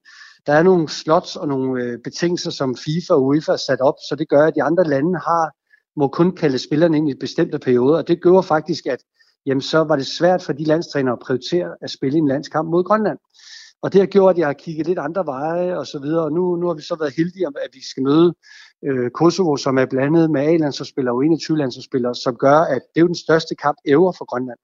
der 0.46 0.52
er 0.52 0.62
nogle 0.62 0.88
slots 0.88 1.36
og 1.36 1.48
nogle 1.48 1.82
øh, 1.82 1.98
betingelser, 2.04 2.50
som 2.50 2.76
FIFA 2.76 3.14
og 3.14 3.24
UEFA 3.24 3.52
har 3.52 3.56
sat 3.56 3.80
op, 3.80 3.94
så 4.08 4.16
det 4.18 4.28
gør, 4.28 4.46
at 4.46 4.54
de 4.54 4.62
andre 4.62 4.84
lande 4.84 5.18
har 5.18 5.50
må 6.00 6.08
kun 6.08 6.36
kalde 6.36 6.58
spillerne 6.58 6.96
ind 6.96 7.10
i 7.10 7.14
bestemte 7.20 7.58
perioder, 7.58 7.98
og 7.98 8.08
det 8.08 8.22
gjorde 8.22 8.42
faktisk, 8.42 8.86
at 8.86 8.98
jamen, 9.46 9.62
så 9.62 9.78
var 9.78 9.96
det 9.96 10.06
svært 10.06 10.42
for 10.42 10.52
de 10.52 10.64
landstrænere 10.64 11.12
at 11.12 11.18
prioritere 11.18 11.68
at 11.82 11.90
spille 11.90 12.18
en 12.18 12.28
landskamp 12.28 12.70
mod 12.70 12.84
Grønland. 12.84 13.18
Og 13.82 13.92
det 13.92 14.00
har 14.00 14.06
gjort, 14.06 14.34
at 14.34 14.38
jeg 14.38 14.46
har 14.46 14.52
kigget 14.52 14.86
lidt 14.86 14.98
andre 14.98 15.26
veje 15.26 15.78
og 15.78 15.86
så 15.86 15.98
videre, 15.98 16.24
og 16.24 16.32
nu, 16.32 16.56
nu 16.56 16.66
har 16.66 16.74
vi 16.74 16.82
så 16.82 16.96
været 17.00 17.16
heldige, 17.16 17.46
at 17.46 17.70
vi 17.72 17.84
skal 17.90 18.02
møde 18.02 18.34
øh, 18.84 19.10
Kosovo, 19.10 19.56
som 19.56 19.78
er 19.78 19.86
blandet 19.86 20.30
med 20.30 20.40
A-landsspillere 20.40 21.14
og 21.14 21.24
21 21.24 21.58
landsspillere, 21.58 22.14
som 22.14 22.36
gør, 22.36 22.58
at 22.58 22.82
det 22.94 23.00
er 23.00 23.00
jo 23.00 23.06
den 23.06 23.14
største 23.14 23.54
kamp 23.54 23.78
ever 23.84 24.12
for 24.12 24.24
Grønland. 24.24 24.58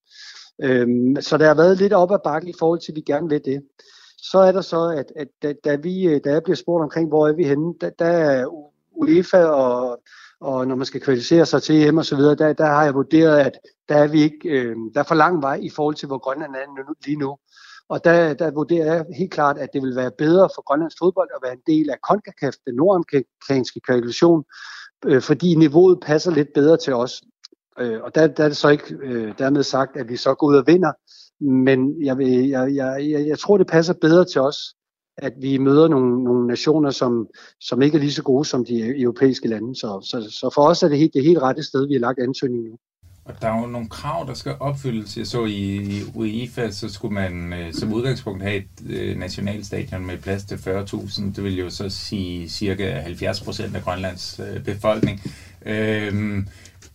Øhm, 0.62 1.22
så 1.22 1.38
der 1.38 1.46
har 1.46 1.54
været 1.54 1.78
lidt 1.78 1.92
op 1.92 2.12
ad 2.12 2.18
bakke 2.24 2.48
i 2.48 2.54
forhold 2.58 2.80
til, 2.80 2.92
at 2.92 2.96
vi 2.96 3.00
gerne 3.00 3.28
vil 3.28 3.44
det. 3.44 3.62
Så 4.18 4.38
er 4.38 4.52
der 4.52 4.60
så, 4.60 4.88
at, 4.88 5.12
at 5.16 5.28
da, 5.42 5.54
da, 5.64 5.76
vi, 5.76 6.06
øh, 6.06 6.20
da 6.24 6.30
jeg 6.30 6.42
bliver 6.42 6.56
spurgt 6.56 6.82
omkring, 6.82 7.08
hvor 7.08 7.28
er 7.28 7.32
vi 7.32 7.44
henne, 7.44 7.74
der, 7.80 7.90
der 7.90 8.06
er 8.06 8.46
UEFA 8.92 9.44
og 9.44 10.02
og 10.42 10.66
når 10.66 10.74
man 10.74 10.86
skal 10.86 11.00
kvalificere 11.00 11.46
sig 11.46 11.62
til 11.62 11.88
EM 11.88 11.98
og 11.98 12.04
så 12.04 12.16
videre, 12.16 12.34
der, 12.34 12.52
der 12.52 12.66
har 12.66 12.84
jeg 12.84 12.94
vurderet, 12.94 13.38
at 13.38 13.58
der 13.88 13.96
er, 13.96 14.08
vi 14.08 14.22
ikke, 14.22 14.48
øh, 14.48 14.76
der 14.94 15.00
er 15.00 15.04
for 15.04 15.14
lang 15.14 15.42
vej 15.42 15.58
i 15.62 15.70
forhold 15.70 15.94
til, 15.94 16.06
hvor 16.06 16.18
Grønland 16.18 16.54
er 16.54 16.66
nu, 16.66 16.94
lige 17.06 17.16
nu. 17.16 17.36
Og 17.92 18.04
der, 18.04 18.34
der 18.34 18.50
vurderer 18.50 18.94
jeg 18.94 19.06
helt 19.16 19.30
klart, 19.30 19.58
at 19.58 19.68
det 19.72 19.82
vil 19.82 19.96
være 19.96 20.10
bedre 20.18 20.48
for 20.54 20.62
Grønlands 20.62 20.94
fodbold 20.98 21.28
at 21.34 21.42
være 21.42 21.52
en 21.52 21.66
del 21.66 21.90
af 21.90 21.96
CONCACAF, 22.08 22.54
den 22.66 22.74
nordamerikanske 22.74 23.80
kvalifikation, 23.80 24.44
øh, 25.06 25.22
fordi 25.22 25.54
niveauet 25.54 25.98
passer 26.02 26.30
lidt 26.30 26.48
bedre 26.54 26.76
til 26.76 26.94
os. 26.94 27.22
Øh, 27.78 28.02
og 28.02 28.14
der, 28.14 28.26
der 28.26 28.44
er 28.44 28.48
det 28.48 28.56
så 28.56 28.68
ikke 28.68 28.94
øh, 29.02 29.38
dermed 29.38 29.62
sagt, 29.62 29.96
at 29.96 30.08
vi 30.08 30.16
så 30.16 30.34
går 30.34 30.46
ud 30.46 30.56
og 30.56 30.66
vinder, 30.66 30.92
men 31.44 32.04
jeg, 32.04 32.18
vil, 32.18 32.48
jeg, 32.48 32.74
jeg, 32.74 33.10
jeg, 33.10 33.26
jeg 33.26 33.38
tror, 33.38 33.58
det 33.58 33.66
passer 33.66 33.94
bedre 34.00 34.24
til 34.24 34.40
os, 34.40 34.58
at 35.16 35.32
vi 35.40 35.58
møder 35.58 35.88
nogle, 35.88 36.24
nogle 36.24 36.46
nationer, 36.46 36.90
som, 36.90 37.26
som 37.60 37.82
ikke 37.82 37.96
er 37.96 38.00
lige 38.00 38.12
så 38.12 38.22
gode 38.22 38.44
som 38.44 38.64
de 38.64 39.00
europæiske 39.00 39.48
lande. 39.48 39.76
Så, 39.76 40.00
så, 40.10 40.30
så 40.40 40.50
for 40.54 40.62
os 40.62 40.82
er 40.82 40.88
det 40.88 40.98
helt, 40.98 41.14
det 41.14 41.24
helt 41.24 41.42
rette 41.42 41.62
sted, 41.62 41.86
vi 41.88 41.94
har 41.94 42.00
lagt 42.00 42.18
ansøgningen 42.18 42.70
nu. 42.70 42.78
Og 43.24 43.34
der 43.42 43.48
er 43.48 43.60
jo 43.60 43.66
nogle 43.66 43.88
krav, 43.88 44.26
der 44.26 44.34
skal 44.34 44.54
opfyldes. 44.60 45.16
Jeg 45.16 45.26
så 45.26 45.44
i, 45.44 45.74
i 45.76 46.02
UEFA, 46.14 46.70
så 46.70 46.88
skulle 46.88 47.14
man 47.14 47.52
øh, 47.52 47.74
som 47.74 47.92
udgangspunkt 47.92 48.42
have 48.42 48.56
et 48.56 48.68
øh, 48.90 49.18
nationalstadion 49.18 50.06
med 50.06 50.18
plads 50.18 50.44
til 50.44 50.54
40.000. 50.56 51.22
Det 51.22 51.44
vil 51.44 51.58
jo 51.58 51.70
så 51.70 51.88
sige 51.88 52.48
cirka 52.48 53.00
70 53.00 53.40
procent 53.40 53.76
af 53.76 53.82
Grønlands 53.82 54.40
øh, 54.40 54.64
befolkning. 54.64 55.20
Øh, 55.66 56.42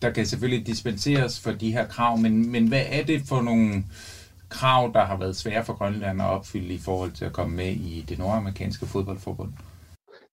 der 0.02 0.10
kan 0.10 0.26
selvfølgelig 0.26 0.66
dispenseres 0.66 1.40
for 1.40 1.50
de 1.50 1.72
her 1.72 1.86
krav, 1.86 2.18
men, 2.18 2.52
men 2.52 2.68
hvad 2.68 2.82
er 2.90 3.04
det 3.04 3.22
for 3.28 3.42
nogle 3.42 3.84
krav, 4.48 4.90
der 4.94 5.04
har 5.04 5.16
været 5.16 5.36
svære 5.36 5.64
for 5.64 5.72
Grønland 5.72 6.22
at 6.22 6.28
opfylde 6.28 6.74
i 6.74 6.78
forhold 6.78 7.12
til 7.12 7.24
at 7.24 7.32
komme 7.32 7.56
med 7.56 7.72
i 7.72 8.04
det 8.08 8.18
nordamerikanske 8.18 8.86
fodboldforbund? 8.86 9.52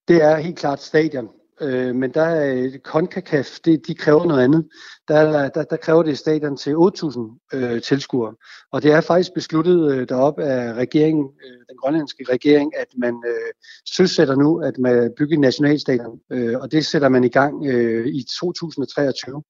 Det 0.07 0.23
er 0.23 0.37
helt 0.37 0.57
klart 0.57 0.81
stadion. 0.81 1.29
Øh, 1.61 1.95
men 1.95 2.11
der 2.13 2.21
er 2.21 2.53
øh, 2.53 2.79
CONCACAF, 2.79 3.47
det, 3.65 3.81
de 3.87 3.95
kræver 3.95 4.25
noget 4.25 4.43
andet. 4.43 4.67
Der, 5.07 5.49
der, 5.49 5.63
der 5.63 5.77
kræver 5.77 6.03
det 6.03 6.17
stadion 6.17 6.57
til 6.57 6.73
8.000 6.73 7.47
øh, 7.53 7.81
tilskuere. 7.81 8.33
Og 8.71 8.83
det 8.83 8.91
er 8.91 9.01
faktisk 9.01 9.33
besluttet 9.33 9.91
øh, 9.91 10.09
deroppe 10.09 10.43
af 10.43 10.73
regeringen, 10.73 11.25
øh, 11.45 11.57
den 11.69 11.77
grønlandske 11.77 12.25
regering, 12.29 12.77
at 12.77 12.87
man 12.97 13.23
øh, 13.27 13.51
søsætter 13.95 14.35
nu, 14.35 14.61
at 14.61 14.77
man 14.77 15.13
bygger 15.17 15.39
nationalstadion. 15.39 16.19
Øh, 16.31 16.59
og 16.59 16.71
det 16.71 16.85
sætter 16.85 17.09
man 17.09 17.23
i 17.23 17.29
gang 17.29 17.65
øh, 17.65 18.07
i 18.07 18.25
2023. 18.39 19.43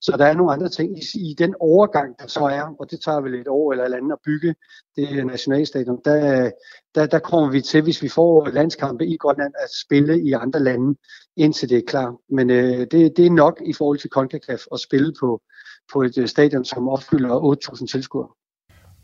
Så 0.00 0.16
der 0.18 0.26
er 0.26 0.34
nogle 0.34 0.52
andre 0.52 0.68
ting 0.68 0.98
i, 0.98 1.30
i 1.30 1.34
den 1.38 1.54
overgang, 1.60 2.18
der 2.18 2.26
så 2.26 2.40
er, 2.40 2.74
og 2.78 2.90
det 2.90 3.00
tager 3.00 3.20
vel 3.20 3.34
et 3.34 3.48
år 3.48 3.72
eller 3.72 3.86
et 3.86 3.94
andet 3.94 4.12
at 4.12 4.18
bygge 4.24 4.54
det 4.96 5.26
nationalstadion, 5.26 6.00
der, 6.04 6.50
der, 6.94 7.06
der 7.06 7.18
kommer 7.18 7.50
vi 7.50 7.60
til, 7.60 7.82
hvis 7.82 8.02
vi 8.02 8.08
får 8.08 8.48
landskampe 8.48 9.06
i 9.06 9.16
Grønland, 9.16 9.52
at 9.58 9.68
spille 9.84 10.22
i 10.22 10.32
andre 10.32 10.60
lande, 10.60 10.98
indtil 11.36 11.68
det 11.68 11.78
er 11.78 11.82
klar. 11.86 12.16
Men 12.28 12.50
øh, 12.50 12.78
det, 12.90 13.16
det 13.16 13.26
er 13.26 13.30
nok 13.30 13.62
i 13.66 13.72
forhold 13.72 13.98
til 13.98 14.10
CONCACAF 14.10 14.62
at 14.72 14.80
spille 14.80 14.99
på, 15.20 15.40
på 15.92 16.02
et 16.02 16.18
øh, 16.18 16.28
stadion, 16.28 16.64
som 16.64 16.88
opfylder 16.88 17.56
8.000 17.74 17.86
tilskuere. 17.86 18.28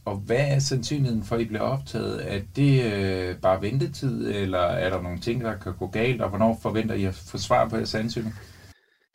Og 0.05 0.17
hvad 0.17 0.45
er 0.55 0.59
sandsynligheden 0.59 1.25
for, 1.25 1.35
at 1.35 1.41
I 1.41 1.45
bliver 1.45 1.63
optaget? 1.63 2.35
Er 2.35 2.41
det 2.57 2.75
øh, 2.93 3.41
bare 3.41 3.63
ventetid, 3.63 4.29
eller 4.29 4.59
er 4.59 4.91
der 4.91 5.03
nogle 5.03 5.21
ting, 5.21 5.45
der 5.45 5.55
kan 5.59 5.73
gå 5.79 5.87
galt, 5.87 6.23
og 6.23 6.29
hvornår 6.29 6.59
forventer 6.63 6.95
I 6.95 7.05
at 7.05 7.15
få 7.15 7.39
svar 7.39 7.69
på 7.69 7.77
jeres 7.77 7.95
ansøgning? 7.95 8.35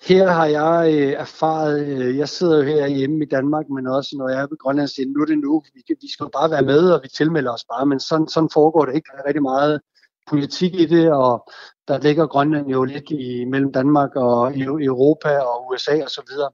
Her 0.09 0.27
har 0.27 0.45
jeg 0.45 0.93
øh, 0.93 1.11
erfaret, 1.25 1.87
øh, 1.87 2.17
jeg 2.17 2.29
sidder 2.29 2.57
jo 2.57 2.63
her 2.63 2.87
hjemme 2.87 3.25
i 3.25 3.29
Danmark, 3.35 3.65
men 3.69 3.87
også 3.87 4.15
når 4.17 4.29
jeg 4.29 4.41
er 4.41 4.47
på 4.47 4.55
Grønland, 4.59 4.87
siger, 4.87 5.07
nu 5.07 5.21
er 5.21 5.25
det 5.25 5.39
nu, 5.39 5.63
vi, 5.73 5.81
vi 6.01 6.11
skal 6.13 6.27
bare 6.33 6.51
være 6.51 6.61
med, 6.71 6.91
og 6.91 6.99
vi 7.03 7.09
tilmelder 7.17 7.51
os 7.51 7.65
bare, 7.73 7.85
men 7.85 7.99
sådan, 7.99 8.27
sådan 8.27 8.49
foregår 8.53 8.85
det 8.85 8.95
ikke. 8.95 9.09
Der 9.11 9.17
er 9.21 9.27
rigtig 9.27 9.41
meget 9.41 9.81
politik 10.29 10.75
i 10.75 10.85
det, 10.85 11.11
og 11.11 11.51
der 11.87 11.97
ligger 11.97 12.27
Grønland 12.27 12.67
jo 12.67 12.83
lidt 12.83 13.11
i 13.11 13.45
mellem 13.45 13.71
Danmark 13.71 14.15
og 14.15 14.51
e-, 14.51 14.83
Europa 14.85 15.39
og 15.39 15.71
USA 15.71 16.03
og 16.03 16.09
så 16.09 16.21
videre. 16.29 16.51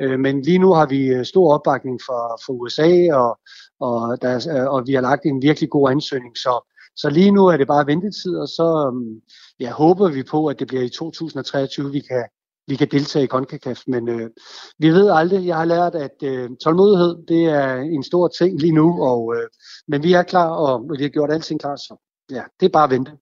Øh, 0.00 0.20
men 0.20 0.42
lige 0.42 0.58
nu 0.58 0.72
har 0.72 0.86
vi 0.86 1.06
øh, 1.06 1.24
stor 1.24 1.54
opbakning 1.54 2.00
for, 2.06 2.42
for 2.46 2.52
USA, 2.52 3.14
og, 3.14 3.38
og, 3.80 4.22
der, 4.22 4.48
øh, 4.56 4.74
og 4.74 4.86
vi 4.86 4.94
har 4.94 5.00
lagt 5.00 5.26
en 5.26 5.42
virkelig 5.42 5.70
god 5.70 5.90
ansøgning, 5.90 6.36
så, 6.36 6.72
så 6.96 7.10
lige 7.10 7.30
nu 7.30 7.46
er 7.46 7.56
det 7.56 7.66
bare 7.66 7.86
ventetid, 7.86 8.36
og 8.36 8.48
så 8.48 8.92
øhm, 8.92 9.20
ja, 9.60 9.70
håber 9.72 10.08
vi 10.08 10.22
på, 10.22 10.46
at 10.46 10.58
det 10.58 10.66
bliver 10.66 10.82
i 10.82 10.88
2023, 10.88 11.92
vi 11.92 12.00
kan, 12.00 12.24
vi 12.66 12.76
kan 12.76 12.88
deltage 12.90 13.24
i 13.24 13.28
CONCACAF, 13.28 13.80
men 13.86 14.08
øh, 14.08 14.30
vi 14.78 14.90
ved 14.90 15.10
aldrig. 15.10 15.46
Jeg 15.46 15.56
har 15.56 15.64
lært, 15.64 15.94
at 15.94 16.16
øh, 16.22 16.50
tålmodighed, 16.64 17.26
det 17.28 17.44
er 17.44 17.74
en 17.76 18.02
stor 18.02 18.28
ting 18.28 18.60
lige 18.60 18.72
nu, 18.72 19.02
og, 19.02 19.34
øh, 19.36 19.48
men 19.88 20.02
vi 20.02 20.12
er 20.12 20.22
klar, 20.22 20.48
og 20.48 20.90
vi 20.98 21.02
har 21.02 21.10
gjort 21.10 21.32
alting 21.32 21.60
klar, 21.60 21.76
så 21.76 22.09
ja, 22.30 22.42
det 22.60 22.66
er 22.66 22.70
bare 22.72 22.84
at 22.84 22.90
vente. 22.90 23.12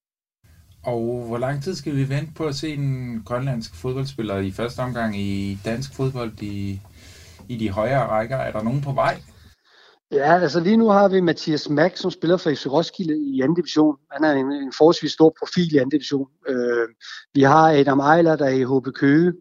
Og 0.84 1.24
hvor 1.26 1.38
lang 1.38 1.62
tid 1.62 1.74
skal 1.74 1.96
vi 1.96 2.08
vente 2.08 2.32
på 2.36 2.46
at 2.46 2.54
se 2.54 2.68
en 2.68 3.22
grønlandsk 3.26 3.74
fodboldspiller 3.74 4.36
i 4.38 4.50
første 4.50 4.80
omgang 4.80 5.16
i 5.16 5.58
dansk 5.64 5.94
fodbold 5.94 6.42
i, 6.42 6.80
i 7.48 7.56
de 7.56 7.70
højere 7.70 8.06
rækker? 8.06 8.36
Er 8.36 8.52
der 8.52 8.62
nogen 8.62 8.80
på 8.80 8.92
vej? 8.92 9.20
Ja, 10.12 10.40
altså 10.40 10.60
lige 10.60 10.76
nu 10.76 10.88
har 10.88 11.08
vi 11.08 11.20
Mathias 11.20 11.68
Mack, 11.68 11.96
som 11.96 12.10
spiller 12.10 12.36
for 12.36 12.50
FC 12.50 12.66
Roskilde 12.66 13.16
i 13.16 13.40
anden 13.40 13.56
division. 13.56 13.96
Han 14.12 14.24
er 14.24 14.32
en, 14.32 14.52
en 14.52 14.72
forholdsvis 14.78 15.12
stor 15.12 15.34
profil 15.38 15.74
i 15.74 15.76
anden 15.76 15.90
division. 15.90 16.28
Øh, 16.48 16.88
vi 17.34 17.42
har 17.42 17.72
Adam 17.72 18.00
Ejler, 18.00 18.36
der 18.36 18.44
er 18.44 18.58
i 18.60 18.64
HB 18.64 18.94
Køge, 18.94 19.32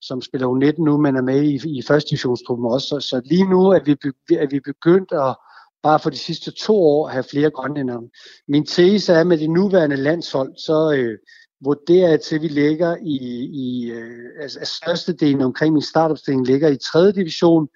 som 0.00 0.22
spiller 0.22 0.48
U19 0.48 0.84
nu, 0.84 0.96
men 0.96 1.16
er 1.16 1.22
med 1.22 1.42
i, 1.42 1.78
i 1.78 1.82
første 1.88 2.10
divisionstruppen 2.10 2.66
også. 2.72 2.88
Så, 2.88 3.00
så 3.00 3.20
lige 3.24 3.50
nu 3.50 3.60
er 3.66 3.80
vi, 3.84 3.92
er 4.34 4.46
vi 4.50 4.60
begyndt 4.60 5.12
at 5.12 5.36
bare 5.84 6.00
for 6.00 6.10
de 6.10 6.18
sidste 6.18 6.50
to 6.50 6.74
år 6.82 7.06
at 7.06 7.12
have 7.12 7.24
flere 7.30 7.50
grønlændere. 7.50 8.02
Min 8.48 8.66
tese 8.66 9.12
er, 9.12 9.24
med 9.24 9.38
det 9.38 9.50
nuværende 9.50 9.96
landshold, 9.96 10.56
så 10.56 10.94
øh, 10.96 11.18
vurderer 11.64 12.08
jeg 12.08 12.20
til, 12.20 12.36
at 12.36 12.42
vi 12.42 12.48
ligger 12.48 12.96
i, 12.96 13.16
i 13.64 13.90
øh, 13.90 14.42
altså, 14.42 14.58
størstedelen 14.64 15.40
omkring 15.40 15.72
min 15.72 15.82
startopstilling 15.82 16.46
ligger 16.46 16.68
i 16.68 16.76
3. 16.92 17.12
division, 17.12 17.68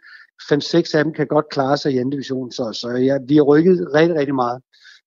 5-6 0.53 0.97
af 0.97 1.05
dem 1.05 1.13
kan 1.13 1.27
godt 1.27 1.49
klare 1.49 1.77
sig 1.77 1.93
i 1.93 1.99
anden 1.99 2.11
division, 2.11 2.53
så, 2.53 2.73
så 2.73 2.89
ja, 2.89 3.19
vi 3.29 3.37
har 3.37 3.43
rykket 3.43 3.89
rigtig, 3.95 4.17
rigtig 4.17 4.35
meget. 4.35 4.63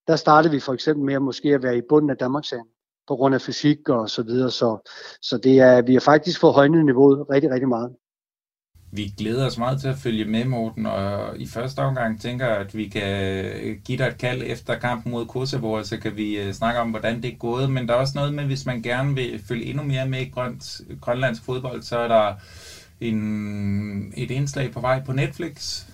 Der 0.08 0.16
startede 0.16 0.54
vi 0.54 0.60
for 0.60 0.74
eksempel 0.74 1.06
med 1.06 1.14
at 1.14 1.22
måske 1.22 1.49
at 1.49 1.64
være 1.64 1.78
i 1.78 1.88
bunden 1.89 2.10
af 2.10 2.18
Danmarks 2.18 2.54
på 3.08 3.16
grund 3.16 3.36
af 3.36 3.41
fysik 3.41 3.89
og 3.89 4.10
så 4.10 4.24
videre, 4.24 4.52
så, 4.52 4.89
så 5.22 5.38
det 5.38 5.60
er, 5.60 5.82
vi 5.82 5.93
har 5.93 5.99
faktisk 5.99 6.39
fået 6.39 6.54
højnet 6.54 6.86
niveauet 6.86 7.26
rigtig, 7.30 7.52
rigtig 7.52 7.70
meget. 7.70 7.95
Vi 8.94 9.14
glæder 9.18 9.46
os 9.46 9.58
meget 9.58 9.82
til 9.82 9.88
at 9.88 9.98
følge 9.98 10.26
med, 10.26 10.46
Morten, 10.46 10.86
og 10.86 11.38
i 11.38 11.48
første 11.48 11.80
omgang 11.80 12.22
tænker 12.22 12.48
jeg, 12.48 12.58
at 12.58 12.78
vi 12.78 12.88
kan 12.88 13.46
øh, 13.46 13.78
give 13.86 13.98
dig 13.98 14.08
et 14.08 14.18
kald 14.18 14.42
efter 14.46 14.80
kampen 14.80 15.12
mod 15.12 15.26
Kosovo, 15.26 15.84
så 15.84 15.98
kan 15.98 16.16
vi 16.16 16.39
øh, 16.39 16.54
snakke 16.54 16.80
om, 16.80 16.89
hvordan 16.89 17.22
det 17.22 17.34
er 17.34 17.38
gået. 17.38 17.72
Men 17.72 17.88
der 17.88 17.94
er 17.94 17.98
også 17.98 18.14
noget 18.16 18.34
med, 18.34 18.44
hvis 18.44 18.66
man 18.66 18.82
gerne 18.82 19.16
vil 19.16 19.42
følge 19.48 19.66
endnu 19.66 19.84
mere 19.84 20.08
med 20.08 20.22
i 20.22 20.30
grønt, 20.30 20.82
grønlandsk 21.02 21.44
fodbold, 21.44 21.82
så 21.82 21.98
er 21.98 22.08
der 22.08 22.34
en, 23.02 24.14
et 24.18 24.32
indslag 24.32 24.72
på 24.72 24.80
vej 24.80 25.04
på 25.06 25.12
Netflix. 25.12 25.86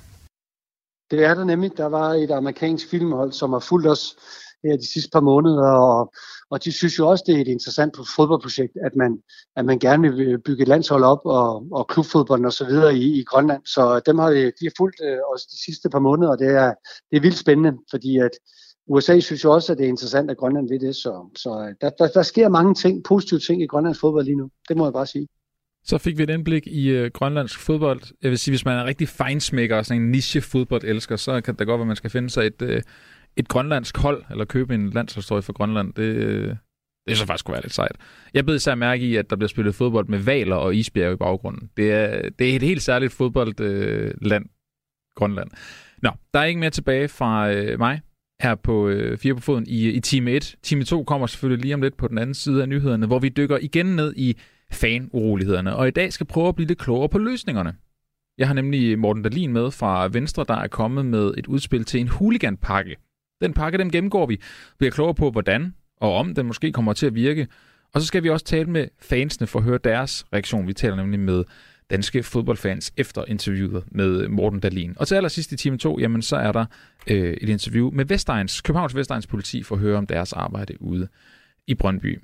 Det 1.12 1.24
er 1.24 1.34
der 1.34 1.44
nemlig. 1.44 1.72
Der 1.78 1.86
var 1.86 2.10
et 2.10 2.32
amerikansk 2.32 2.90
filmhold, 2.90 3.32
som 3.32 3.54
har 3.54 3.60
fulgt 3.60 3.88
os 3.88 4.16
her 4.64 4.78
de 4.78 4.92
sidste 4.94 5.10
par 5.14 5.22
måneder, 5.22 5.72
og, 5.72 6.14
og 6.50 6.64
de 6.64 6.72
synes 6.72 7.00
jo 7.00 7.08
også, 7.08 7.24
det 7.28 7.36
er 7.36 7.42
et 7.42 7.48
interessant 7.48 7.98
fodboldprojekt, 8.16 8.78
at 8.86 8.96
man, 8.96 9.20
at 9.56 9.66
man 9.66 9.80
gerne 9.80 10.16
vil 10.16 10.40
bygge 10.40 10.62
et 10.62 10.68
landshold 10.68 11.04
op 11.04 11.22
og, 11.26 11.68
og 11.72 11.88
klubfodbold 11.88 12.46
og 12.46 12.54
så 12.54 12.66
videre 12.66 12.96
i, 12.96 13.20
i 13.20 13.24
Grønland. 13.24 13.62
Så 13.66 14.02
dem 14.06 14.18
har 14.20 14.32
vi, 14.32 14.40
de 14.40 14.66
har 14.66 14.74
fulgt 14.78 15.02
øh, 15.04 15.18
os 15.34 15.46
de 15.46 15.64
sidste 15.66 15.90
par 15.90 16.00
måneder, 16.00 16.32
og 16.32 16.40
det 16.40 16.48
er, 16.48 16.74
det 17.10 17.18
er 17.18 17.22
vildt 17.22 17.38
spændende, 17.38 17.78
fordi 17.92 18.18
at 18.18 18.32
USA 18.88 19.20
synes 19.20 19.44
jo 19.44 19.52
også, 19.52 19.72
at 19.72 19.78
det 19.78 19.84
er 19.84 19.90
interessant, 19.90 20.32
at 20.32 20.38
Grønland 20.38 20.70
ved 20.70 20.80
det, 20.80 20.96
så, 20.96 21.30
så 21.36 21.50
øh, 21.50 21.76
der, 21.82 21.90
der, 21.90 22.08
der 22.08 22.24
sker 22.24 22.50
mange 22.50 22.74
ting, 22.74 23.04
positive 23.04 23.40
ting 23.40 23.62
i 23.62 23.68
Grønlands 23.68 24.00
fodbold 24.00 24.26
lige 24.26 24.38
nu. 24.38 24.50
Det 24.70 24.78
må 24.78 24.86
jeg 24.86 24.94
bare 24.94 25.08
sige. 25.08 25.28
Så 25.84 25.98
fik 25.98 26.18
vi 26.18 26.24
et 26.24 26.30
indblik 26.30 26.68
i 26.68 26.90
øh, 26.90 27.12
grønlandsk 27.14 27.60
fodbold. 27.60 28.02
Jeg 28.24 28.30
vil 28.30 28.40
sige, 28.40 28.52
hvis 28.52 28.66
man 28.66 28.80
er 28.80 28.86
rigtig 28.86 29.08
fejnsmækker 29.10 29.78
og 29.78 29.86
sådan 29.86 30.02
en 30.02 30.12
niche 30.12 30.42
fodbold 30.42 30.84
elsker, 30.84 31.16
så 31.16 31.42
kan 31.42 31.56
det 31.56 31.68
godt 31.68 31.78
være, 31.80 31.84
at 31.84 31.88
man 31.88 31.96
skal 31.96 32.10
finde 32.10 32.30
sig 32.30 32.46
et, 32.46 32.62
øh, 32.62 32.82
et 33.38 33.48
grønlandsk 33.48 33.98
hold, 33.98 34.24
eller 34.32 34.46
købe 34.46 34.76
en 34.76 34.90
landsholdstrøje 34.90 35.42
for 35.42 35.54
Grønland. 35.54 35.94
Det, 35.94 36.58
det 37.08 37.18
så 37.18 37.26
faktisk 37.26 37.46
kunne 37.46 37.54
være 37.54 37.62
lidt 37.62 37.74
sejt. 37.74 37.96
Jeg 38.34 38.46
blev 38.46 38.56
især 38.56 38.76
mærke 38.76 39.06
i, 39.06 39.16
at 39.16 39.30
der 39.30 39.36
bliver 39.36 39.50
spillet 39.50 39.76
fodbold 39.76 40.08
med 40.08 40.20
valer 40.20 40.56
og 40.56 40.76
isbjerg 40.76 41.14
i 41.14 41.16
baggrunden. 41.16 41.70
Det 41.78 41.92
er, 41.92 42.30
det 42.30 42.52
er 42.52 42.56
et 42.56 42.62
helt 42.62 42.82
særligt 42.82 43.14
fodboldland, 43.14 43.60
øh, 43.62 44.42
Grønland. 45.16 45.50
Nå, 46.04 46.10
der 46.34 46.40
er 46.40 46.44
ikke 46.44 46.60
mere 46.60 46.70
tilbage 46.70 47.08
fra 47.08 47.52
øh, 47.52 47.80
mig 47.80 48.02
her 48.42 48.56
på 48.56 48.88
øh, 48.88 49.18
Fire 49.18 49.36
på 49.36 49.42
Foden 49.42 49.66
i, 49.68 49.90
i 49.90 50.00
time 50.00 50.32
1. 50.32 50.56
Time 50.64 50.84
2 50.84 51.04
kommer 51.04 51.28
selvfølgelig 51.28 51.62
lige 51.62 51.74
om 51.74 51.82
lidt 51.82 51.98
på 51.98 52.08
den 52.08 52.18
anden 52.18 52.34
side 52.34 52.62
af 52.62 52.70
nyhederne, 52.70 53.08
hvor 53.08 53.20
vi 53.20 53.30
dykker 53.30 53.58
igen 53.62 53.86
ned 53.86 54.14
i 54.18 54.38
fanurolighederne, 54.72 55.76
og 55.76 55.88
i 55.88 55.92
dag 55.92 56.14
skal 56.14 56.26
prøve 56.26 56.48
at 56.48 56.56
blive 56.56 56.68
lidt 56.68 56.80
klogere 56.80 57.10
på 57.10 57.18
løsningerne. 57.18 57.76
Jeg 58.38 58.48
har 58.48 58.54
nemlig 58.54 59.00
Morten 59.00 59.24
Dalin 59.24 59.54
med 59.54 59.72
fra 59.72 60.08
Venstre, 60.08 60.46
der 60.48 60.54
er 60.54 60.68
kommet 60.68 61.06
med 61.06 61.34
et 61.38 61.48
udspil 61.48 61.86
til 61.86 62.00
en 62.00 62.08
huliganpakke. 62.08 62.96
Den 63.42 63.54
pakke, 63.54 63.78
den 63.78 63.92
gennemgår 63.92 64.26
vi. 64.26 64.42
Bliver 64.78 64.92
klogere 64.92 65.16
på, 65.16 65.32
hvordan 65.32 65.74
og 65.98 66.16
om 66.16 66.36
den 66.36 66.46
måske 66.46 66.72
kommer 66.72 66.94
til 66.94 67.06
at 67.06 67.16
virke. 67.16 67.48
Og 67.94 68.02
så 68.02 68.08
skal 68.08 68.24
vi 68.24 68.30
også 68.30 68.46
tale 68.46 68.70
med 68.70 68.88
fansene 69.02 69.48
for 69.48 69.60
at 69.60 69.66
høre 69.66 69.80
deres 69.84 70.26
reaktion. 70.34 70.68
Vi 70.68 70.74
taler 70.74 70.96
nemlig 70.96 71.20
med 71.20 71.44
danske 71.90 72.24
fodboldfans 72.24 72.94
efter 72.98 73.26
interviewet 73.28 73.84
med 73.92 74.28
Morten 74.28 74.60
Dalin. 74.60 74.94
Og 74.98 75.08
til 75.08 75.16
allersidst 75.16 75.52
i 75.52 75.58
time 75.58 75.78
2, 75.78 76.00
jamen 76.00 76.22
så 76.22 76.36
er 76.36 76.52
der 76.52 76.66
øh, 77.08 77.34
et 77.42 77.50
interview 77.50 77.92
med 77.92 78.06
Vestegns, 78.06 78.62
Københavns 78.62 78.96
Vestegns 78.96 79.28
politi 79.28 79.64
for 79.64 79.76
at 79.76 79.82
høre 79.82 79.98
om 79.98 80.08
deres 80.08 80.34
arbejde 80.34 80.82
ude 80.82 81.08
i 81.68 81.76
Brøndby. 81.76 82.22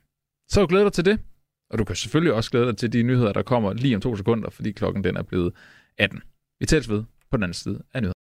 Så 0.49 0.61
du 0.61 0.67
glæder 0.67 0.85
dig 0.85 0.93
til 0.93 1.05
det, 1.05 1.19
og 1.69 1.77
du 1.77 1.83
kan 1.83 1.95
selvfølgelig 1.95 2.33
også 2.33 2.51
glæde 2.51 2.65
dig 2.65 2.77
til 2.77 2.93
de 2.93 3.03
nyheder, 3.03 3.33
der 3.33 3.41
kommer 3.41 3.73
lige 3.73 3.95
om 3.95 4.01
to 4.01 4.15
sekunder, 4.15 4.49
fordi 4.49 4.71
klokken 4.71 5.03
den 5.03 5.17
er 5.17 5.23
blevet 5.23 5.53
18. 5.97 6.21
Vi 6.59 6.65
tales 6.65 6.89
ved 6.89 7.03
på 7.31 7.37
den 7.37 7.43
anden 7.43 7.53
side 7.53 7.81
af 7.93 8.01
nyheder. 8.01 8.11